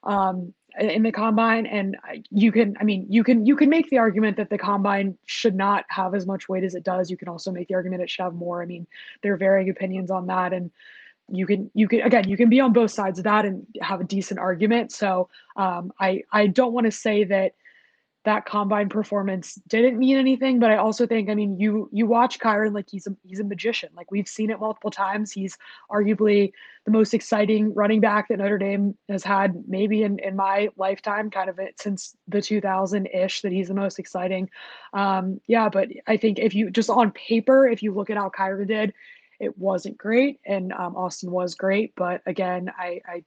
um, 0.02 0.52
in 0.80 1.04
the 1.04 1.12
combine, 1.12 1.66
and 1.66 1.96
you 2.32 2.50
can, 2.50 2.76
I 2.80 2.82
mean, 2.82 3.06
you 3.08 3.22
can 3.22 3.46
you 3.46 3.54
can 3.54 3.68
make 3.70 3.90
the 3.90 3.98
argument 3.98 4.37
that 4.38 4.50
the 4.50 4.58
combine 4.58 5.16
should 5.24 5.54
not 5.54 5.84
have 5.88 6.16
as 6.16 6.26
much 6.26 6.48
weight 6.48 6.64
as 6.64 6.74
it 6.74 6.82
does. 6.82 7.12
You 7.12 7.16
can 7.16 7.28
also 7.28 7.52
make 7.52 7.68
the 7.68 7.74
argument 7.74 8.02
it 8.02 8.10
should 8.10 8.24
have 8.24 8.34
more. 8.34 8.60
I 8.60 8.66
mean, 8.66 8.88
there 9.22 9.32
are 9.34 9.37
varying 9.37 9.70
opinions 9.70 10.10
on 10.10 10.26
that, 10.26 10.52
and 10.52 10.72
you 11.30 11.46
can 11.46 11.70
you 11.74 11.87
can 11.87 12.00
again 12.00 12.28
you 12.28 12.37
can 12.37 12.48
be 12.48 12.58
on 12.58 12.72
both 12.72 12.90
sides 12.90 13.20
of 13.20 13.24
that 13.24 13.44
and 13.44 13.64
have 13.82 14.00
a 14.00 14.04
decent 14.04 14.40
argument. 14.40 14.90
So 14.90 15.28
um, 15.54 15.92
I 16.00 16.24
I 16.32 16.48
don't 16.48 16.72
want 16.72 16.87
to 16.87 16.90
say 16.90 17.22
that 17.22 17.54
that 18.24 18.46
combine 18.46 18.88
performance 18.88 19.54
didn't 19.68 19.98
mean 19.98 20.16
anything 20.16 20.58
but 20.58 20.70
i 20.70 20.76
also 20.76 21.06
think 21.06 21.28
i 21.28 21.34
mean 21.34 21.58
you 21.58 21.88
you 21.92 22.06
watch 22.06 22.38
kyren 22.38 22.74
like 22.74 22.87
he's 22.90 23.06
a 23.06 23.16
he's 23.24 23.40
a 23.40 23.44
magician. 23.44 23.88
Like 23.96 24.10
we've 24.10 24.28
seen 24.28 24.50
it 24.50 24.60
multiple 24.60 24.90
times. 24.90 25.32
He's 25.32 25.56
arguably 25.90 26.52
the 26.84 26.90
most 26.90 27.14
exciting 27.14 27.72
running 27.74 28.00
back 28.00 28.28
that 28.28 28.38
notre 28.38 28.58
dame 28.58 28.96
has 29.08 29.24
had 29.24 29.64
maybe 29.66 30.02
in 30.02 30.18
in 30.18 30.37
my 30.37 30.68
lifetime 30.76 31.30
kind 31.30 31.48
of 31.48 31.58
it 31.58 31.80
since 31.80 32.16
the 32.28 32.38
2000-ish 32.38 33.42
that 33.42 33.52
he's 33.52 33.68
the 33.68 33.74
most 33.74 33.98
exciting. 33.98 34.50
Um 34.92 35.40
yeah 35.46 35.68
but 35.68 35.88
i 36.06 36.16
think 36.16 36.38
if 36.38 36.54
you 36.54 36.70
just 36.70 36.90
on 36.90 37.10
paper 37.12 37.66
if 37.66 37.82
you 37.82 37.94
look 37.94 38.10
at 38.10 38.16
how 38.16 38.30
kyren 38.30 38.66
did 38.66 38.92
it 39.40 39.56
wasn't 39.58 39.98
great 39.98 40.40
and 40.46 40.72
um, 40.72 40.96
austin 40.96 41.30
was 41.30 41.54
great 41.54 41.92
but 41.96 42.22
again 42.26 42.70
i 42.78 43.00
i 43.06 43.24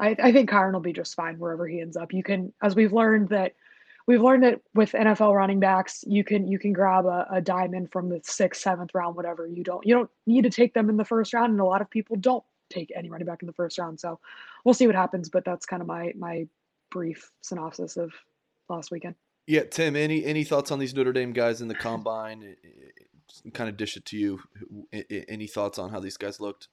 I, 0.00 0.16
I 0.20 0.32
think 0.32 0.50
Kyren 0.50 0.72
will 0.72 0.80
be 0.80 0.94
just 0.94 1.14
fine 1.14 1.38
wherever 1.38 1.68
he 1.68 1.80
ends 1.80 1.96
up. 1.96 2.12
You 2.12 2.24
can, 2.24 2.52
as 2.60 2.74
we've 2.74 2.92
learned 2.92 3.28
that 3.28 3.52
we've 4.06 4.20
learned 4.20 4.42
that 4.44 4.60
with 4.74 4.92
NFL 4.92 5.34
running 5.34 5.60
backs, 5.60 6.04
you 6.06 6.24
can 6.24 6.46
you 6.46 6.58
can 6.58 6.72
grab 6.72 7.06
a, 7.06 7.26
a 7.30 7.40
diamond 7.40 7.92
from 7.92 8.08
the 8.08 8.20
sixth, 8.22 8.62
seventh 8.62 8.90
round, 8.94 9.16
whatever. 9.16 9.46
You 9.46 9.64
don't 9.64 9.84
you 9.86 9.94
don't 9.94 10.10
need 10.26 10.42
to 10.42 10.50
take 10.50 10.74
them 10.74 10.88
in 10.88 10.96
the 10.96 11.04
first 11.04 11.32
round, 11.32 11.52
and 11.52 11.60
a 11.60 11.64
lot 11.64 11.80
of 11.80 11.90
people 11.90 12.16
don't 12.16 12.44
take 12.70 12.92
any 12.96 13.10
running 13.10 13.26
back 13.26 13.42
in 13.42 13.46
the 13.46 13.52
first 13.52 13.78
round. 13.78 14.00
So 14.00 14.18
we'll 14.64 14.74
see 14.74 14.86
what 14.86 14.96
happens. 14.96 15.28
But 15.28 15.44
that's 15.44 15.66
kind 15.66 15.82
of 15.82 15.88
my 15.88 16.12
my 16.16 16.46
brief 16.90 17.30
synopsis 17.42 17.96
of 17.96 18.12
last 18.68 18.90
weekend. 18.90 19.14
Yeah, 19.46 19.64
Tim. 19.64 19.96
Any 19.96 20.24
any 20.24 20.44
thoughts 20.44 20.70
on 20.70 20.78
these 20.78 20.94
Notre 20.94 21.12
Dame 21.12 21.32
guys 21.32 21.60
in 21.60 21.68
the 21.68 21.74
combine? 21.74 22.56
Kind 23.54 23.70
of 23.70 23.76
dish 23.76 23.96
it 23.96 24.04
to 24.06 24.16
you. 24.16 24.40
Any 25.28 25.46
thoughts 25.46 25.78
on 25.78 25.90
how 25.90 26.00
these 26.00 26.16
guys 26.16 26.38
looked? 26.38 26.68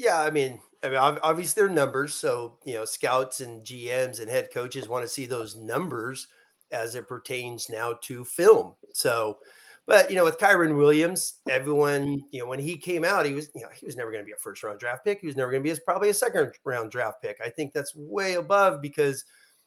Yeah, 0.00 0.18
I 0.22 0.30
mean, 0.30 0.58
I 0.82 0.88
mean, 0.88 0.96
obviously 0.96 1.60
they're 1.60 1.68
numbers. 1.68 2.14
So 2.14 2.56
you 2.64 2.72
know, 2.72 2.86
scouts 2.86 3.40
and 3.42 3.62
GMs 3.62 4.18
and 4.18 4.30
head 4.30 4.48
coaches 4.52 4.88
want 4.88 5.04
to 5.04 5.08
see 5.08 5.26
those 5.26 5.54
numbers 5.56 6.26
as 6.72 6.94
it 6.94 7.06
pertains 7.06 7.68
now 7.68 7.98
to 8.04 8.24
film. 8.24 8.72
So, 8.94 9.38
but 9.86 10.08
you 10.08 10.16
know, 10.16 10.24
with 10.24 10.38
Kyren 10.38 10.78
Williams, 10.78 11.34
everyone, 11.50 12.22
you 12.30 12.40
know, 12.40 12.46
when 12.46 12.60
he 12.60 12.78
came 12.78 13.04
out, 13.04 13.26
he 13.26 13.34
was, 13.34 13.50
you 13.54 13.60
know, 13.60 13.68
he 13.78 13.84
was 13.84 13.96
never 13.96 14.10
going 14.10 14.22
to 14.22 14.26
be 14.26 14.32
a 14.32 14.36
first 14.36 14.62
round 14.62 14.80
draft 14.80 15.04
pick. 15.04 15.20
He 15.20 15.26
was 15.26 15.36
never 15.36 15.50
going 15.50 15.62
to 15.62 15.66
be 15.66 15.70
as 15.70 15.80
probably 15.80 16.08
a 16.08 16.14
second 16.14 16.50
round 16.64 16.90
draft 16.90 17.20
pick. 17.20 17.38
I 17.44 17.50
think 17.50 17.74
that's 17.74 17.94
way 17.94 18.34
above 18.34 18.80
because 18.80 19.24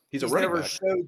he's, 0.09 0.23
he's 0.23 0.31
a 0.31 0.33
running 0.33 0.51
back. 0.51 0.65
Showed, 0.65 1.07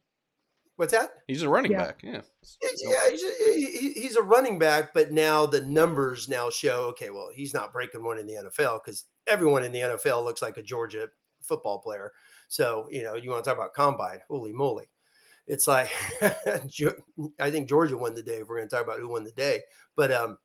What's 0.78 0.92
that? 0.92 1.12
He's 1.28 1.42
a 1.42 1.50
running 1.50 1.72
yeah. 1.72 1.86
back. 1.86 2.02
Yeah. 2.04 2.22
Yeah. 2.62 3.10
He's 3.10 3.24
a, 3.24 4.00
he's 4.00 4.16
a 4.18 4.22
running 4.22 4.60
back, 4.60 4.94
but 4.94 5.12
now 5.12 5.46
the 5.46 5.62
numbers 5.62 6.28
now 6.28 6.50
show, 6.50 6.84
okay, 6.90 7.12
well, 7.12 7.30
he's 7.34 7.54
not 7.54 7.72
breaking 7.72 8.04
one 8.04 8.18
in 8.18 8.28
the 8.28 8.34
NFL 8.34 8.82
because 8.84 9.06
everyone 9.26 9.64
in 9.64 9.72
the 9.72 9.80
NFL 9.80 10.26
looks 10.26 10.42
like 10.42 10.58
a 10.58 10.64
Georgia 10.64 11.08
football 11.42 11.80
player. 11.80 12.12
So, 12.50 12.88
you 12.92 13.04
know, 13.04 13.16
you 13.16 13.30
want 13.30 13.44
to 13.44 13.50
talk 13.50 13.58
about 13.58 13.74
combine, 13.74 14.20
holy 14.28 14.52
moly. 14.52 14.90
It's 15.48 15.68
like, 15.68 15.90
I 16.22 17.52
think 17.52 17.70
Georgia 17.70 17.98
won 17.98 18.14
the 18.14 18.24
day. 18.24 18.38
If 18.38 18.50
we're 18.50 18.58
going 18.58 18.68
to 18.68 18.76
talk 18.76 18.84
about 18.84 19.00
who 19.00 19.10
won 19.10 19.24
the 19.24 19.32
day. 19.32 19.62
But, 19.96 20.12
um, 20.12 20.38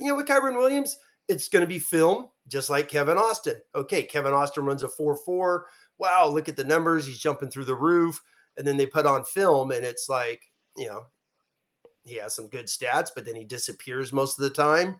you 0.00 0.08
know, 0.08 0.16
with 0.16 0.26
Kyren 0.26 0.56
Williams, 0.56 0.98
it's 1.28 1.48
going 1.48 1.60
to 1.60 1.68
be 1.68 1.78
film, 1.78 2.28
just 2.48 2.68
like 2.68 2.88
Kevin 2.88 3.16
Austin. 3.16 3.56
Okay, 3.74 4.02
Kevin 4.02 4.32
Austin 4.32 4.64
runs 4.64 4.82
a 4.82 4.88
4 4.88 5.16
4. 5.24 5.66
Wow, 5.98 6.26
look 6.26 6.48
at 6.48 6.56
the 6.56 6.64
numbers. 6.64 7.06
He's 7.06 7.20
jumping 7.20 7.48
through 7.48 7.66
the 7.66 7.74
roof 7.76 8.20
and 8.56 8.66
then 8.66 8.76
they 8.76 8.86
put 8.86 9.06
on 9.06 9.24
film 9.24 9.70
and 9.70 9.84
it's 9.84 10.08
like 10.08 10.42
you 10.76 10.86
know 10.86 11.06
he 12.04 12.16
has 12.16 12.34
some 12.34 12.48
good 12.48 12.66
stats 12.66 13.10
but 13.14 13.24
then 13.24 13.34
he 13.34 13.44
disappears 13.44 14.12
most 14.12 14.38
of 14.38 14.42
the 14.42 14.50
time. 14.50 14.96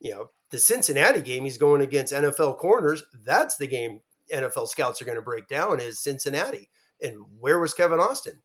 You 0.00 0.12
know 0.12 0.30
the 0.50 0.58
cincinnati 0.58 1.22
game 1.22 1.44
he's 1.44 1.58
going 1.58 1.80
against 1.80 2.12
nfl 2.12 2.58
corners 2.58 3.02
that's 3.24 3.56
the 3.56 3.66
game 3.66 4.00
nfl 4.34 4.68
scouts 4.68 5.00
are 5.00 5.04
going 5.04 5.16
to 5.16 5.22
break 5.22 5.48
down 5.48 5.80
is 5.80 6.00
cincinnati. 6.00 6.68
And 7.00 7.16
where 7.38 7.58
was 7.58 7.74
kevin 7.74 8.00
austin? 8.00 8.40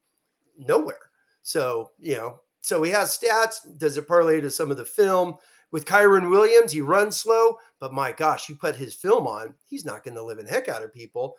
Nowhere. 0.58 1.12
So 1.44 1.92
you 2.00 2.16
know 2.16 2.40
so 2.62 2.84
he 2.84 2.92
has 2.92 3.18
stats 3.18 3.78
does 3.78 3.98
it 3.98 4.08
parlay 4.08 4.42
to 4.42 4.52
some 4.52 4.72
of 4.72 4.78
the 4.78 4.86
film. 4.86 5.36
With 5.70 5.84
Kyren 5.84 6.30
Williams, 6.30 6.72
he 6.72 6.80
runs 6.80 7.20
slow, 7.20 7.58
but 7.82 7.94
my 7.94 8.14
gosh, 8.14 8.48
you 8.48 8.56
put 8.56 8.78
his 8.78 8.94
film 8.94 9.28
on, 9.28 9.54
he's 9.68 9.84
not 9.84 10.02
going 10.02 10.16
to 10.16 10.24
live 10.24 10.40
in 10.40 10.46
heck 10.46 10.70
out 10.70 10.82
of 10.82 10.94
people 10.94 11.36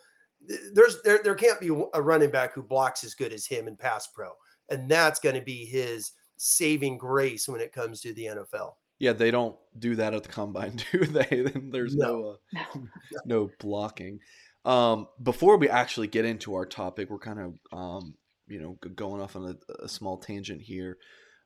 there's 0.73 1.03
there 1.03 1.21
there 1.23 1.35
can't 1.35 1.61
be 1.61 1.69
a 1.95 2.03
running 2.03 2.31
back 2.31 2.55
who 2.55 2.63
blocks 2.63 3.05
as 3.05 3.15
good 3.15 3.33
as 3.33 3.47
him 3.47 3.69
in 3.69 3.77
pass 3.77 4.07
pro, 4.09 4.31
and 4.71 4.91
that's 4.91 5.21
going 5.21 5.35
to 5.35 5.41
be 5.41 5.65
his 5.65 6.13
saving 6.37 6.99
grace 6.99 7.49
when 7.49 7.61
it 7.61 7.73
comes 7.73 8.01
to 8.01 8.13
the 8.15 8.25
NFL. 8.27 8.73
Yeah, 8.99 9.13
they 9.13 9.31
don't 9.31 9.57
do 9.79 9.95
that 9.97 10.15
at 10.15 10.23
the 10.23 10.29
combine, 10.29 10.81
do 10.93 11.05
they? 11.05 11.45
There's 11.55 11.95
no 11.95 12.37
no, 12.53 12.61
uh, 12.61 13.21
no 13.25 13.51
blocking. 13.59 14.21
Um, 14.65 15.09
before 15.23 15.57
we 15.57 15.69
actually 15.69 16.09
get 16.09 16.25
into 16.25 16.55
our 16.55 16.67
topic, 16.67 17.11
we're 17.11 17.19
kind 17.19 17.41
of 17.41 17.59
um, 17.73 18.15
you 18.47 18.61
know 18.61 18.79
going 18.95 19.21
off 19.21 19.37
on 19.37 19.57
a, 19.57 19.85
a 19.85 19.89
small 19.89 20.19
tangent 20.19 20.63
here. 20.63 20.99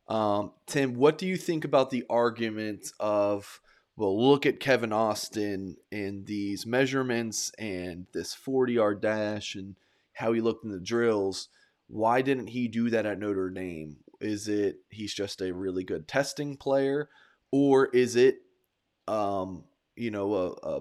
Um, 0.09 0.53
Tim, 0.67 0.95
what 0.95 1.19
do 1.19 1.27
you 1.27 1.37
think 1.37 1.65
about 1.65 1.91
the 1.91 2.05
argument 2.11 2.91
of 2.99 3.61
well, 4.03 4.21
look 4.21 4.47
at 4.47 4.59
Kevin 4.59 4.93
Austin 4.93 5.77
and 5.93 6.27
these 6.27 6.67
measurements 6.67 7.53
and 7.57 8.07
this 8.13 8.35
40 8.35 8.73
yard 8.73 9.01
dash 9.01 9.55
and 9.55 9.77
how 10.13 10.33
he 10.33 10.41
looked 10.41 10.65
in 10.65 10.73
the 10.73 10.81
drills. 10.81 11.49
Why 11.87 12.21
didn't 12.21 12.49
he 12.49 12.67
do 12.67 12.91
that 12.91 13.07
at 13.07 13.21
Notre 13.21 13.49
Dame? 13.49 13.99
Is 14.21 14.49
it 14.49 14.79
he's 14.91 15.15
just 15.15 15.41
a 15.41 15.55
really 15.55 15.85
good 15.85 16.09
testing 16.09 16.57
player, 16.57 17.11
or 17.53 17.87
is 17.87 18.17
it, 18.17 18.39
um, 19.07 19.63
you 19.95 20.11
know, 20.11 20.35
a, 20.35 20.51
a 20.69 20.81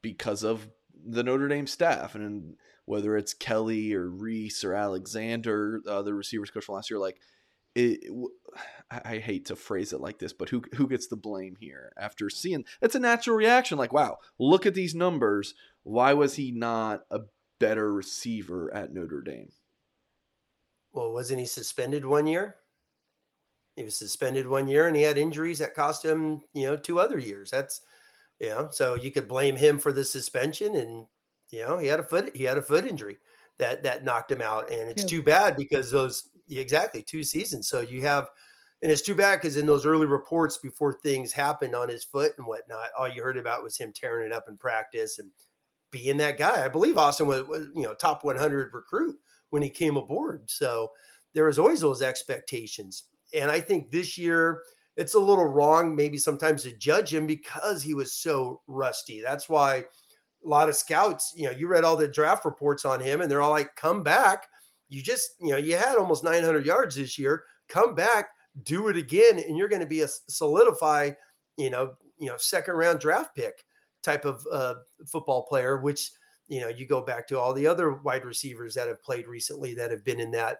because 0.00 0.44
of 0.44 0.68
the 1.04 1.24
Notre 1.24 1.48
Dame 1.48 1.66
staff 1.66 2.14
and 2.14 2.54
whether 2.84 3.16
it's 3.16 3.34
Kelly 3.34 3.92
or 3.92 4.08
Rees 4.08 4.62
or 4.62 4.74
Alexander, 4.74 5.82
uh, 5.84 6.02
the 6.02 6.14
receivers 6.14 6.50
coach 6.50 6.66
from 6.66 6.76
last 6.76 6.90
year, 6.90 7.00
like 7.00 7.18
it, 7.74 8.00
I 8.90 9.18
hate 9.18 9.46
to 9.46 9.56
phrase 9.56 9.92
it 9.92 10.00
like 10.00 10.18
this, 10.18 10.32
but 10.32 10.48
who 10.48 10.62
who 10.74 10.88
gets 10.88 11.06
the 11.06 11.16
blame 11.16 11.56
here 11.60 11.92
after 11.98 12.28
seeing 12.28 12.64
it's 12.80 12.94
a 12.94 13.00
natural 13.00 13.36
reaction 13.36 13.78
like 13.78 13.92
wow, 13.92 14.18
look 14.38 14.66
at 14.66 14.74
these 14.74 14.94
numbers. 14.94 15.54
Why 15.82 16.12
was 16.12 16.34
he 16.34 16.50
not 16.50 17.02
a 17.10 17.20
better 17.58 17.92
receiver 17.92 18.72
at 18.74 18.92
Notre 18.92 19.22
Dame? 19.22 19.52
Well, 20.92 21.12
wasn't 21.12 21.40
he 21.40 21.46
suspended 21.46 22.04
one 22.04 22.26
year? 22.26 22.56
He 23.76 23.84
was 23.84 23.96
suspended 23.96 24.48
one 24.48 24.66
year 24.66 24.88
and 24.88 24.96
he 24.96 25.02
had 25.02 25.16
injuries 25.16 25.60
that 25.60 25.74
cost 25.74 26.04
him, 26.04 26.42
you 26.52 26.66
know, 26.66 26.76
two 26.76 26.98
other 26.98 27.18
years. 27.18 27.50
That's 27.50 27.82
you 28.40 28.48
know, 28.48 28.68
so 28.72 28.94
you 28.94 29.12
could 29.12 29.28
blame 29.28 29.56
him 29.56 29.78
for 29.78 29.92
the 29.92 30.04
suspension 30.04 30.74
and 30.74 31.06
you 31.50 31.60
know, 31.60 31.78
he 31.78 31.86
had 31.86 32.00
a 32.00 32.04
foot 32.04 32.34
he 32.34 32.44
had 32.44 32.58
a 32.58 32.62
foot 32.62 32.86
injury 32.86 33.18
that 33.58 33.84
that 33.84 34.04
knocked 34.04 34.32
him 34.32 34.42
out 34.42 34.70
and 34.70 34.90
it's 34.90 35.02
yeah. 35.02 35.08
too 35.08 35.22
bad 35.22 35.56
because 35.56 35.90
those 35.92 36.28
exactly 36.58 37.02
two 37.02 37.22
seasons. 37.22 37.68
So 37.68 37.80
you 37.80 38.02
have, 38.02 38.28
and 38.82 38.90
it's 38.90 39.02
too 39.02 39.14
bad 39.14 39.36
because 39.36 39.56
in 39.56 39.66
those 39.66 39.86
early 39.86 40.06
reports 40.06 40.58
before 40.58 40.94
things 40.94 41.32
happened 41.32 41.74
on 41.74 41.88
his 41.88 42.04
foot 42.04 42.32
and 42.38 42.46
whatnot, 42.46 42.88
all 42.98 43.08
you 43.08 43.22
heard 43.22 43.36
about 43.36 43.62
was 43.62 43.76
him 43.76 43.92
tearing 43.94 44.26
it 44.26 44.32
up 44.32 44.46
in 44.48 44.56
practice 44.56 45.18
and 45.18 45.30
being 45.90 46.16
that 46.18 46.38
guy. 46.38 46.64
I 46.64 46.68
believe 46.68 46.98
Austin 46.98 47.26
was, 47.26 47.42
was 47.44 47.68
you 47.74 47.82
know 47.82 47.94
top 47.94 48.24
100 48.24 48.72
recruit 48.72 49.16
when 49.50 49.62
he 49.62 49.70
came 49.70 49.96
aboard. 49.96 50.48
So 50.50 50.90
there 51.34 51.46
was 51.46 51.58
always 51.58 51.80
those 51.80 52.02
expectations, 52.02 53.04
and 53.34 53.50
I 53.50 53.60
think 53.60 53.90
this 53.90 54.16
year 54.16 54.62
it's 54.96 55.14
a 55.14 55.18
little 55.18 55.46
wrong 55.46 55.94
maybe 55.94 56.18
sometimes 56.18 56.62
to 56.62 56.76
judge 56.76 57.12
him 57.12 57.26
because 57.26 57.82
he 57.82 57.94
was 57.94 58.12
so 58.12 58.60
rusty. 58.66 59.22
That's 59.22 59.48
why 59.48 59.76
a 59.76 60.48
lot 60.48 60.68
of 60.68 60.76
scouts, 60.76 61.32
you 61.36 61.44
know, 61.44 61.52
you 61.52 61.68
read 61.68 61.84
all 61.84 61.96
the 61.96 62.08
draft 62.08 62.44
reports 62.44 62.84
on 62.84 63.00
him 63.00 63.20
and 63.20 63.30
they're 63.30 63.42
all 63.42 63.50
like, 63.50 63.74
come 63.76 64.02
back 64.02 64.46
you 64.90 65.02
just, 65.02 65.30
you 65.40 65.50
know, 65.50 65.56
you 65.56 65.76
had 65.76 65.96
almost 65.96 66.24
900 66.24 66.66
yards 66.66 66.96
this 66.96 67.18
year. 67.18 67.44
Come 67.68 67.94
back, 67.94 68.28
do 68.64 68.88
it 68.88 68.96
again, 68.96 69.38
and 69.38 69.56
you're 69.56 69.68
going 69.68 69.80
to 69.80 69.86
be 69.86 70.02
a 70.02 70.08
solidify, 70.28 71.12
you 71.56 71.70
know, 71.70 71.94
you 72.18 72.26
know, 72.26 72.36
second 72.36 72.74
round 72.74 73.00
draft 73.00 73.34
pick 73.34 73.64
type 74.02 74.24
of 74.24 74.44
uh, 74.52 74.74
football 75.06 75.46
player. 75.46 75.80
Which 75.80 76.10
you 76.48 76.60
know, 76.60 76.68
you 76.68 76.84
go 76.84 77.00
back 77.00 77.28
to 77.28 77.38
all 77.38 77.54
the 77.54 77.66
other 77.66 77.94
wide 77.94 78.24
receivers 78.24 78.74
that 78.74 78.88
have 78.88 79.02
played 79.02 79.28
recently 79.28 79.72
that 79.74 79.92
have 79.92 80.04
been 80.04 80.18
in 80.18 80.32
that 80.32 80.58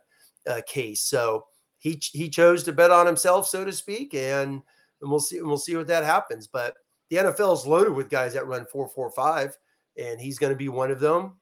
uh, 0.48 0.60
case. 0.66 1.02
So 1.02 1.44
he 1.78 2.00
he 2.12 2.30
chose 2.30 2.62
to 2.64 2.72
bet 2.72 2.92
on 2.92 3.06
himself, 3.06 3.48
so 3.48 3.64
to 3.64 3.72
speak, 3.72 4.14
and, 4.14 4.62
and 5.02 5.10
we'll 5.10 5.18
see 5.18 5.42
we'll 5.42 5.58
see 5.58 5.76
what 5.76 5.88
that 5.88 6.04
happens. 6.04 6.46
But 6.46 6.74
the 7.10 7.16
NFL 7.16 7.54
is 7.54 7.66
loaded 7.66 7.92
with 7.92 8.08
guys 8.08 8.34
that 8.34 8.46
run 8.46 8.64
four 8.70 8.88
four 8.88 9.10
five, 9.10 9.58
and 9.98 10.20
he's 10.20 10.38
going 10.38 10.52
to 10.52 10.56
be 10.56 10.68
one 10.68 10.92
of 10.92 11.00
them. 11.00 11.40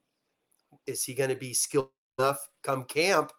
Is 0.86 1.05
he 1.05 1.12
going 1.12 1.30
to 1.30 1.36
be 1.36 1.53
skilled 1.53 1.91
enough 2.19 2.49
come 2.62 2.85
camp. 2.85 3.33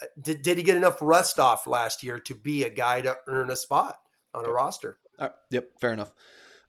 Uh, 0.00 0.06
did, 0.20 0.42
did 0.42 0.58
he 0.58 0.64
get 0.64 0.76
enough 0.76 0.98
rust 1.00 1.38
off 1.38 1.66
last 1.66 2.02
year 2.02 2.18
to 2.20 2.34
be 2.34 2.64
a 2.64 2.70
guy 2.70 3.00
to 3.00 3.16
earn 3.26 3.50
a 3.50 3.56
spot 3.56 3.96
on 4.34 4.44
a 4.44 4.50
roster? 4.50 4.98
Uh, 5.18 5.28
yep, 5.50 5.68
fair 5.80 5.92
enough. 5.92 6.12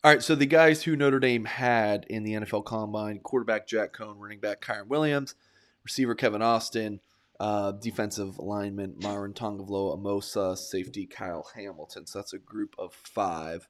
All 0.03 0.11
right, 0.11 0.21
so 0.21 0.35
the 0.35 0.45
guys 0.45 0.83
who 0.83 0.97
Notre 0.97 1.19
Dame 1.19 1.45
had 1.45 2.05
in 2.09 2.23
the 2.23 2.33
NFL 2.33 2.65
Combine: 2.65 3.19
quarterback 3.19 3.67
Jack 3.67 3.93
Coan, 3.93 4.15
running 4.17 4.41
back 4.41 4.61
Kyren 4.61 4.87
Williams, 4.87 5.35
receiver 5.85 6.13
Kevin 6.13 6.41
Austin, 6.41 6.99
uh, 7.39 7.71
defensive 7.71 8.37
lineman 8.37 8.95
Myron 9.01 9.33
Tagovailoa 9.33 9.97
Amosa, 9.97 10.57
safety 10.57 11.05
Kyle 11.05 11.49
Hamilton. 11.55 12.05
So 12.05 12.19
that's 12.19 12.33
a 12.33 12.37
group 12.37 12.75
of 12.77 12.93
five. 12.93 13.69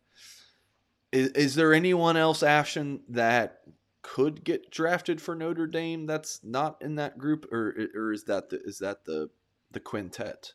Is, 1.12 1.30
is 1.30 1.56
there 1.56 1.72
anyone 1.72 2.18
else, 2.18 2.42
Ashton, 2.42 3.02
that 3.10 3.60
could 4.04 4.44
get 4.44 4.70
drafted 4.70 5.20
for 5.22 5.34
Notre 5.34 5.66
Dame 5.66 6.06
that's 6.06 6.42
not 6.44 6.78
in 6.82 6.96
that 6.96 7.18
group, 7.18 7.52
or 7.52 7.74
or 7.96 8.14
is 8.14 8.26
that 8.26 8.50
the 8.50 8.62
is 8.62 8.80
that 8.80 9.06
the 9.06 9.30
the 9.72 9.80
quintet? 9.80 10.54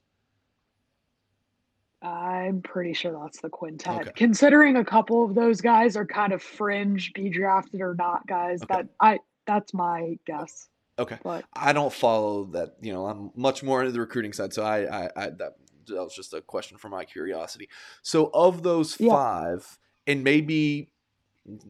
I'm 2.00 2.62
pretty 2.62 2.92
sure 2.92 3.18
that's 3.20 3.40
the 3.40 3.48
quintet. 3.48 4.02
Okay. 4.02 4.12
Considering 4.14 4.76
a 4.76 4.84
couple 4.84 5.24
of 5.24 5.34
those 5.34 5.60
guys 5.60 5.96
are 5.96 6.06
kind 6.06 6.32
of 6.32 6.40
fringe, 6.40 7.12
be 7.12 7.28
drafted 7.28 7.80
or 7.80 7.96
not 7.96 8.24
guys. 8.28 8.62
Okay. 8.62 8.74
That 8.82 8.88
I 9.00 9.18
that's 9.46 9.74
my 9.74 10.16
guess. 10.26 10.68
Okay, 10.98 11.18
but 11.22 11.44
I 11.54 11.72
don't 11.72 11.92
follow 11.92 12.44
that. 12.52 12.76
You 12.80 12.92
know, 12.92 13.06
I'm 13.06 13.30
much 13.34 13.62
more 13.62 13.80
into 13.80 13.92
the 13.92 14.00
recruiting 14.00 14.32
side, 14.32 14.52
so 14.52 14.62
I, 14.62 15.04
I, 15.04 15.10
I 15.16 15.30
that 15.30 15.54
that 15.86 16.04
was 16.04 16.14
just 16.14 16.34
a 16.34 16.40
question 16.40 16.76
for 16.76 16.88
my 16.88 17.04
curiosity. 17.04 17.68
So, 18.02 18.30
of 18.34 18.62
those 18.62 18.98
yeah. 19.00 19.12
five, 19.12 19.78
and 20.06 20.22
maybe 20.22 20.90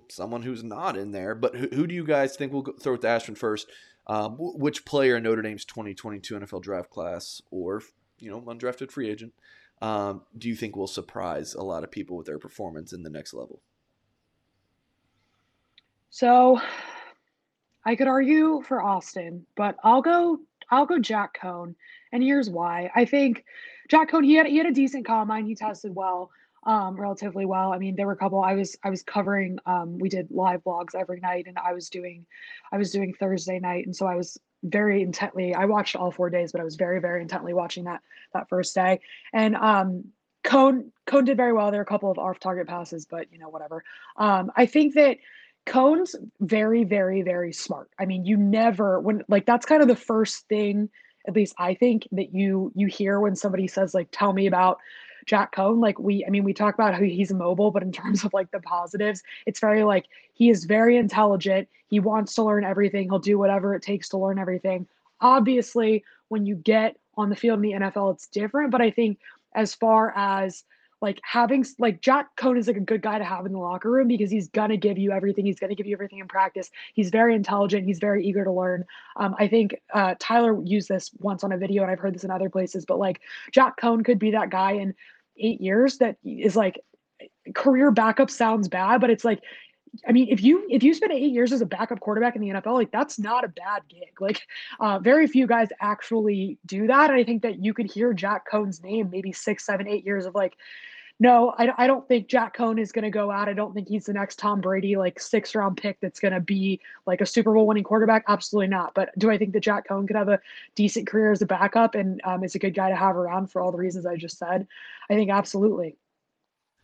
someone 0.09 0.43
who's 0.43 0.65
not 0.65 0.97
in 0.97 1.13
there. 1.13 1.35
But 1.35 1.57
who, 1.57 1.69
who 1.69 1.87
do 1.87 1.95
you 1.95 2.05
guys 2.05 2.37
think 2.37 2.53
will 2.53 2.65
throw 2.81 2.93
with 2.93 3.05
Ashton 3.05 3.35
first? 3.35 3.69
Um, 4.07 4.37
which 4.39 4.85
player 4.85 5.17
in 5.17 5.23
Notre 5.23 5.43
Dame's 5.43 5.65
2022 5.67 6.39
NFL 6.39 6.63
draft 6.63 6.91
class 6.91 7.43
or 7.51 7.83
you 8.19 8.31
know 8.31 8.41
undrafted 8.41 8.91
free 8.91 9.11
agent 9.11 9.33
um, 9.81 10.23
do 10.37 10.49
you 10.49 10.57
think 10.57 10.77
will 10.77 10.87
surprise 10.87 11.55
a 11.55 11.63
lot 11.63 11.85
of 11.85 11.91
people 11.91 12.17
with 12.17 12.27
their 12.27 12.39
performance 12.39 12.93
in 12.93 13.03
the 13.03 13.11
next 13.11 13.33
level? 13.33 13.61
So, 16.11 16.61
I 17.85 17.95
could 17.95 18.09
argue 18.09 18.63
for 18.67 18.83
Austin, 18.83 19.47
but 19.57 19.77
I'll 19.85 20.03
go. 20.03 20.41
I'll 20.71 20.87
go 20.87 20.99
Jack 20.99 21.39
Coan, 21.41 21.75
and 22.13 22.23
here's 22.23 22.51
why. 22.51 22.91
I 22.95 23.05
think 23.05 23.45
Jack 23.89 24.11
Coan 24.11 24.25
he 24.25 24.35
had 24.35 24.47
he 24.47 24.57
had 24.57 24.67
a 24.67 24.73
decent 24.73 25.07
combine. 25.07 25.47
He 25.47 25.55
tested 25.55 25.95
well 25.95 26.31
um, 26.65 27.01
relatively 27.01 27.47
well. 27.47 27.73
I 27.73 27.79
mean, 27.79 27.97
there 27.97 28.07
were 28.07 28.13
a 28.13 28.17
couple. 28.17 28.43
I 28.43 28.55
was 28.55 28.77
I 28.85 28.91
was 28.91 29.03
covering. 29.03 29.59
Um, 29.67 29.99
we 29.99 30.09
did 30.09 30.29
live 30.31 30.65
blogs 30.65 30.95
every 30.95 31.21
night, 31.21 31.47
and 31.47 31.59
I 31.59 31.73
was 31.73 31.89
doing, 31.89 32.27
I 32.73 32.79
was 32.79 32.91
doing 32.91 33.15
Thursday 33.15 33.59
night, 33.59 33.87
and 33.87 33.95
so 33.95 34.07
I 34.07 34.17
was 34.17 34.39
very 34.63 35.03
intently. 35.03 35.55
I 35.55 35.67
watched 35.67 35.97
all 35.97 36.11
four 36.11 36.31
days, 36.31 36.53
but 36.53 36.61
I 36.61 36.65
was 36.65 36.77
very 36.77 37.01
very 37.01 37.23
intently 37.23 37.55
watching 37.55 37.85
that 37.85 38.01
that 38.35 38.49
first 38.49 38.75
day. 38.75 39.01
And 39.33 39.57
um, 39.57 40.05
Coan 40.45 40.91
Coan 41.07 41.25
did 41.25 41.37
very 41.37 41.53
well. 41.53 41.71
There 41.71 41.81
were 41.81 41.85
a 41.85 41.87
couple 41.87 42.11
of 42.11 42.19
off 42.19 42.41
target 42.41 42.67
passes, 42.67 43.07
but 43.07 43.33
you 43.33 43.39
know 43.39 43.49
whatever. 43.49 43.85
Um, 44.17 44.51
I 44.57 44.67
think 44.67 44.95
that. 44.95 45.19
Coan's 45.67 46.17
very, 46.41 46.85
very, 46.85 47.21
very 47.21 47.53
smart. 47.53 47.91
I 47.99 48.07
mean, 48.07 48.25
you 48.25 48.39
never 48.39 49.01
when 49.01 49.23
like 49.29 49.45
that's 49.45 49.67
kind 49.67 49.83
of 49.83 49.89
the 49.89 49.97
first 49.97 50.49
thing, 50.49 50.89
at 51.27 51.35
least 51.35 51.55
I 51.59 51.75
think, 51.75 52.09
that 52.13 52.33
you 52.33 52.73
you 52.75 52.87
hear 52.87 53.21
when 53.21 53.37
somebody 53.37 53.67
says 53.67 53.93
like, 53.93 54.09
"Tell 54.11 54.33
me 54.33 54.47
about 54.47 54.79
Jack 55.29 55.55
Coan, 55.55 55.81
like 55.81 55.99
we, 55.99 56.25
I 56.27 56.31
mean, 56.31 56.43
we 56.43 56.55
talk 56.55 56.75
about 56.75 56.95
how 56.95 57.01
he's 57.01 57.33
mobile, 57.33 57.71
but 57.71 57.83
in 57.83 57.93
terms 57.93 58.25
of 58.25 58.33
like 58.33 58.51
the 58.51 58.61
positives, 58.61 59.23
it's 59.47 59.61
very 59.61 59.85
like 59.85 60.07
he 60.35 60.51
is 60.51 60.65
very 60.65 60.97
intelligent. 60.97 61.69
He 61.89 62.01
wants 62.01 62.35
to 62.35 62.43
learn 62.43 62.65
everything. 62.65 63.09
He'll 63.09 63.19
do 63.19 63.39
whatever 63.39 63.75
it 63.75 63.83
takes 63.83 64.09
to 64.11 64.19
learn 64.19 64.39
everything. 64.39 64.89
Obviously, 65.21 66.05
when 66.29 66.47
you 66.47 66.57
get 66.57 66.97
on 67.17 67.29
the 67.29 67.37
field 67.37 67.59
in 67.59 67.63
the 67.63 67.87
NFL, 67.87 68.15
it's 68.15 68.27
different. 68.27 68.71
But 68.71 68.81
I 68.81 68.91
think 68.91 69.19
as 69.55 69.75
far 69.75 70.13
as 70.17 70.65
like 71.01 71.21
having 71.23 71.65
like 71.79 72.01
Jack 72.01 72.35
Coan 72.37 72.59
is 72.59 72.67
like 72.67 72.77
a 72.77 72.81
good 72.81 73.03
guy 73.03 73.19
to 73.19 73.25
have 73.25 73.47
in 73.47 73.53
the 73.53 73.59
locker 73.59 73.91
room 73.91 74.09
because 74.09 74.31
he's 74.31 74.49
gonna 74.49 74.77
give 74.77 74.99
you 74.99 75.13
everything. 75.13 75.47
He's 75.47 75.59
gonna 75.59 75.75
give 75.75 75.87
you 75.87 75.95
everything 75.95 76.19
in 76.19 76.29
practice. 76.29 76.71
He's 76.95 77.11
very 77.11 77.35
intelligent. 77.35 77.87
He's 77.87 77.99
very 77.99 78.27
eager 78.27 78.45
to 78.45 78.51
learn. 78.51 78.85
Um, 79.17 79.37
I 79.39 79.47
think 79.47 79.81
uh, 79.95 80.15
Tyler 80.19 80.61
used 80.65 80.89
this 80.89 81.11
once 81.21 81.45
on 81.45 81.53
a 81.53 81.59
video, 81.59 81.83
and 81.83 81.91
I've 81.91 82.01
heard 82.01 82.15
this 82.15 82.25
in 82.25 82.31
other 82.31 82.51
places. 82.51 82.85
But 82.85 82.99
like 82.99 83.21
Jack 83.53 83.81
Coan 83.81 84.05
could 84.05 84.19
be 84.19 84.33
that 84.33 84.51
guy, 84.51 84.73
and 84.73 84.95
eight 85.39 85.61
years 85.61 85.99
that 85.99 86.17
is 86.25 86.57
like 86.57 86.81
career 87.55 87.91
backup 87.91 88.31
sounds 88.31 88.69
bad, 88.69 89.01
but 89.01 89.11
it's 89.11 89.25
like 89.25 89.41
I 90.07 90.13
mean, 90.13 90.29
if 90.31 90.43
you 90.43 90.67
if 90.69 90.83
you 90.83 90.95
spend 90.95 91.13
eight 91.13 91.33
years 91.33 91.53
as 91.53 91.61
a 91.61 91.67
backup 91.67 92.01
quarterback 92.01 92.37
in 92.37 92.43
the 92.43 92.49
NFL, 92.49 92.75
like 92.75 92.91
that's 92.91 93.19
not 93.19 93.45
a 93.45 93.49
bad 93.49 93.83
gig. 93.89 94.21
Like, 94.21 94.43
uh, 94.81 94.99
very 94.99 95.27
few 95.27 95.47
guys 95.47 95.69
actually 95.81 96.59
do 96.67 96.87
that. 96.87 97.11
And 97.11 97.19
I 97.19 97.25
think 97.25 97.43
that 97.43 97.63
you 97.63 97.75
could 97.75 97.91
hear 97.91 98.13
Jack 98.13 98.45
Coan's 98.49 98.83
name 98.83 99.11
maybe 99.11 99.33
six, 99.33 99.65
seven, 99.65 99.89
eight 99.89 100.05
years 100.05 100.27
of 100.27 100.35
like, 100.35 100.55
no, 101.21 101.53
I, 101.59 101.73
I 101.77 101.87
don't 101.89 102.07
think 102.07 102.29
Jack 102.29 102.57
Coan 102.57 102.81
is 102.81 102.93
going 102.93 103.05
to 103.05 103.11
go 103.11 103.31
out. 103.31 103.49
I 103.49 103.53
don't 103.53 103.75
think 103.75 103.89
he's 103.89 104.07
the 104.07 104.13
next 104.13 104.39
Tom 104.39 104.61
Brady, 104.61 104.97
like 104.97 105.19
six 105.19 105.55
round 105.55 105.77
pick 105.77 105.99
that's 106.01 106.21
going 106.21 106.35
to 106.35 106.41
be 106.41 106.81
like 107.07 107.21
a 107.21 107.27
Super 107.27 107.53
Bowl 107.53 107.67
winning 107.67 107.83
quarterback. 107.83 108.25
Absolutely 108.29 108.69
not. 108.69 108.95
But 108.95 109.11
do 109.19 109.29
I 109.29 109.37
think 109.37 109.53
that 109.55 109.61
Jack 109.61 109.89
Coan 109.89 110.07
could 110.07 110.15
have 110.15 110.29
a 110.29 110.41
decent 110.77 111.09
career 111.09 111.33
as 111.33 111.43
a 111.43 111.47
backup 111.47 111.97
and 111.97 112.21
um, 112.23 112.45
is 112.45 112.55
a 112.55 112.61
good 112.61 112.75
guy 112.75 112.89
to 112.89 112.95
have 112.95 113.17
around 113.17 113.51
for 113.51 113.61
all 113.61 113.73
the 113.73 113.79
reasons 113.79 114.07
I 114.07 114.17
just 114.17 114.39
said? 114.39 114.67
I 115.11 115.15
think 115.15 115.31
absolutely. 115.31 115.97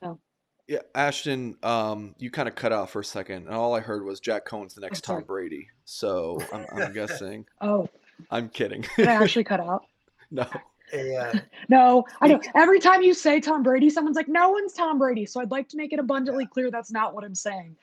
So. 0.02 0.18
Yeah, 0.66 0.80
Ashton, 0.96 1.56
um, 1.62 2.16
you 2.18 2.32
kind 2.32 2.48
of 2.48 2.56
cut 2.56 2.72
out 2.72 2.90
for 2.90 3.00
a 3.00 3.04
second, 3.04 3.46
and 3.46 3.54
all 3.54 3.74
I 3.74 3.80
heard 3.80 4.04
was 4.04 4.18
Jack 4.18 4.46
Coan's 4.46 4.74
the 4.74 4.80
next 4.80 5.04
sorry. 5.04 5.20
Tom 5.20 5.26
Brady. 5.26 5.68
So 5.84 6.40
I'm, 6.52 6.66
I'm 6.72 6.92
guessing. 6.94 7.46
Oh, 7.60 7.88
I'm 8.32 8.48
kidding. 8.48 8.84
did 8.96 9.06
I 9.06 9.14
actually 9.22 9.44
cut 9.44 9.60
out? 9.60 9.84
no. 10.32 10.46
A, 10.92 11.16
uh, 11.16 11.32
No, 11.68 12.04
I 12.20 12.28
know. 12.28 12.40
Every 12.54 12.78
time 12.78 13.02
you 13.02 13.14
say 13.14 13.40
Tom 13.40 13.62
Brady, 13.62 13.88
someone's 13.90 14.16
like, 14.16 14.28
"No 14.28 14.50
one's 14.50 14.72
Tom 14.74 14.98
Brady." 14.98 15.24
So 15.26 15.40
I'd 15.40 15.50
like 15.50 15.68
to 15.70 15.76
make 15.76 15.92
it 15.92 15.98
abundantly 15.98 16.46
clear 16.46 16.70
that's 16.70 16.92
not 16.92 17.14
what 17.14 17.24
I'm 17.24 17.34
saying. 17.34 17.74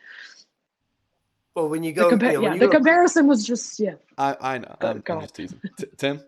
well, 1.56 1.68
when 1.68 1.84
you 1.84 1.94
The, 1.94 2.02
go, 2.02 2.12
compa- 2.12 2.32
you 2.32 2.34
know, 2.34 2.42
yeah, 2.42 2.54
you 2.54 2.60
the 2.60 2.66
go- 2.68 2.72
comparison 2.74 3.28
was 3.28 3.46
just 3.46 3.80
yeah. 3.80 3.96
I 4.18 4.38
I 4.40 4.58
know. 4.60 4.76
Go- 4.80 4.88
I'm, 4.90 5.00
go 5.02 5.14
I'm 5.14 5.18
on. 5.18 5.24
just 5.24 5.36
teasing. 5.36 5.62
T- 5.78 5.86
Tim. 5.98 6.22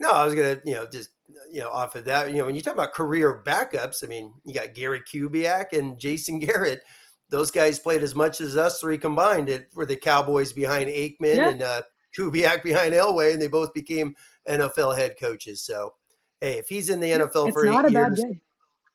No, 0.00 0.10
I 0.10 0.24
was 0.24 0.34
gonna, 0.34 0.58
you 0.64 0.74
know, 0.74 0.86
just 0.86 1.10
you 1.52 1.60
know, 1.60 1.70
off 1.70 1.94
of 1.94 2.04
that, 2.06 2.30
you 2.30 2.38
know, 2.38 2.46
when 2.46 2.54
you 2.54 2.60
talk 2.60 2.74
about 2.74 2.92
career 2.92 3.42
backups, 3.44 4.04
I 4.04 4.06
mean, 4.08 4.32
you 4.44 4.54
got 4.54 4.74
Gary 4.74 5.00
Kubiak 5.00 5.72
and 5.78 5.98
Jason 5.98 6.38
Garrett. 6.38 6.82
Those 7.28 7.50
guys 7.50 7.78
played 7.78 8.02
as 8.02 8.14
much 8.14 8.40
as 8.40 8.56
us 8.56 8.80
three 8.80 8.98
combined. 8.98 9.48
It 9.48 9.68
were 9.74 9.86
the 9.86 9.96
Cowboys 9.96 10.52
behind 10.52 10.88
Aikman 10.90 11.36
Yeah. 11.36 11.48
and 11.50 11.62
uh, 11.62 11.82
Kubiak 12.16 12.62
behind 12.64 12.92
Elway, 12.94 13.32
and 13.32 13.40
they 13.40 13.46
both 13.46 13.72
became 13.72 14.14
NFL 14.48 14.96
head 14.98 15.14
coaches. 15.20 15.62
So, 15.62 15.94
hey, 16.40 16.58
if 16.58 16.68
he's 16.68 16.90
in 16.90 17.00
the 17.00 17.10
NFL 17.10 17.48
It's 17.48 17.54
for 17.54 17.64
not 17.64 17.84
eight 17.84 17.90
a 17.90 17.94
bad 17.94 18.18
years, 18.18 18.36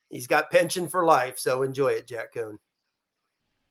he's 0.10 0.28
got 0.28 0.52
pension 0.52 0.88
for 0.88 1.06
life. 1.06 1.40
So 1.40 1.64
enjoy 1.64 1.90
it, 1.90 2.08
Jack 2.08 2.34
Coan. 2.34 2.58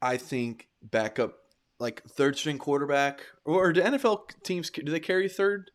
I 0.03 0.17
think 0.17 0.69
backup, 0.83 1.35
like 1.81 2.03
third 2.11 2.37
string 2.37 2.59
quarterback, 2.59 3.23
or 3.45 3.73
do 3.73 3.83
NFL 3.83 4.29
teams 4.43 4.71
do 4.71 4.91
they 4.91 5.01
carry 5.01 5.29
third? 5.29 5.71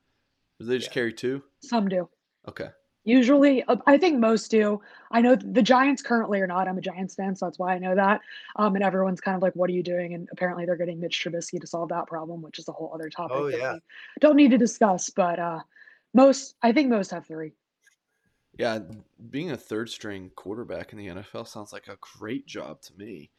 Or 0.59 0.65
do 0.65 0.65
they 0.67 0.77
just 0.77 0.89
Yeah. 0.89 0.93
carry 0.93 1.13
two? 1.13 1.43
Some 1.63 1.87
do. 1.87 2.07
Okay. 2.47 2.69
Usually, 3.05 3.63
uh, 3.63 3.77
I 3.87 3.97
think 3.97 4.19
most 4.19 4.51
do. 4.51 4.81
I 5.09 5.21
know 5.21 5.35
the 5.35 5.63
Giants 5.63 6.03
currently 6.03 6.41
are 6.41 6.47
not. 6.47 6.67
I'm 6.67 6.77
a 6.77 6.81
Giants 6.81 7.15
fan, 7.15 7.35
so 7.35 7.45
that's 7.45 7.57
why 7.57 7.73
I 7.73 7.79
know 7.79 7.95
that. 7.95 8.21
Um, 8.57 8.75
and 8.75 8.83
everyone's 8.83 9.21
kind 9.21 9.35
of 9.35 9.41
like, 9.41 9.55
"What 9.55 9.69
are 9.69 9.73
you 9.73 9.81
doing?" 9.81 10.13
And 10.13 10.27
apparently, 10.31 10.65
they're 10.65 10.75
getting 10.75 10.99
Mitch 10.99 11.23
Trubisky 11.23 11.59
to 11.61 11.65
solve 11.65 11.89
that 11.89 12.05
problem, 12.07 12.41
which 12.41 12.59
is 12.59 12.67
a 12.67 12.71
whole 12.71 12.91
other 12.93 13.09
topic. 13.09 13.37
Oh, 13.37 13.49
that 13.49 13.57
yeah. 13.57 13.73
we 13.73 13.79
don't 14.19 14.35
need 14.35 14.51
to 14.51 14.57
discuss. 14.57 15.09
But 15.09 15.39
uh, 15.39 15.61
most, 16.13 16.55
I 16.61 16.71
think 16.71 16.89
most 16.89 17.09
have 17.11 17.25
three. 17.25 17.53
Yeah, 18.59 18.79
being 19.29 19.51
a 19.51 19.57
third 19.57 19.89
string 19.89 20.31
quarterback 20.35 20.91
in 20.91 20.99
the 20.99 21.07
NFL 21.07 21.47
sounds 21.47 21.71
like 21.71 21.87
a 21.87 21.97
great 22.17 22.45
job 22.45 22.81
to 22.81 22.93
me. 22.97 23.31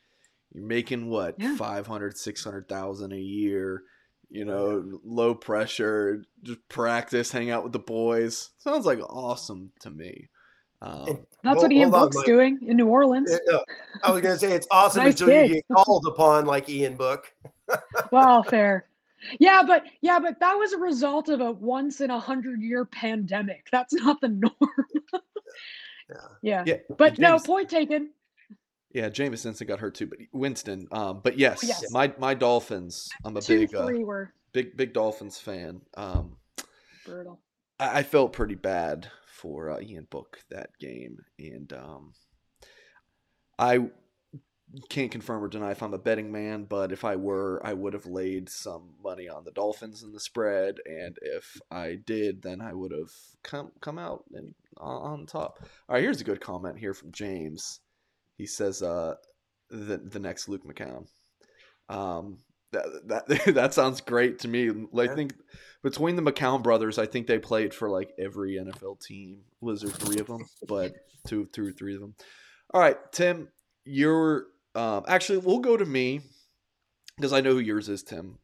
You're 0.54 0.64
making 0.64 1.10
what, 1.10 1.34
Yeah. 1.38 1.56
500, 1.56 2.16
600,000 2.16 3.12
a 3.12 3.16
year, 3.18 3.82
you 4.30 4.46
know, 4.46 4.98
low 5.04 5.34
pressure, 5.34 6.24
just 6.42 6.66
practice, 6.70 7.30
hang 7.30 7.50
out 7.50 7.64
with 7.64 7.74
the 7.74 7.78
boys. 7.78 8.48
Sounds 8.56 8.86
like 8.86 8.98
awesome 9.10 9.70
to 9.80 9.90
me. 9.90 10.28
Um, 10.80 11.04
And- 11.06 11.26
That's 11.42 11.56
Well, 11.56 11.62
what 11.64 11.72
Ian 11.72 11.90
hold 11.90 12.02
on, 12.02 12.10
Book's 12.10 12.24
doing 12.26 12.58
in 12.66 12.78
New 12.78 12.86
Orleans. 12.88 13.30
No, 13.46 13.62
I 14.02 14.10
was 14.12 14.22
gonna 14.22 14.38
say 14.38 14.52
it's 14.52 14.66
awesome 14.70 15.04
Nice 15.04 15.20
until 15.20 15.42
you 15.46 15.54
get 15.56 15.64
called 15.70 16.06
upon 16.06 16.46
like 16.46 16.70
Ian 16.70 16.96
Book. 16.96 17.30
Well, 18.10 18.42
fair. 18.42 18.86
Yeah, 19.38 19.62
but 19.66 19.84
yeah, 20.00 20.18
but 20.18 20.40
that 20.40 20.54
was 20.54 20.72
a 20.72 20.78
result 20.78 21.28
of 21.28 21.40
a 21.40 21.52
once 21.52 22.00
in 22.00 22.10
a 22.10 22.18
hundred 22.20 22.62
year 22.62 22.84
pandemic. 22.84 23.68
That's 23.70 23.92
not 23.94 24.20
the 24.20 24.28
norm. 24.28 24.52
yeah. 26.42 26.64
yeah, 26.66 26.76
But 26.96 27.18
no, 27.18 27.38
point 27.38 27.68
taken. 27.68 28.10
Yeah, 28.92 29.08
Jameis 29.08 29.44
Winston 29.44 29.66
got 29.68 29.78
hurt 29.78 29.94
too, 29.94 30.06
but 30.06 30.18
Winston. 30.32 30.88
Um, 30.90 31.20
but 31.22 31.38
yes, 31.38 31.62
Yes. 31.62 31.92
my 31.92 32.12
my 32.18 32.34
Dolphins. 32.34 33.08
I'm 33.24 33.36
a 33.36 33.40
Two, 33.40 33.60
big 33.60 33.74
uh, 33.74 33.88
were 34.00 34.32
big 34.52 34.76
big 34.76 34.92
Dolphins 34.92 35.38
fan. 35.38 35.80
Um, 35.96 36.36
brutal. 37.06 37.40
I, 37.78 37.98
I 37.98 38.02
felt 38.02 38.32
pretty 38.32 38.56
bad 38.56 39.08
for 39.26 39.70
uh, 39.70 39.80
Ian 39.80 40.08
Book 40.10 40.38
that 40.50 40.70
game, 40.80 41.18
and 41.38 41.72
um, 41.72 42.12
I 43.58 43.88
can't 44.88 45.10
confirm 45.10 45.42
or 45.42 45.48
deny 45.48 45.72
if 45.72 45.82
I'm 45.82 45.94
a 45.94 45.98
betting 45.98 46.30
man, 46.30 46.64
but 46.64 46.92
if 46.92 47.04
I 47.04 47.16
were, 47.16 47.60
I 47.64 47.72
would 47.72 47.92
have 47.92 48.06
laid 48.06 48.48
some 48.48 48.90
money 49.02 49.28
on 49.28 49.44
the 49.44 49.50
Dolphins 49.50 50.02
in 50.02 50.12
the 50.12 50.20
spread, 50.20 50.76
and 50.86 51.16
if 51.22 51.60
I 51.70 51.98
did, 52.04 52.42
then 52.42 52.60
I 52.60 52.72
would 52.72 52.92
have 52.92 53.10
come 53.42 53.72
come 53.80 53.98
out 53.98 54.24
and 54.32 54.54
on 54.76 55.26
top. 55.26 55.58
All 55.88 55.94
right, 55.94 56.02
here's 56.02 56.20
a 56.20 56.24
good 56.24 56.40
comment 56.40 56.78
here 56.78 56.94
from 56.94 57.12
James. 57.12 57.80
He 58.36 58.46
says, 58.46 58.82
uh, 58.82 59.14
"the 59.70 59.98
the 59.98 60.20
next 60.20 60.48
Luke 60.48 60.64
McCown." 60.64 61.06
Um, 61.88 62.38
that 62.72 62.86
that 63.06 63.44
that 63.54 63.74
sounds 63.74 64.00
great 64.00 64.40
to 64.40 64.48
me. 64.48 64.70
I 64.96 65.08
think 65.08 65.34
between 65.82 66.16
the 66.16 66.22
McCown 66.22 66.62
brothers, 66.62 66.98
I 66.98 67.06
think 67.06 67.26
they 67.26 67.38
played 67.38 67.74
for 67.74 67.90
like 67.90 68.12
every 68.18 68.52
NFL 68.52 69.00
team. 69.00 69.40
Was 69.60 69.82
there 69.82 69.90
three 69.90 70.20
of 70.20 70.26
them? 70.26 70.46
But 70.66 70.94
two, 71.26 71.48
two 71.52 71.68
or 71.68 71.72
three 71.72 71.94
of 71.94 72.00
them. 72.00 72.14
All 72.72 72.80
right, 72.80 72.96
Tim, 73.12 73.48
you're 73.84 74.46
um, 74.74 75.04
actually 75.08 75.38
we'll 75.38 75.58
go 75.58 75.76
to 75.76 75.84
me 75.84 76.20
because 77.16 77.32
I 77.32 77.40
know 77.40 77.52
who 77.52 77.58
yours 77.58 77.88
is, 77.88 78.02
Tim. 78.02 78.38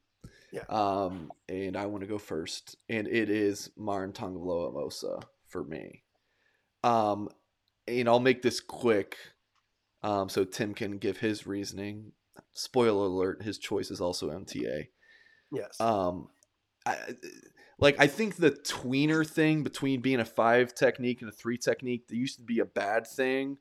Yeah. 0.52 0.64
Um, 0.68 1.32
and 1.48 1.76
I 1.76 1.86
want 1.86 2.02
to 2.02 2.06
go 2.06 2.18
first, 2.18 2.76
and 2.88 3.06
it 3.08 3.28
is 3.30 3.70
Myron 3.76 4.12
Tagovailoa 4.12 4.72
Amosa 4.72 5.22
for 5.48 5.64
me. 5.64 6.02
Um, 6.84 7.28
and 7.88 8.08
I'll 8.08 8.20
make 8.20 8.42
this 8.42 8.60
quick, 8.60 9.16
um, 10.02 10.28
so 10.28 10.44
Tim 10.44 10.74
can 10.74 10.98
give 10.98 11.18
his 11.18 11.46
reasoning. 11.46 12.12
Spoiler 12.54 13.06
alert: 13.06 13.42
his 13.42 13.58
choice 13.58 13.90
is 13.90 14.00
also 14.00 14.30
MTA. 14.30 14.88
Yes. 15.52 15.80
Um, 15.80 16.28
I, 16.84 16.96
like 17.78 17.96
I 17.98 18.06
think 18.06 18.36
the 18.36 18.50
tweener 18.50 19.28
thing 19.28 19.62
between 19.62 20.00
being 20.00 20.20
a 20.20 20.24
five 20.24 20.74
technique 20.74 21.20
and 21.20 21.30
a 21.30 21.34
three 21.34 21.58
technique 21.58 22.08
that 22.08 22.16
used 22.16 22.38
to 22.38 22.44
be 22.44 22.60
a 22.60 22.64
bad 22.64 23.06
thing, 23.06 23.58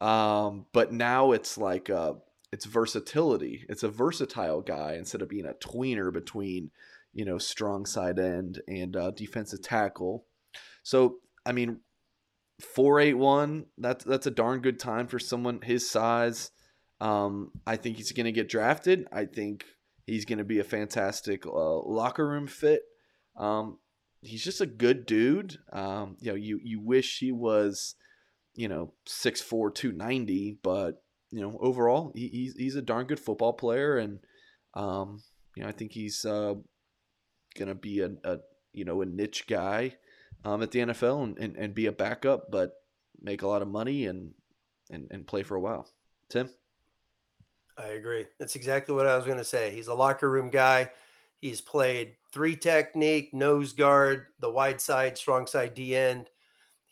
um, 0.00 0.66
but 0.72 0.92
now 0.92 1.32
it's 1.32 1.56
like 1.58 1.90
uh 1.90 2.14
it's 2.52 2.64
versatility. 2.64 3.64
It's 3.68 3.82
a 3.82 3.88
versatile 3.88 4.62
guy 4.62 4.94
instead 4.94 5.22
of 5.22 5.28
being 5.28 5.46
a 5.46 5.54
tweener 5.54 6.12
between 6.12 6.70
you 7.12 7.24
know 7.24 7.38
strong 7.38 7.86
side 7.86 8.18
end 8.18 8.60
and 8.68 8.96
uh, 8.96 9.10
defensive 9.10 9.62
tackle. 9.62 10.26
So 10.82 11.16
I 11.44 11.52
mean, 11.52 11.80
four 12.60 13.00
eight 13.00 13.14
one. 13.14 13.66
That's 13.78 14.04
that's 14.04 14.26
a 14.26 14.30
darn 14.30 14.60
good 14.60 14.78
time 14.78 15.06
for 15.06 15.18
someone 15.18 15.60
his 15.62 15.88
size. 15.88 16.50
Um, 17.00 17.52
I 17.66 17.76
think 17.76 17.96
he's 17.96 18.12
going 18.12 18.26
to 18.26 18.32
get 18.32 18.48
drafted. 18.48 19.06
I 19.12 19.26
think 19.26 19.64
he's 20.06 20.24
going 20.24 20.38
to 20.38 20.44
be 20.44 20.60
a 20.60 20.64
fantastic 20.64 21.44
uh, 21.46 21.80
locker 21.82 22.26
room 22.26 22.46
fit. 22.46 22.82
Um, 23.36 23.78
he's 24.22 24.42
just 24.42 24.60
a 24.60 24.66
good 24.66 25.04
dude. 25.06 25.58
Um, 25.72 26.16
you 26.20 26.30
know, 26.30 26.36
you 26.36 26.58
you 26.62 26.80
wish 26.80 27.18
he 27.18 27.32
was, 27.32 27.96
you 28.56 28.68
know, 28.68 28.92
6'4", 29.06 29.74
290, 29.74 30.58
but 30.62 31.02
you 31.30 31.40
know, 31.40 31.58
overall, 31.60 32.12
he, 32.14 32.28
he's 32.28 32.54
he's 32.56 32.76
a 32.76 32.82
darn 32.82 33.06
good 33.06 33.20
football 33.20 33.52
player, 33.52 33.98
and 33.98 34.20
um, 34.74 35.22
you 35.56 35.62
know, 35.62 35.68
I 35.68 35.72
think 35.72 35.92
he's 35.92 36.24
uh, 36.24 36.54
to 37.68 37.74
be 37.74 38.00
a, 38.00 38.10
a 38.24 38.38
you 38.72 38.84
know 38.84 39.02
a 39.02 39.06
niche 39.06 39.46
guy 39.48 39.96
um, 40.44 40.62
at 40.62 40.70
the 40.70 40.80
NFL 40.80 41.24
and, 41.24 41.38
and, 41.38 41.56
and 41.56 41.74
be 41.74 41.86
a 41.86 41.92
backup, 41.92 42.50
but 42.50 42.74
make 43.20 43.42
a 43.42 43.48
lot 43.48 43.62
of 43.62 43.68
money 43.68 44.06
and 44.06 44.32
and, 44.90 45.08
and 45.10 45.26
play 45.26 45.42
for 45.42 45.56
a 45.56 45.60
while. 45.60 45.88
Tim. 46.28 46.50
I 47.78 47.88
agree. 47.88 48.26
That's 48.38 48.56
exactly 48.56 48.94
what 48.94 49.06
I 49.06 49.16
was 49.16 49.26
to 49.26 49.44
say. 49.44 49.70
He's 49.74 49.88
a 49.88 49.94
locker 49.94 50.30
room 50.30 50.48
guy. 50.48 50.90
He's 51.36 51.60
played 51.60 52.14
three 52.32 52.56
technique, 52.56 53.34
nose 53.34 53.74
guard, 53.74 54.26
the 54.40 54.50
wide 54.50 54.80
side, 54.80 55.18
strong 55.18 55.46
side 55.46 55.74
D 55.74 55.94
end. 55.94 56.30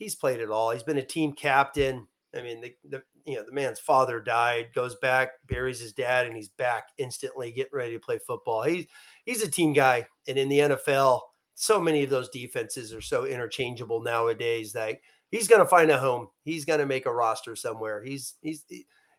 He's 0.05 0.14
played 0.14 0.40
it 0.40 0.50
all. 0.50 0.70
He's 0.70 0.82
been 0.82 0.98
a 0.98 1.02
team 1.02 1.32
captain. 1.32 2.07
I 2.36 2.42
mean, 2.42 2.61
the, 2.61 2.74
the 2.86 3.02
you 3.24 3.36
know 3.36 3.42
the 3.42 3.52
man's 3.52 3.80
father 3.80 4.20
died, 4.20 4.68
goes 4.74 4.96
back, 4.96 5.30
buries 5.46 5.80
his 5.80 5.94
dad, 5.94 6.26
and 6.26 6.36
he's 6.36 6.50
back 6.50 6.88
instantly, 6.98 7.52
getting 7.52 7.72
ready 7.72 7.94
to 7.94 7.98
play 7.98 8.18
football. 8.18 8.64
He's 8.64 8.84
he's 9.24 9.42
a 9.42 9.50
team 9.50 9.72
guy, 9.72 10.07
and 10.28 10.36
in 10.36 10.50
the 10.50 10.59
NFL, 10.59 11.22
so 11.55 11.80
many 11.80 12.05
of 12.05 12.11
those 12.11 12.28
defenses 12.28 12.92
are 12.92 13.00
so 13.00 13.24
interchangeable 13.24 14.02
nowadays 14.02 14.74
that 14.74 14.98
he's 15.30 15.48
going 15.48 15.62
to 15.62 15.68
find 15.68 15.90
a 15.90 15.98
home. 15.98 16.28
He's 16.44 16.66
going 16.66 16.80
to 16.80 16.86
make 16.86 17.07
a 17.07 17.14
roster 17.14 17.57
somewhere. 17.57 18.05
He's 18.05 18.34
he's 18.42 18.66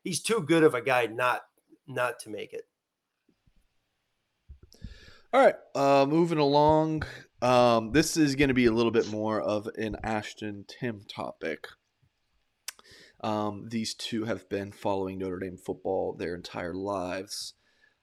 he's 0.03 0.21
too 0.21 0.41
good 0.41 0.63
of 0.63 0.75
a 0.75 0.81
guy 0.81 1.07
not 1.07 1.41
not 1.87 2.19
to 2.19 2.29
make 2.29 2.53
it. 2.53 2.67
All 5.33 5.43
right, 5.43 5.55
uh, 5.73 6.05
moving 6.07 6.37
along. 6.37 7.05
Um, 7.41 7.91
this 7.91 8.17
is 8.17 8.35
going 8.35 8.47
to 8.47 8.53
be 8.53 8.65
a 8.65 8.71
little 8.71 8.91
bit 8.91 9.09
more 9.09 9.41
of 9.41 9.67
an 9.77 9.97
Ashton 10.03 10.65
Tim 10.67 11.01
topic. 11.07 11.67
Um, 13.21 13.67
these 13.69 13.93
two 13.93 14.25
have 14.25 14.47
been 14.49 14.71
following 14.71 15.17
Notre 15.17 15.39
Dame 15.39 15.57
football 15.57 16.13
their 16.13 16.35
entire 16.35 16.73
lives. 16.73 17.53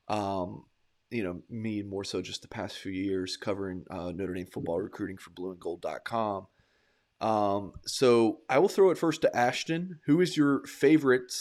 Um, 0.08 0.64
you 1.10 1.22
know, 1.22 1.42
me 1.48 1.82
more 1.82 2.04
so 2.04 2.22
just 2.22 2.42
the 2.42 2.48
past 2.48 2.78
few 2.78 2.92
years 2.92 3.36
covering 3.36 3.84
uh, 3.90 4.12
Notre 4.14 4.34
Dame 4.34 4.46
football 4.46 4.80
recruiting 4.80 5.18
for 5.18 5.30
blueandgold.com. 5.30 6.46
Um, 7.20 7.74
so 7.86 8.40
I 8.48 8.58
will 8.58 8.68
throw 8.68 8.90
it 8.90 8.98
first 8.98 9.22
to 9.22 9.36
Ashton. 9.36 10.00
Who 10.06 10.20
is 10.20 10.36
your 10.36 10.64
favorite 10.66 11.32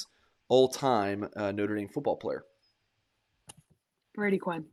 all 0.47 0.67
time 0.67 1.29
uh, 1.35 1.51
Notre 1.51 1.75
Dame 1.75 1.89
football 1.89 2.17
player? 2.17 2.43
Brady 4.13 4.37
Quinn. 4.37 4.65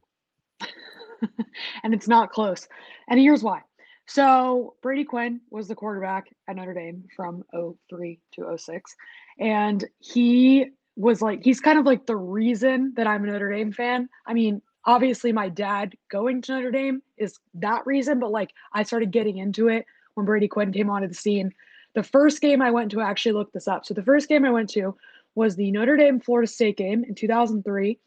and 1.82 1.94
it's 1.94 2.08
not 2.08 2.32
close. 2.32 2.68
And 3.08 3.20
here's 3.20 3.42
why. 3.42 3.62
So 4.06 4.74
Brady 4.82 5.04
Quinn 5.04 5.40
was 5.50 5.68
the 5.68 5.74
quarterback 5.74 6.28
at 6.48 6.56
Notre 6.56 6.72
Dame 6.72 7.04
from 7.14 7.44
03 7.90 8.18
to 8.36 8.56
06. 8.56 8.94
And 9.38 9.84
he 9.98 10.70
was 10.96 11.20
like 11.22 11.44
he's 11.44 11.60
kind 11.60 11.78
of 11.78 11.84
like 11.86 12.06
the 12.06 12.16
reason 12.16 12.92
that 12.96 13.06
I'm 13.06 13.22
a 13.24 13.26
Notre 13.26 13.52
Dame 13.52 13.70
fan. 13.70 14.08
I 14.26 14.32
mean, 14.32 14.62
obviously 14.86 15.30
my 15.30 15.50
dad 15.50 15.94
going 16.10 16.40
to 16.42 16.52
Notre 16.52 16.70
Dame 16.70 17.02
is 17.18 17.38
that 17.54 17.86
reason, 17.86 18.18
but 18.18 18.32
like 18.32 18.50
I 18.72 18.82
started 18.82 19.10
getting 19.10 19.36
into 19.36 19.68
it 19.68 19.84
when 20.14 20.24
Brady 20.24 20.48
Quinn 20.48 20.72
came 20.72 20.88
onto 20.88 21.06
the 21.06 21.14
scene. 21.14 21.52
The 21.94 22.02
first 22.02 22.40
game 22.40 22.62
I 22.62 22.70
went 22.70 22.90
to 22.92 23.00
I 23.02 23.10
actually 23.10 23.32
looked 23.32 23.52
this 23.52 23.68
up. 23.68 23.84
So 23.84 23.92
the 23.92 24.02
first 24.02 24.28
game 24.28 24.44
I 24.46 24.50
went 24.50 24.70
to 24.70 24.96
was 25.34 25.54
the 25.54 25.70
Notre 25.70 25.96
Dame 25.96 26.18
Florida 26.18 26.50
State 26.50 26.78
game 26.78 27.04
in 27.04 27.14
2003. 27.14 27.98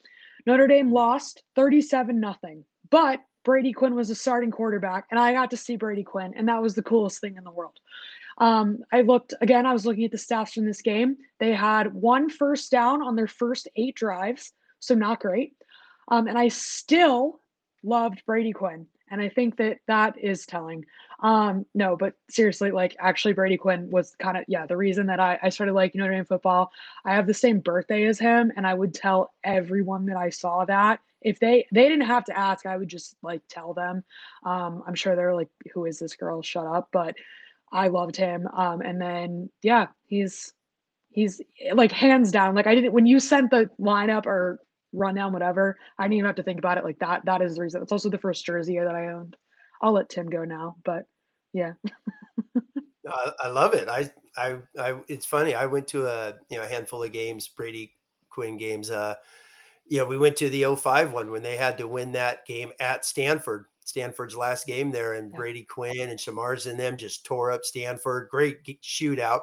Notre 0.48 0.68
Dame 0.68 0.92
lost 0.92 1.44
37 1.56 2.20
nothing. 2.20 2.66
But 2.92 3.22
Brady 3.44 3.74
Quinn 3.74 3.96
was 3.96 4.10
a 4.10 4.16
starting 4.16 4.52
quarterback, 4.52 5.06
and 5.10 5.20
I 5.20 5.34
got 5.34 5.50
to 5.52 5.58
see 5.58 5.76
Brady 5.76 6.04
Quinn, 6.04 6.34
and 6.36 6.48
that 6.48 6.62
was 6.62 6.76
the 6.76 6.84
coolest 6.84 7.20
thing 7.22 7.38
in 7.38 7.44
the 7.44 7.52
world. 7.52 7.80
Um, 8.38 8.80
I 8.92 9.02
looked 9.02 9.34
again, 9.42 9.66
I 9.66 9.74
was 9.74 9.86
looking 9.86 10.06
at 10.06 10.12
the 10.12 10.18
stats 10.18 10.54
from 10.54 10.66
this 10.66 10.82
game. 10.82 11.18
They 11.40 11.54
had 11.54 11.94
one 11.94 12.30
first 12.30 12.72
down 12.72 13.02
on 13.02 13.16
their 13.16 13.28
first 13.28 13.68
eight 13.76 13.96
drives, 13.96 14.52
so 14.80 14.94
not 14.94 15.20
great. 15.20 15.54
Um, 16.08 16.28
and 16.28 16.38
I 16.38 16.50
still 16.50 17.42
loved 17.84 18.24
Brady 18.26 18.52
Quinn. 18.52 18.88
And 19.12 19.22
I 19.22 19.30
think 19.30 19.58
that 19.58 19.80
that 19.88 20.18
is 20.18 20.46
telling. 20.46 20.86
Um, 21.20 21.66
no, 21.76 21.96
but 21.96 22.14
seriously, 22.30 22.72
like 22.72 22.96
actually, 23.00 23.34
Brady 23.34 23.58
Quinn 23.58 23.90
was 23.92 24.16
kind 24.20 24.38
of, 24.38 24.46
yeah, 24.48 24.66
the 24.66 24.78
reason 24.78 25.06
that 25.08 25.20
I, 25.20 25.38
I 25.44 25.50
started 25.50 25.74
liking 25.74 26.00
Notre 26.00 26.14
Dame 26.14 26.26
football. 26.26 26.72
I 27.06 27.14
have 27.14 27.28
the 27.28 27.34
same 27.34 27.60
birthday 27.60 28.06
as 28.06 28.18
him, 28.18 28.52
and 28.56 28.66
I 28.66 28.74
would 28.74 28.94
tell 28.94 29.34
everyone 29.44 30.06
that 30.08 30.18
I 30.18 30.30
saw 30.30 30.66
that 30.66 31.02
if 31.22 31.40
they 31.40 31.68
they 31.72 31.88
didn't 31.88 32.08
have 32.08 32.26
to 32.26 32.38
ask 32.38 32.66
i 32.66 32.76
would 32.76 32.88
just 32.88 33.16
like 33.22 33.42
tell 33.48 33.74
them 33.74 34.04
um 34.44 34.84
i'm 34.88 34.96
sure 34.96 35.16
they're 35.16 35.36
like 35.36 35.50
who 35.74 35.86
is 35.86 36.00
this 36.00 36.16
girl 36.16 36.42
shut 36.42 36.66
up 36.66 36.90
but 36.92 37.16
i 37.72 37.88
loved 37.88 38.16
him 38.16 38.48
um 38.54 38.82
and 38.82 39.00
then 39.00 39.50
yeah 39.62 39.88
he's 40.08 40.54
he's 41.12 41.42
like 41.74 41.92
hands 41.92 42.32
down 42.32 42.56
like 42.56 42.68
i 42.68 42.76
didn't 42.76 42.94
when 42.94 43.06
you 43.06 43.20
sent 43.20 43.52
the 43.52 43.70
lineup 43.80 44.26
or 44.26 44.60
rundown 44.94 45.34
whatever. 45.34 45.78
I 45.98 46.04
didn't 46.04 46.14
even 46.14 46.26
have 46.26 46.36
to 46.36 46.44
think 46.44 46.60
about 46.60 46.78
it. 46.78 46.84
Like 46.84 47.00
that 47.00 47.26
that 47.26 47.42
is 47.42 47.56
the 47.56 47.62
reason. 47.62 47.82
It's 47.82 47.92
also 47.92 48.10
the 48.10 48.18
first 48.18 48.46
jersey 48.46 48.78
that 48.80 48.96
i 48.96 49.08
owned. 49.08 49.36
I'll 49.82 49.94
let 49.94 50.10
tim 50.10 50.30
go 50.30 50.44
now 50.44 50.76
but 50.84 51.06
yeah. 51.54 51.74
I, 53.10 53.32
I 53.42 53.48
love 53.48 53.74
it. 53.74 53.90
I, 53.90 54.10
I 54.38 54.58
i 54.80 54.96
it's 55.08 55.26
funny. 55.26 55.56
I 55.56 55.66
went 55.66 55.88
to 55.90 56.08
a 56.08 56.34
you 56.50 56.58
know 56.58 56.64
a 56.64 56.68
handful 56.68 57.04
of 57.04 57.12
games 57.12 57.48
brady 57.48 57.94
quinn 58.30 58.58
games 58.58 58.90
uh 58.90 59.16
you 59.92 59.98
know, 59.98 60.06
we 60.06 60.18
went 60.18 60.38
to 60.38 60.50
the 60.50 60.74
05 60.74 61.12
one 61.12 61.32
when 61.32 61.44
they 61.44 61.58
had 61.58 61.78
to 61.78 61.86
win 61.86 62.14
that 62.14 62.46
game 62.46 62.72
at 62.80 63.04
Stanford, 63.04 63.66
Stanford's 63.84 64.38
last 64.38 64.66
game 64.66 64.90
there, 64.90 65.16
and 65.16 65.30
yeah. 65.30 65.36
Brady 65.36 65.64
Quinn 65.64 66.10
and 66.10 66.18
Shamar's 66.18 66.66
and 66.66 66.80
them 66.80 66.96
just 66.96 67.26
tore 67.26 67.52
up 67.52 67.66
Stanford. 67.66 68.30
Great 68.30 68.64
shootout. 68.82 69.42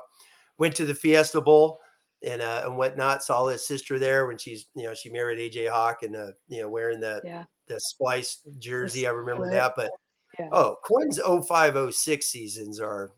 Went 0.56 0.74
to 0.76 0.86
the 0.86 0.94
Fiesta 0.94 1.42
Bowl 1.42 1.80
and 2.26 2.42
uh, 2.42 2.62
and 2.64 2.76
whatnot. 2.76 3.22
Saw 3.22 3.46
his 3.46 3.66
sister 3.66 3.98
there 3.98 4.26
when 4.26 4.38
she's 4.38 4.66
you 4.74 4.84
know 4.84 4.94
she 4.94 5.10
married 5.10 5.38
AJ 5.38 5.70
Hawk 5.70 6.02
and 6.02 6.16
uh, 6.16 6.32
you 6.48 6.62
know 6.62 6.68
wearing 6.68 7.00
the 7.00 7.20
yeah. 7.24 7.44
the 7.66 7.78
splice 7.80 8.40
jersey. 8.58 9.06
I 9.06 9.10
remember 9.10 9.50
that. 9.50 9.74
But 9.76 9.90
yeah. 10.38 10.48
oh, 10.52 10.76
Quinn's 10.82 11.20
05 11.20 11.94
06 11.94 12.26
seasons 12.26 12.80
are, 12.80 13.12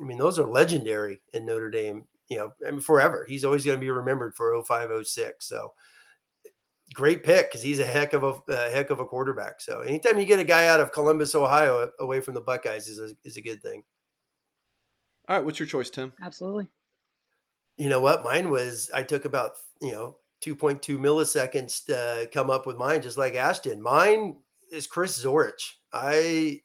I 0.00 0.04
mean, 0.04 0.18
those 0.18 0.38
are 0.38 0.46
legendary 0.46 1.20
in 1.32 1.46
Notre 1.46 1.70
Dame. 1.70 2.04
You 2.28 2.38
know, 2.38 2.52
I 2.66 2.72
mean, 2.72 2.80
forever. 2.80 3.24
He's 3.28 3.44
always 3.44 3.64
going 3.64 3.76
to 3.76 3.84
be 3.84 3.90
remembered 3.90 4.34
for 4.34 4.62
05 4.62 5.06
06. 5.06 5.46
So 5.46 5.72
great 6.94 7.22
pick 7.22 7.50
because 7.50 7.62
he's 7.62 7.78
a 7.78 7.86
heck 7.86 8.12
of 8.12 8.24
a, 8.24 8.52
a, 8.52 8.70
heck 8.70 8.90
of 8.90 9.00
a 9.00 9.04
quarterback. 9.04 9.60
So 9.60 9.80
anytime 9.80 10.18
you 10.18 10.24
get 10.24 10.40
a 10.40 10.44
guy 10.44 10.66
out 10.66 10.80
of 10.80 10.92
Columbus, 10.92 11.34
Ohio, 11.34 11.90
away 12.00 12.20
from 12.20 12.34
the 12.34 12.40
Buckeyes 12.40 12.88
is 12.88 12.98
a, 12.98 13.14
is 13.24 13.36
a 13.36 13.42
good 13.42 13.62
thing. 13.62 13.82
All 15.28 15.36
right, 15.36 15.44
what's 15.44 15.58
your 15.58 15.66
choice, 15.66 15.90
Tim? 15.90 16.12
Absolutely. 16.22 16.68
You 17.76 17.88
know 17.88 18.00
what? 18.00 18.24
Mine 18.24 18.50
was 18.50 18.90
I 18.94 19.02
took 19.02 19.24
about 19.24 19.52
you 19.80 19.92
know 19.92 20.16
2.2 20.44 20.98
milliseconds 20.98 21.84
to 21.86 22.28
come 22.32 22.50
up 22.50 22.66
with 22.66 22.76
mine, 22.76 23.02
just 23.02 23.18
like 23.18 23.34
Ashton. 23.34 23.80
Mine 23.82 24.36
is 24.72 24.86
Chris 24.86 25.22
Zorich. 25.22 25.72
I 25.92 26.60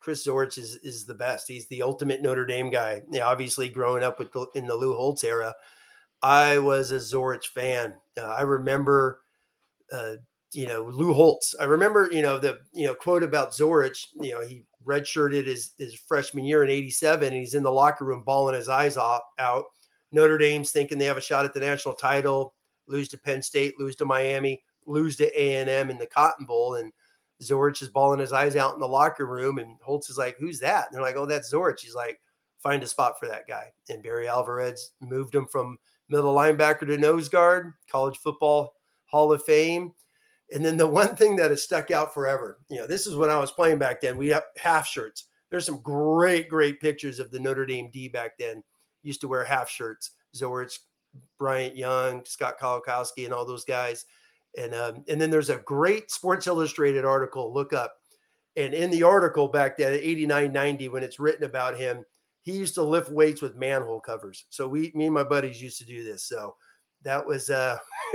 Chris 0.00 0.26
Zorich 0.26 0.58
is 0.58 0.76
is 0.76 1.06
the 1.06 1.14
best. 1.14 1.48
He's 1.48 1.66
the 1.68 1.82
ultimate 1.82 2.22
Notre 2.22 2.46
Dame 2.46 2.70
guy. 2.70 3.02
Yeah, 3.10 3.26
obviously 3.26 3.68
growing 3.68 4.02
up 4.02 4.18
with 4.18 4.30
in 4.54 4.66
the 4.66 4.74
Lou 4.74 4.94
Holtz 4.94 5.24
era, 5.24 5.54
I 6.22 6.58
was 6.58 6.90
a 6.90 6.96
Zorich 6.96 7.46
fan. 7.46 7.94
Uh, 8.18 8.26
I 8.26 8.42
remember 8.42 9.20
uh, 9.92 10.14
you 10.52 10.66
know, 10.66 10.84
Lou 10.84 11.12
Holtz. 11.12 11.54
I 11.58 11.64
remember, 11.64 12.08
you 12.12 12.22
know, 12.22 12.38
the 12.38 12.58
you 12.72 12.86
know 12.86 12.94
quote 12.94 13.22
about 13.22 13.52
Zorich. 13.52 14.06
You 14.20 14.32
know, 14.32 14.46
he 14.46 14.64
redshirted 14.86 15.46
his 15.46 15.72
his 15.78 15.94
freshman 15.94 16.44
year 16.44 16.62
in 16.62 16.70
'87, 16.70 17.28
and 17.28 17.36
he's 17.36 17.54
in 17.54 17.62
the 17.62 17.72
locker 17.72 18.04
room 18.04 18.22
bawling 18.22 18.54
his 18.54 18.68
eyes 18.68 18.96
off, 18.96 19.22
out. 19.38 19.64
Notre 20.12 20.38
Dame's 20.38 20.70
thinking 20.70 20.98
they 20.98 21.06
have 21.06 21.16
a 21.16 21.22
shot 21.22 21.44
at 21.44 21.54
the 21.54 21.60
national 21.60 21.94
title, 21.94 22.54
lose 22.86 23.08
to 23.08 23.18
Penn 23.18 23.42
State, 23.42 23.78
lose 23.78 23.96
to 23.96 24.04
Miami, 24.04 24.62
lose 24.86 25.16
to 25.16 25.40
A 25.40 25.56
and 25.56 25.70
M 25.70 25.90
in 25.90 25.98
the 25.98 26.06
Cotton 26.06 26.46
Bowl, 26.46 26.74
and 26.76 26.92
Zorich 27.42 27.82
is 27.82 27.88
bawling 27.88 28.20
his 28.20 28.32
eyes 28.32 28.56
out 28.56 28.74
in 28.74 28.80
the 28.80 28.86
locker 28.86 29.26
room, 29.26 29.58
and 29.58 29.76
Holtz 29.82 30.10
is 30.10 30.18
like, 30.18 30.36
"Who's 30.38 30.60
that?" 30.60 30.86
And 30.86 30.94
they're 30.94 31.02
like, 31.02 31.16
"Oh, 31.16 31.26
that's 31.26 31.52
Zorich." 31.52 31.80
He's 31.80 31.94
like, 31.94 32.20
"Find 32.58 32.82
a 32.82 32.86
spot 32.86 33.18
for 33.18 33.26
that 33.26 33.48
guy." 33.48 33.72
And 33.88 34.02
Barry 34.02 34.28
Alvarez 34.28 34.92
moved 35.00 35.34
him 35.34 35.46
from 35.46 35.78
middle 36.08 36.34
linebacker 36.34 36.86
to 36.86 36.98
nose 36.98 37.28
guard, 37.28 37.72
college 37.90 38.18
football 38.18 38.74
Hall 39.06 39.32
of 39.32 39.44
Fame. 39.44 39.92
And 40.52 40.64
then 40.64 40.76
the 40.76 40.86
one 40.86 41.16
thing 41.16 41.36
that 41.36 41.50
has 41.50 41.62
stuck 41.62 41.90
out 41.90 42.12
forever, 42.12 42.58
you 42.68 42.78
know, 42.78 42.86
this 42.86 43.06
is 43.06 43.16
when 43.16 43.30
I 43.30 43.38
was 43.38 43.50
playing 43.50 43.78
back 43.78 44.00
then. 44.00 44.16
We 44.16 44.28
have 44.28 44.44
half 44.56 44.86
shirts. 44.86 45.26
There's 45.50 45.66
some 45.66 45.80
great, 45.80 46.48
great 46.48 46.80
pictures 46.80 47.18
of 47.18 47.30
the 47.30 47.38
Notre 47.38 47.66
Dame 47.66 47.90
D 47.90 48.08
back 48.08 48.38
then. 48.38 48.62
Used 49.02 49.20
to 49.22 49.28
wear 49.28 49.44
half 49.44 49.68
shirts. 49.68 50.12
Zorich, 50.36 50.78
Bryant 51.38 51.76
Young, 51.76 52.24
Scott 52.24 52.58
Kowalkowski, 52.60 53.24
and 53.24 53.34
all 53.34 53.44
those 53.44 53.64
guys. 53.64 54.06
And 54.58 54.74
um, 54.74 55.04
and 55.08 55.20
then 55.20 55.30
there's 55.30 55.50
a 55.50 55.58
great 55.58 56.10
Sports 56.10 56.46
Illustrated 56.46 57.04
article. 57.04 57.52
Look 57.52 57.72
up. 57.72 57.94
And 58.56 58.74
in 58.74 58.90
the 58.90 59.02
article 59.02 59.48
back 59.48 59.78
then, 59.78 59.94
89, 59.94 60.52
90, 60.52 60.88
when 60.88 61.02
it's 61.02 61.18
written 61.18 61.44
about 61.44 61.78
him, 61.78 62.04
he 62.42 62.52
used 62.52 62.74
to 62.74 62.82
lift 62.82 63.10
weights 63.10 63.40
with 63.40 63.56
manhole 63.56 64.00
covers. 64.00 64.44
So 64.50 64.68
we, 64.68 64.92
me 64.94 65.06
and 65.06 65.14
my 65.14 65.24
buddies 65.24 65.62
used 65.62 65.78
to 65.78 65.86
do 65.86 66.04
this. 66.04 66.24
So 66.24 66.54
that 67.04 67.24
was 67.24 67.50
uh 67.50 67.76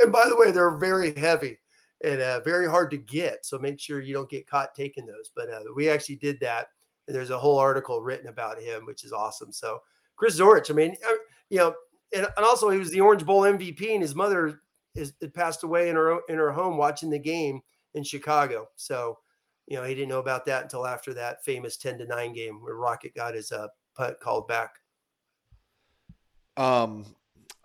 and 0.00 0.12
by 0.12 0.24
the 0.28 0.36
way 0.36 0.50
they're 0.50 0.76
very 0.76 1.14
heavy 1.14 1.58
and 2.04 2.20
uh, 2.20 2.40
very 2.40 2.68
hard 2.68 2.90
to 2.90 2.96
get 2.96 3.44
so 3.44 3.58
make 3.58 3.80
sure 3.80 4.00
you 4.00 4.14
don't 4.14 4.30
get 4.30 4.48
caught 4.48 4.74
taking 4.74 5.06
those 5.06 5.30
but 5.34 5.48
uh, 5.50 5.60
we 5.74 5.88
actually 5.88 6.16
did 6.16 6.38
that 6.40 6.68
and 7.06 7.16
there's 7.16 7.30
a 7.30 7.38
whole 7.38 7.58
article 7.58 8.02
written 8.02 8.28
about 8.28 8.60
him 8.60 8.84
which 8.86 9.04
is 9.04 9.12
awesome 9.12 9.52
so 9.52 9.80
chris 10.18 10.38
zorich 10.38 10.70
i 10.70 10.74
mean 10.74 10.96
uh, 11.06 11.12
you 11.48 11.58
know 11.58 11.74
and, 12.14 12.26
and 12.36 12.44
also 12.44 12.70
he 12.70 12.78
was 12.78 12.90
the 12.90 13.00
orange 13.00 13.24
bowl 13.24 13.42
mvp 13.42 13.92
and 13.92 14.02
his 14.02 14.14
mother 14.14 14.60
is 14.94 15.12
passed 15.34 15.62
away 15.62 15.88
in 15.88 15.96
her 15.96 16.20
in 16.28 16.36
her 16.36 16.50
home 16.50 16.76
watching 16.76 17.10
the 17.10 17.18
game 17.18 17.60
in 17.94 18.02
chicago. 18.02 18.68
So 18.76 19.18
you 19.66 19.76
know 19.76 19.84
he 19.84 19.94
didn't 19.94 20.08
know 20.08 20.18
about 20.18 20.44
that 20.46 20.62
until 20.62 20.86
after 20.86 21.14
that 21.14 21.44
famous 21.44 21.76
10 21.76 21.98
to 21.98 22.06
9 22.06 22.32
game 22.32 22.62
where 22.62 22.74
rocket 22.74 23.14
got 23.14 23.34
his 23.34 23.52
uh, 23.52 23.68
punt 23.96 24.18
called 24.20 24.48
back. 24.48 24.74
Um 26.56 27.06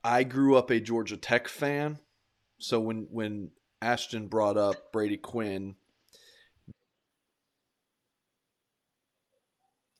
I 0.03 0.23
grew 0.23 0.57
up 0.57 0.69
a 0.69 0.79
Georgia 0.79 1.17
Tech 1.17 1.47
fan, 1.47 1.97
so 2.59 2.79
when 2.79 3.07
when 3.09 3.51
Ashton 3.81 4.27
brought 4.27 4.57
up 4.57 4.91
Brady 4.91 5.17
Quinn, 5.17 5.75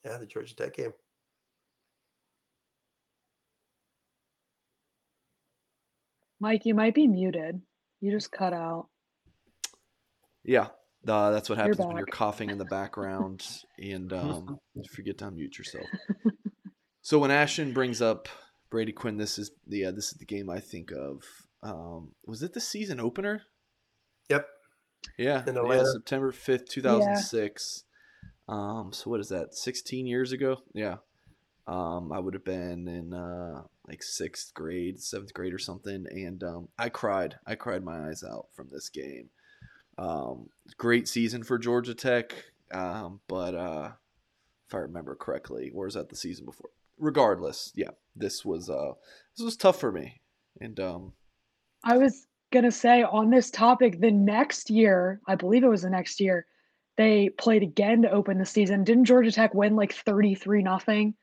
yeah, 0.04 0.18
the 0.18 0.26
Georgia 0.26 0.54
Tech 0.54 0.76
game. 0.76 0.92
Mike, 6.40 6.64
you 6.64 6.74
might 6.74 6.94
be 6.94 7.06
muted. 7.06 7.60
You 8.00 8.10
just 8.10 8.32
cut 8.32 8.52
out. 8.52 8.88
Yeah, 10.44 10.68
uh, 11.08 11.30
that's 11.30 11.48
what 11.48 11.58
happens 11.58 11.78
when 11.78 11.96
you're 11.96 12.06
coughing 12.06 12.50
in 12.50 12.58
the 12.58 12.64
background 12.66 13.46
and 13.78 14.12
um, 14.12 14.58
forget 14.94 15.18
to 15.18 15.26
unmute 15.26 15.56
yourself. 15.56 15.86
so 17.02 17.18
when 17.18 17.30
Ashton 17.30 17.72
brings 17.72 18.02
up 18.02 18.28
Brady 18.74 18.90
Quinn. 18.90 19.18
This 19.18 19.38
is 19.38 19.52
the 19.68 19.84
uh, 19.84 19.92
this 19.92 20.06
is 20.06 20.18
the 20.18 20.24
game 20.24 20.50
I 20.50 20.58
think 20.58 20.90
of. 20.90 21.22
Um, 21.62 22.10
was 22.26 22.42
it 22.42 22.54
the 22.54 22.60
season 22.60 22.98
opener? 22.98 23.42
Yep. 24.28 24.48
Yeah. 25.16 25.44
yeah 25.46 25.84
September 25.84 26.32
fifth, 26.32 26.68
two 26.68 26.82
thousand 26.82 27.18
six. 27.18 27.84
Um, 28.48 28.90
so 28.92 29.10
what 29.10 29.20
is 29.20 29.28
that? 29.28 29.54
Sixteen 29.54 30.08
years 30.08 30.32
ago? 30.32 30.56
Yeah. 30.74 30.96
Um, 31.66 32.12
I 32.12 32.18
would 32.18 32.34
have 32.34 32.44
been 32.44 32.88
in 32.88 33.14
uh, 33.14 33.62
like 33.88 34.02
sixth 34.02 34.52
grade, 34.52 35.00
seventh 35.00 35.32
grade 35.32 35.54
or 35.54 35.58
something, 35.58 36.06
and 36.10 36.42
um, 36.44 36.68
I 36.78 36.90
cried. 36.90 37.36
I 37.46 37.54
cried 37.54 37.82
my 37.82 38.08
eyes 38.08 38.22
out 38.22 38.46
from 38.54 38.68
this 38.70 38.88
game. 38.88 39.30
Um, 39.96 40.48
great 40.76 41.08
season 41.08 41.42
for 41.42 41.56
Georgia 41.56 41.94
Tech, 41.94 42.34
um, 42.72 43.20
but 43.28 43.54
uh, 43.54 43.92
if 44.68 44.74
I 44.74 44.78
remember 44.78 45.14
correctly, 45.14 45.70
or 45.74 45.86
was 45.86 45.94
that 45.94 46.10
the 46.10 46.16
season 46.16 46.44
before? 46.44 46.70
regardless, 46.98 47.72
yeah, 47.74 47.90
this 48.16 48.44
was 48.44 48.70
uh 48.70 48.92
this 49.36 49.44
was 49.44 49.56
tough 49.56 49.80
for 49.80 49.92
me. 49.92 50.20
And 50.60 50.78
um 50.80 51.12
I 51.82 51.98
was 51.98 52.26
gonna 52.52 52.70
say 52.70 53.02
on 53.02 53.30
this 53.30 53.50
topic, 53.50 54.00
the 54.00 54.10
next 54.10 54.70
year, 54.70 55.20
I 55.26 55.34
believe 55.34 55.64
it 55.64 55.68
was 55.68 55.82
the 55.82 55.90
next 55.90 56.20
year, 56.20 56.46
they 56.96 57.28
played 57.30 57.62
again 57.62 58.02
to 58.02 58.10
open 58.10 58.38
the 58.38 58.46
season. 58.46 58.84
Didn't 58.84 59.06
Georgia 59.06 59.32
Tech 59.32 59.54
win 59.54 59.76
like 59.76 59.92
33 59.92 60.62
nothing? 60.62 61.14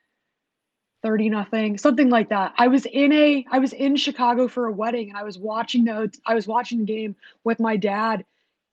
30 1.04 1.30
nothing, 1.30 1.78
something 1.78 2.10
like 2.10 2.30
that. 2.30 2.54
I 2.58 2.68
was 2.68 2.86
in 2.86 3.12
a 3.12 3.46
I 3.52 3.60
was 3.60 3.74
in 3.74 3.96
Chicago 3.96 4.48
for 4.48 4.68
a 4.68 4.72
wedding 4.72 5.10
and 5.10 5.18
I 5.18 5.24
was 5.24 5.38
watching 5.38 5.86
the 5.86 6.12
I 6.26 6.36
was 6.36 6.48
watching 6.48 6.80
the 6.80 6.86
game 6.86 7.16
with 7.44 7.60
my 7.60 7.76
dad 7.76 8.26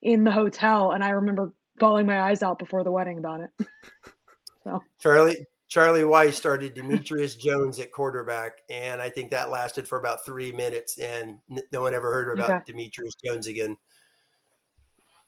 in 0.02 0.24
the 0.24 0.30
hotel 0.30 0.92
and 0.92 1.02
I 1.02 1.10
remember 1.10 1.52
bawling 1.78 2.06
my 2.06 2.20
eyes 2.20 2.42
out 2.42 2.58
before 2.58 2.84
the 2.84 2.92
wedding 2.92 3.18
about 3.18 3.40
it. 3.40 3.50
so 4.64 4.82
Charlie 5.00 5.46
Charlie 5.68 6.02
Weis 6.02 6.32
started 6.32 6.74
Demetrius 6.74 7.34
Jones 7.34 7.78
at 7.78 7.92
quarterback, 7.92 8.62
and 8.70 9.02
I 9.02 9.10
think 9.10 9.30
that 9.30 9.50
lasted 9.50 9.86
for 9.86 9.98
about 9.98 10.24
three 10.24 10.50
minutes, 10.50 10.98
and 10.98 11.38
no 11.72 11.82
one 11.82 11.94
ever 11.94 12.10
heard 12.10 12.32
about 12.38 12.50
okay. 12.50 12.62
Demetrius 12.66 13.14
Jones 13.22 13.46
again. 13.46 13.76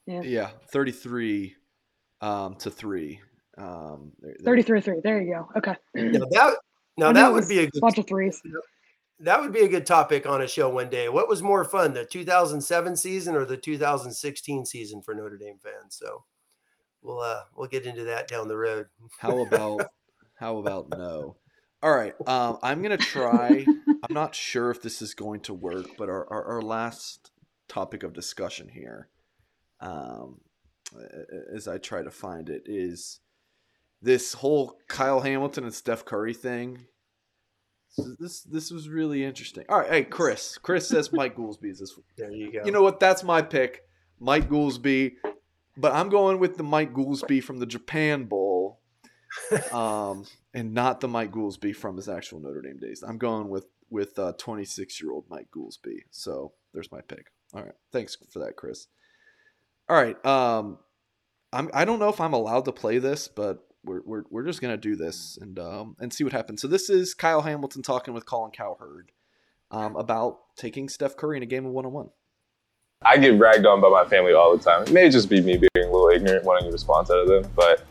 Yeah, 0.07 0.21
yeah 0.23 0.49
33 0.71 1.55
um, 2.21 2.55
to 2.55 2.71
three. 2.71 3.21
Um, 3.57 4.13
33 4.43 4.81
3. 4.81 5.01
There 5.03 5.21
you 5.21 5.33
go. 5.33 5.49
Okay. 5.55 5.75
Now 5.93 6.25
that, 6.31 6.57
now 6.97 7.11
that 7.11 7.31
would 7.31 7.47
be 7.47 7.59
a 7.59 7.69
good 7.69 7.81
bunch 7.81 7.97
of 7.97 8.07
threes. 8.07 8.41
That 9.19 9.39
would 9.39 9.53
be 9.53 9.61
a 9.61 9.67
good 9.67 9.85
topic 9.85 10.25
on 10.25 10.41
a 10.41 10.47
show 10.47 10.69
one 10.69 10.89
day. 10.89 11.07
What 11.07 11.29
was 11.29 11.43
more 11.43 11.63
fun, 11.63 11.93
the 11.93 12.05
2007 12.05 12.95
season 12.95 13.35
or 13.35 13.45
the 13.45 13.57
2016 13.57 14.65
season 14.65 15.01
for 15.01 15.13
Notre 15.13 15.37
Dame 15.37 15.59
fans? 15.61 15.95
So 15.95 16.23
we'll 17.01 17.19
uh, 17.19 17.43
we'll 17.55 17.67
get 17.67 17.85
into 17.85 18.03
that 18.05 18.27
down 18.27 18.47
the 18.47 18.57
road. 18.57 18.87
How 19.19 19.39
about 19.39 19.87
how 20.35 20.57
about 20.57 20.89
no? 20.89 21.37
All 21.83 21.95
right. 21.95 22.13
Um, 22.27 22.57
I'm 22.63 22.81
gonna 22.81 22.97
try. 22.97 23.65
I'm 23.87 24.13
not 24.13 24.33
sure 24.33 24.71
if 24.71 24.81
this 24.81 25.01
is 25.01 25.13
going 25.13 25.41
to 25.41 25.53
work, 25.53 25.85
but 25.97 26.09
our, 26.09 26.27
our, 26.31 26.43
our 26.45 26.61
last 26.61 27.31
topic 27.67 28.01
of 28.01 28.13
discussion 28.13 28.67
here, 28.67 29.09
um, 29.79 30.41
as 31.53 31.67
I 31.67 31.77
try 31.77 32.01
to 32.01 32.09
find 32.09 32.49
it, 32.49 32.63
is 32.65 33.19
this 34.01 34.33
whole 34.33 34.79
Kyle 34.87 35.21
Hamilton 35.21 35.63
and 35.63 35.73
Steph 35.73 36.05
Curry 36.05 36.33
thing. 36.33 36.85
This 38.19 38.41
this 38.43 38.71
was 38.71 38.87
really 38.87 39.23
interesting. 39.23 39.65
All 39.67 39.79
right, 39.79 39.89
hey 39.89 40.03
Chris. 40.03 40.57
Chris 40.57 40.87
says 40.87 41.11
Mike 41.13 41.35
Goolsby 41.35 41.69
is 41.71 41.79
this. 41.79 41.97
There 42.17 42.31
you 42.31 42.51
go. 42.51 42.61
You 42.65 42.71
know 42.71 42.81
what? 42.81 42.99
That's 42.99 43.23
my 43.23 43.41
pick, 43.41 43.83
Mike 44.19 44.49
Goolsby. 44.49 45.13
But 45.77 45.93
I'm 45.93 46.09
going 46.09 46.39
with 46.39 46.57
the 46.57 46.63
Mike 46.63 46.93
Goolsby 46.93 47.43
from 47.43 47.59
the 47.59 47.65
Japan 47.65 48.25
Bowl 48.25 48.81
um, 49.71 50.25
and 50.53 50.73
not 50.73 50.99
the 50.99 51.07
Mike 51.07 51.31
Goolsby 51.31 51.75
from 51.75 51.95
his 51.95 52.09
actual 52.09 52.39
Notre 52.39 52.61
Dame 52.61 52.77
days. 52.77 53.03
I'm 53.05 53.17
going 53.17 53.49
with 53.49 53.67
with 53.89 54.17
26 54.37 54.79
uh, 54.79 55.03
year 55.03 55.13
old 55.13 55.25
Mike 55.29 55.47
Goolsby. 55.55 56.03
So 56.11 56.53
there's 56.73 56.91
my 56.91 57.01
pick. 57.01 57.27
All 57.53 57.61
right, 57.61 57.75
thanks 57.91 58.17
for 58.29 58.39
that, 58.39 58.55
Chris. 58.55 58.87
All 59.89 60.01
right, 60.01 60.25
um, 60.25 60.77
I'm 61.51 61.69
I 61.73 61.83
don't 61.83 61.99
know 61.99 62.09
if 62.09 62.21
I'm 62.21 62.33
allowed 62.33 62.65
to 62.65 62.71
play 62.71 62.97
this, 62.97 63.27
but 63.27 63.65
we're 63.83 64.01
we're, 64.05 64.23
we're 64.29 64.45
just 64.45 64.61
gonna 64.61 64.77
do 64.77 64.95
this 64.95 65.37
and 65.41 65.57
um 65.59 65.95
and 65.99 66.13
see 66.13 66.23
what 66.23 66.33
happens. 66.33 66.61
So 66.61 66.67
this 66.67 66.89
is 66.89 67.13
Kyle 67.13 67.41
Hamilton 67.41 67.81
talking 67.81 68.13
with 68.13 68.25
Colin 68.25 68.51
Cowherd 68.51 69.11
um, 69.71 69.95
about 69.95 70.39
taking 70.57 70.89
Steph 70.89 71.17
Curry 71.17 71.37
in 71.37 71.43
a 71.43 71.47
game 71.47 71.65
of 71.65 71.71
one 71.71 71.85
on 71.85 71.93
one. 71.93 72.09
I 73.03 73.17
get 73.17 73.39
ragged 73.39 73.65
on 73.65 73.81
by 73.81 73.89
my 73.89 74.05
family 74.05 74.33
all 74.33 74.55
the 74.55 74.63
time. 74.63 74.83
It 74.83 74.91
may 74.91 75.09
just 75.09 75.27
be 75.29 75.41
me 75.41 75.57
being 75.57 75.87
a 75.87 75.91
little 75.91 76.09
ignorant, 76.09 76.45
wanting 76.45 76.69
a 76.69 76.71
response 76.71 77.09
out 77.09 77.17
of 77.17 77.27
them, 77.27 77.51
but 77.55 77.83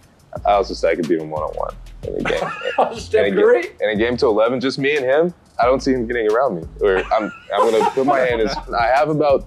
I 0.46 0.52
also 0.52 0.74
say 0.74 0.90
I 0.90 0.94
could 0.94 1.08
beat 1.08 1.18
him 1.18 1.30
one 1.30 1.42
on 1.42 1.52
one 1.54 1.74
in 2.04 2.14
a 2.14 2.22
game. 2.22 2.42
in, 2.78 3.24
a 3.24 3.30
game 3.30 3.72
in 3.80 3.90
a 3.90 3.96
game 3.96 4.16
to 4.18 4.26
eleven, 4.26 4.60
just 4.60 4.78
me 4.78 4.96
and 4.96 5.04
him. 5.04 5.34
I 5.58 5.64
don't 5.64 5.82
see 5.82 5.92
him 5.92 6.06
getting 6.06 6.30
around 6.30 6.56
me. 6.56 6.62
Or 6.80 6.98
I'm 7.12 7.32
I'm 7.52 7.70
gonna 7.70 7.90
put 7.90 8.06
my 8.06 8.20
hand 8.20 8.40
as 8.40 8.56
I 8.56 8.86
have 8.94 9.08
about 9.08 9.46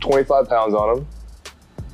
25 0.00 0.48
pounds 0.48 0.74
on 0.74 0.98
him. 0.98 1.06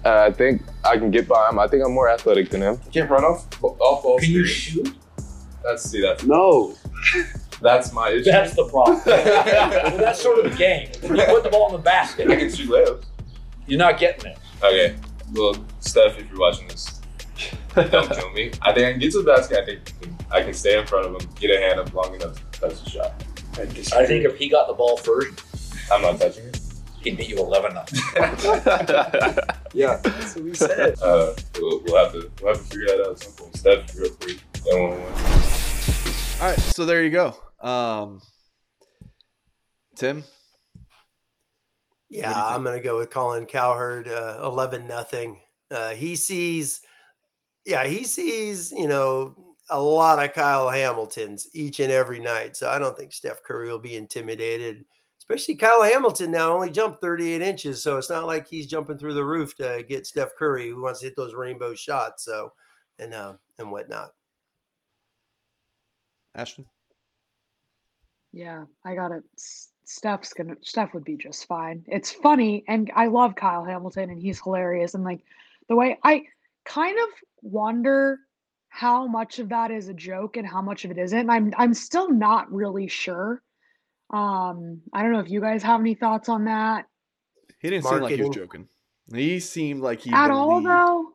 Uh, 0.05 0.23
I 0.29 0.33
think 0.33 0.63
I 0.85 0.97
can 0.97 1.11
get 1.11 1.29
by 1.29 1.49
him. 1.49 1.59
I 1.59 1.69
think 1.69 1.85
I'm 1.85 1.93
more 1.93 2.09
athletic 2.09 2.51
than 2.51 2.63
him. 2.63 2.81
You 2.87 2.91
can't 2.93 3.11
run 3.11 3.25
off 3.25 3.47
off 3.63 4.03
ball. 4.03 4.19
Can 4.19 4.31
you 4.31 4.45
shoot? 4.45 4.95
That's 5.63 5.89
see 5.89 6.01
that's 6.01 6.25
no. 6.25 6.75
That's 7.61 7.93
my 7.93 8.11
issue. 8.11 8.31
That's 8.31 8.55
the 8.55 8.65
problem. 8.65 9.01
well, 9.07 9.99
that's 9.99 10.23
sort 10.23 10.45
of 10.45 10.53
the 10.53 10.57
game. 10.57 10.91
You 11.03 11.09
put 11.27 11.43
the 11.43 11.51
ball 11.51 11.67
in 11.69 11.73
the 11.73 11.83
basket. 11.83 12.31
I 12.31 12.37
can 12.37 12.53
shoot 12.53 12.71
layups. 12.71 13.05
You're 13.67 13.79
not 13.79 13.99
getting 13.99 14.31
it. 14.31 14.39
Okay. 14.63 14.97
Well, 15.33 15.57
Steph, 15.81 16.19
if 16.19 16.31
you're 16.31 16.39
watching 16.39 16.69
this, 16.69 17.01
don't 17.75 18.11
kill 18.11 18.31
me. 18.33 18.51
I 18.63 18.73
think 18.73 18.87
I 18.87 18.93
can 18.93 19.01
get 19.01 19.13
to 19.13 19.23
the 19.23 19.25
basket. 19.25 19.59
I 19.59 19.65
think 19.65 19.93
I 20.31 20.43
can 20.43 20.55
stay 20.55 20.79
in 20.79 20.87
front 20.87 21.07
of 21.07 21.21
him, 21.21 21.29
get 21.39 21.51
a 21.51 21.61
hand 21.61 21.81
up 21.81 21.93
long 21.93 22.15
enough 22.15 22.35
to 22.53 22.61
touch 22.61 22.83
the 22.83 22.91
shot. 22.91 23.25
I, 23.57 23.63
I 23.63 24.07
think 24.07 24.25
if 24.25 24.37
he 24.37 24.49
got 24.49 24.69
the 24.69 24.75
ball 24.75 24.97
first, 24.97 25.43
I'm 25.93 26.03
not 26.03 26.21
touching 26.21 26.47
it. 26.47 26.61
He'd 27.03 27.17
beat 27.17 27.29
you 27.29 27.39
11 27.39 27.75
nothing. 27.75 28.01
yeah, 29.75 29.97
that's 30.03 30.37
what 30.37 30.45
we 30.45 30.55
said. 30.55 30.99
Uh, 31.01 31.35
we'll, 31.57 31.83
we'll, 31.85 32.05
have 32.05 32.13
to 32.13 32.31
we'll 32.41 32.55
have 32.55 32.63
to 32.63 32.71
figure 32.71 32.87
that 32.87 33.05
out 33.05 33.13
at 33.13 33.19
some 33.21 33.33
point. 33.33 33.57
Steph, 33.57 33.97
real 33.97 34.11
quick. 34.11 34.39
All 36.41 36.49
right, 36.49 36.59
so 36.59 36.85
there 36.85 37.03
you 37.03 37.11
go. 37.11 37.35
Um, 37.61 38.21
Tim. 39.97 40.25
Yeah, 42.11 42.33
I'm 42.33 42.63
going 42.65 42.77
to 42.77 42.83
go 42.83 42.99
with 42.99 43.11
Colin 43.11 43.45
Cowherd, 43.45 44.09
uh, 44.09 44.41
11 44.43 44.87
nothing. 44.87 45.41
Uh, 45.71 45.91
he 45.91 46.17
sees 46.17 46.81
yeah, 47.69 47.87
he 47.87 48.05
sees, 48.05 48.73
you 48.73 48.89
know, 48.89 49.35
a 49.69 49.81
lot 49.81 50.25
of 50.25 50.33
Kyle 50.33 50.71
Hamiltons 50.71 51.49
each 51.53 51.81
and 51.81 51.93
every 51.93 52.19
night. 52.19 52.57
So 52.57 52.71
I 52.71 52.79
don't 52.79 52.97
think 52.97 53.13
Steph 53.13 53.43
Curry 53.43 53.71
will 53.71 53.79
be 53.79 53.95
intimidated, 53.95 54.87
especially 55.29 55.57
Kyle 55.57 55.83
Hamilton 55.83 56.31
now 56.31 56.55
only 56.55 56.71
jumped 56.71 57.01
38 57.01 57.43
inches. 57.43 57.83
So 57.83 57.99
it's 57.99 58.11
not 58.11 58.27
like 58.27 58.49
he's 58.49 58.67
jumping 58.67 58.99
through 58.99 59.15
the 59.15 59.25
roof 59.25 59.55
to 59.57 59.85
get 59.89 60.07
Steph 60.07 60.35
Curry 60.37 60.71
who 60.71 60.83
wants 60.83 61.01
to 61.01 61.07
hit 61.07 61.17
those 61.17 61.35
rainbow 61.35 61.75
shots. 61.75 62.25
So, 62.25 62.53
and, 62.99 63.13
uh, 63.13 63.35
and 63.59 63.71
whatnot. 63.71 64.11
Ashton. 66.35 66.65
Yeah, 68.33 68.65
I 68.85 68.95
got 68.95 69.13
it. 69.13 69.25
Steph's 69.85 70.35
gonna 70.35 70.55
Steph 70.61 70.93
would 70.93 71.05
be 71.05 71.17
just 71.17 71.47
fine. 71.47 71.83
It's 71.87 72.13
funny, 72.13 72.63
and 72.69 72.93
I 72.95 73.07
love 73.07 73.35
Kyle 73.35 73.65
Hamilton, 73.65 74.11
and 74.11 74.21
he's 74.21 74.41
hilarious. 74.41 74.93
And 74.93 75.03
like 75.03 75.23
the 75.69 75.75
way 75.75 75.99
I 76.05 76.25
kind 76.67 76.97
of 76.99 77.09
wonder 77.41 78.19
how 78.69 79.07
much 79.07 79.39
of 79.39 79.49
that 79.49 79.71
is 79.71 79.89
a 79.89 79.95
joke 79.95 80.37
and 80.37 80.47
how 80.47 80.61
much 80.61 80.85
of 80.85 80.91
it 80.91 80.99
isn't. 80.99 81.31
I'm 81.31 81.55
I'm 81.57 81.73
still 81.73 82.11
not 82.11 82.53
really 82.53 82.87
sure. 82.87 83.43
Um, 84.11 84.81
I 84.93 85.03
don't 85.03 85.13
know 85.13 85.21
if 85.21 85.31
you 85.31 85.41
guys 85.41 85.63
have 85.63 85.81
any 85.81 85.95
thoughts 85.95 86.29
on 86.29 86.45
that. 86.47 86.87
He 87.61 87.71
didn't 87.71 87.85
Marketing. 87.85 88.09
seem 88.09 88.11
like 88.11 88.17
he 88.17 88.23
was 88.23 88.37
joking. 88.37 88.69
He 89.15 89.41
seemed 89.41 89.83
like 89.83 90.01
he 90.01 90.11
at 90.13 90.29
believed, 90.29 90.39
all 90.39 90.61
though. 90.63 91.13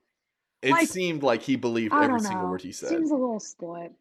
It 0.61 0.71
like, 0.71 0.87
seemed 0.87 1.23
like 1.23 1.41
he 1.41 1.55
believed 1.55 1.93
every 1.93 2.19
single 2.19 2.49
word 2.49 2.61
he 2.61 2.71
said. 2.71 2.89
Seems 2.89 3.11
a 3.11 3.15
little 3.15 3.39
split. 3.39 3.91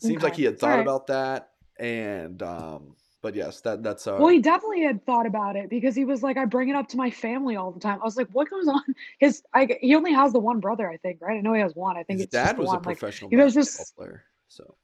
Seems 0.00 0.16
okay. 0.16 0.24
like 0.24 0.34
he 0.34 0.44
had 0.44 0.58
thought 0.58 0.70
right. 0.70 0.80
about 0.80 1.08
that, 1.08 1.50
and 1.78 2.42
um, 2.42 2.96
but 3.22 3.34
yes, 3.34 3.60
that 3.60 3.82
that's 3.82 4.06
uh 4.06 4.16
well, 4.18 4.28
he 4.28 4.40
definitely 4.40 4.82
had 4.82 5.04
thought 5.04 5.26
about 5.26 5.56
it 5.56 5.68
because 5.68 5.94
he 5.94 6.04
was 6.04 6.22
like, 6.22 6.38
I 6.38 6.46
bring 6.46 6.70
it 6.70 6.76
up 6.76 6.88
to 6.88 6.96
my 6.96 7.10
family 7.10 7.56
all 7.56 7.70
the 7.70 7.80
time. 7.80 7.98
I 8.00 8.04
was 8.04 8.16
like, 8.16 8.28
what 8.32 8.48
goes 8.48 8.66
on? 8.66 8.82
His 9.18 9.42
I 9.52 9.68
he 9.80 9.94
only 9.94 10.12
has 10.12 10.32
the 10.32 10.40
one 10.40 10.60
brother, 10.60 10.88
I 10.88 10.96
think, 10.96 11.18
right? 11.20 11.36
I 11.36 11.40
know 11.40 11.52
he 11.52 11.60
has 11.60 11.74
one. 11.74 11.96
I 11.96 12.02
think 12.02 12.18
his 12.18 12.24
it's 12.24 12.32
dad 12.32 12.56
was 12.56 12.68
one. 12.68 12.78
a 12.78 12.80
professional 12.80 13.28
like, 13.28 13.38
he 13.38 13.44
was 13.44 13.54
just 13.54 13.94
player, 13.96 14.24
so 14.48 14.74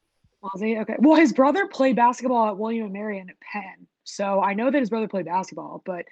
was 0.53 0.63
he 0.63 0.79
okay? 0.79 0.97
Well, 0.99 1.17
his 1.17 1.33
brother 1.33 1.67
played 1.67 1.97
basketball 1.97 2.49
at 2.49 2.59
William 2.59 2.85
and 2.85 2.93
Mary 2.93 3.19
and 3.19 3.31
at 3.31 3.37
Penn, 3.41 3.87
so 4.05 4.41
I 4.41 4.55
know 4.55 4.71
that 4.71 4.79
his 4.79 4.91
brother 4.91 5.09
played 5.09 5.27
basketball, 5.27 5.83
but 5.85 6.05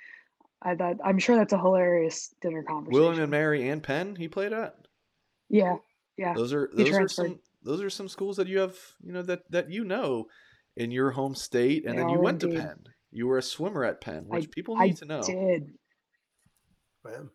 I 0.62 0.74
thought 0.74 0.96
I'm 1.04 1.18
sure 1.18 1.36
that's 1.36 1.52
a 1.52 1.58
hilarious 1.58 2.34
dinner 2.40 2.62
conversation. 2.62 3.00
William 3.00 3.22
and 3.22 3.30
Mary 3.30 3.68
and 3.68 3.82
Penn, 3.82 4.16
he 4.16 4.28
played 4.28 4.52
at. 4.52 4.76
Yeah, 5.48 5.76
yeah. 6.16 6.34
Those 6.34 6.52
are 6.52 6.70
those 6.72 6.90
are 6.90 7.08
some 7.08 7.38
those 7.62 7.82
are 7.82 7.90
some 7.90 8.08
schools 8.08 8.36
that 8.36 8.48
you 8.48 8.58
have, 8.58 8.76
you 9.02 9.12
know, 9.12 9.22
that 9.22 9.50
that 9.50 9.70
you 9.70 9.84
know 9.84 10.26
in 10.76 10.90
your 10.90 11.10
home 11.10 11.34
state, 11.34 11.84
and 11.84 11.98
they 11.98 12.02
then 12.02 12.10
you 12.10 12.20
went 12.20 12.42
indeed. 12.42 12.56
to 12.56 12.62
Penn. 12.62 12.84
You 13.12 13.28
were 13.28 13.38
a 13.38 13.42
swimmer 13.42 13.84
at 13.84 14.00
Penn, 14.00 14.24
which 14.26 14.44
I, 14.44 14.48
people 14.50 14.76
need 14.76 14.92
I 14.92 14.94
to 14.94 15.04
know. 15.04 15.22
Did. 15.22 15.70
Man. 17.04 17.30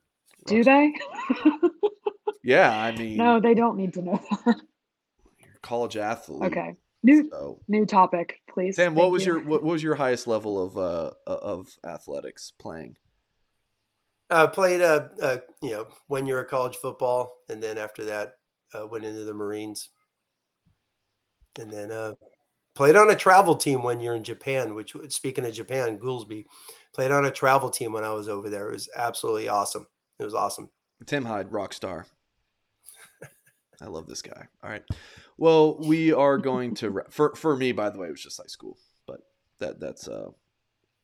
Do 0.46 0.64
they? 0.64 0.94
yeah, 2.44 2.72
I 2.72 2.96
mean. 2.96 3.18
No, 3.18 3.40
they 3.40 3.54
don't 3.54 3.78
need 3.78 3.94
to 3.94 4.02
know 4.02 4.22
that. 4.46 4.62
college 5.62 5.98
athlete. 5.98 6.52
Okay. 6.52 6.76
New 7.02 7.30
so. 7.32 7.60
new 7.68 7.86
topic, 7.86 8.42
please. 8.50 8.76
Sam, 8.76 8.96
what 8.96 9.12
was 9.12 9.26
you. 9.26 9.34
your 9.34 9.44
what 9.44 9.64
was 9.64 9.82
your 9.82 9.96
highest 9.96 10.28
level 10.28 10.62
of 10.62 10.78
uh 10.78 11.12
of 11.26 11.70
athletics 11.86 12.52
playing? 12.60 12.98
I 14.30 14.42
uh, 14.42 14.48
played 14.48 14.82
uh, 14.82 15.08
uh 15.22 15.38
you 15.62 15.72
know 15.72 15.88
one 16.08 16.26
year 16.26 16.42
of 16.42 16.50
college 16.50 16.76
football, 16.76 17.34
and 17.50 17.64
then 17.64 17.78
after 17.78 18.06
that 18.06 18.34
uh, 18.74 18.86
went 18.86 19.06
into 19.06 19.24
the 19.24 19.34
Marines, 19.34 19.90
and 21.58 21.72
then 21.72 21.92
uh 21.92 22.14
Played 22.80 22.96
on 22.96 23.10
a 23.10 23.16
travel 23.16 23.56
team 23.56 23.84
one 23.84 24.00
year 24.00 24.16
in 24.16 24.24
Japan, 24.24 24.74
which 24.74 24.96
speaking 25.10 25.46
of 25.46 25.52
Japan, 25.52 26.00
Goolsby 26.00 26.46
played 26.94 27.12
on 27.12 27.26
a 27.26 27.32
travel 27.32 27.70
team 27.70 27.92
when 27.92 28.06
I 28.06 28.14
was 28.14 28.30
over 28.30 28.50
there. 28.50 28.70
It 28.70 28.74
was 28.74 28.90
absolutely 28.96 29.50
awesome. 29.50 29.86
It 30.18 30.24
was 30.24 30.34
awesome. 30.34 30.70
Tim 31.06 31.26
Hyde, 31.26 31.52
rock 31.52 31.74
star. 31.74 32.06
I 33.82 33.88
love 33.88 34.08
this 34.08 34.22
guy. 34.22 34.48
All 34.64 34.70
right. 34.70 34.84
Well, 35.40 35.78
we 35.80 36.14
are 36.14 36.38
going 36.52 36.76
to 36.76 37.02
for 37.10 37.36
for 37.36 37.56
me, 37.56 37.72
by 37.72 37.90
the 37.90 37.98
way, 37.98 38.08
it 38.08 38.12
was 38.12 38.24
just 38.24 38.38
high 38.38 38.48
school, 38.48 38.78
but 39.08 39.22
that 39.60 39.80
that's 39.80 40.08
uh 40.08 40.30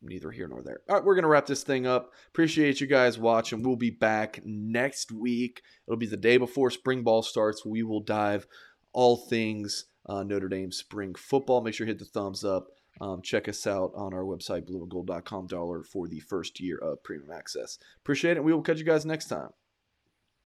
neither 0.01 0.29
here 0.29 0.47
nor 0.47 0.61
there. 0.61 0.81
All 0.89 0.97
right, 0.97 1.05
we're 1.05 1.15
gonna 1.15 1.27
wrap 1.27 1.47
this 1.47 1.63
thing 1.63 1.87
up. 1.87 2.11
Appreciate 2.29 2.81
you 2.81 2.87
guys 2.87 3.17
watching. 3.17 3.63
We'll 3.63 3.75
be 3.75 3.89
back 3.89 4.41
next 4.45 5.11
week. 5.11 5.61
It'll 5.87 5.97
be 5.97 6.05
the 6.05 6.17
day 6.17 6.37
before 6.37 6.69
spring 6.69 7.03
ball 7.03 7.23
starts. 7.23 7.65
We 7.65 7.83
will 7.83 8.01
dive 8.01 8.45
all 8.93 9.17
things 9.17 9.85
uh, 10.07 10.23
Notre 10.23 10.49
Dame 10.49 10.71
spring 10.71 11.15
football. 11.15 11.61
Make 11.61 11.73
sure 11.73 11.87
you 11.87 11.91
hit 11.91 11.99
the 11.99 12.05
thumbs 12.05 12.43
up. 12.43 12.67
Um, 13.01 13.21
check 13.21 13.49
us 13.49 13.67
out 13.67 13.91
on 13.95 14.13
our 14.13 14.23
website, 14.23 14.69
blueandgold.com 14.69 15.47
dollar 15.47 15.83
for 15.83 16.07
the 16.07 16.21
first 16.21 16.61
year 16.61 16.77
of 16.77 17.03
premium 17.03 17.31
access. 17.31 17.77
Appreciate 18.01 18.37
it. 18.37 18.43
We 18.43 18.53
will 18.53 18.61
catch 18.61 18.79
you 18.79 18.85
guys 18.85 19.05
next 19.05 19.27
time. 19.27 19.49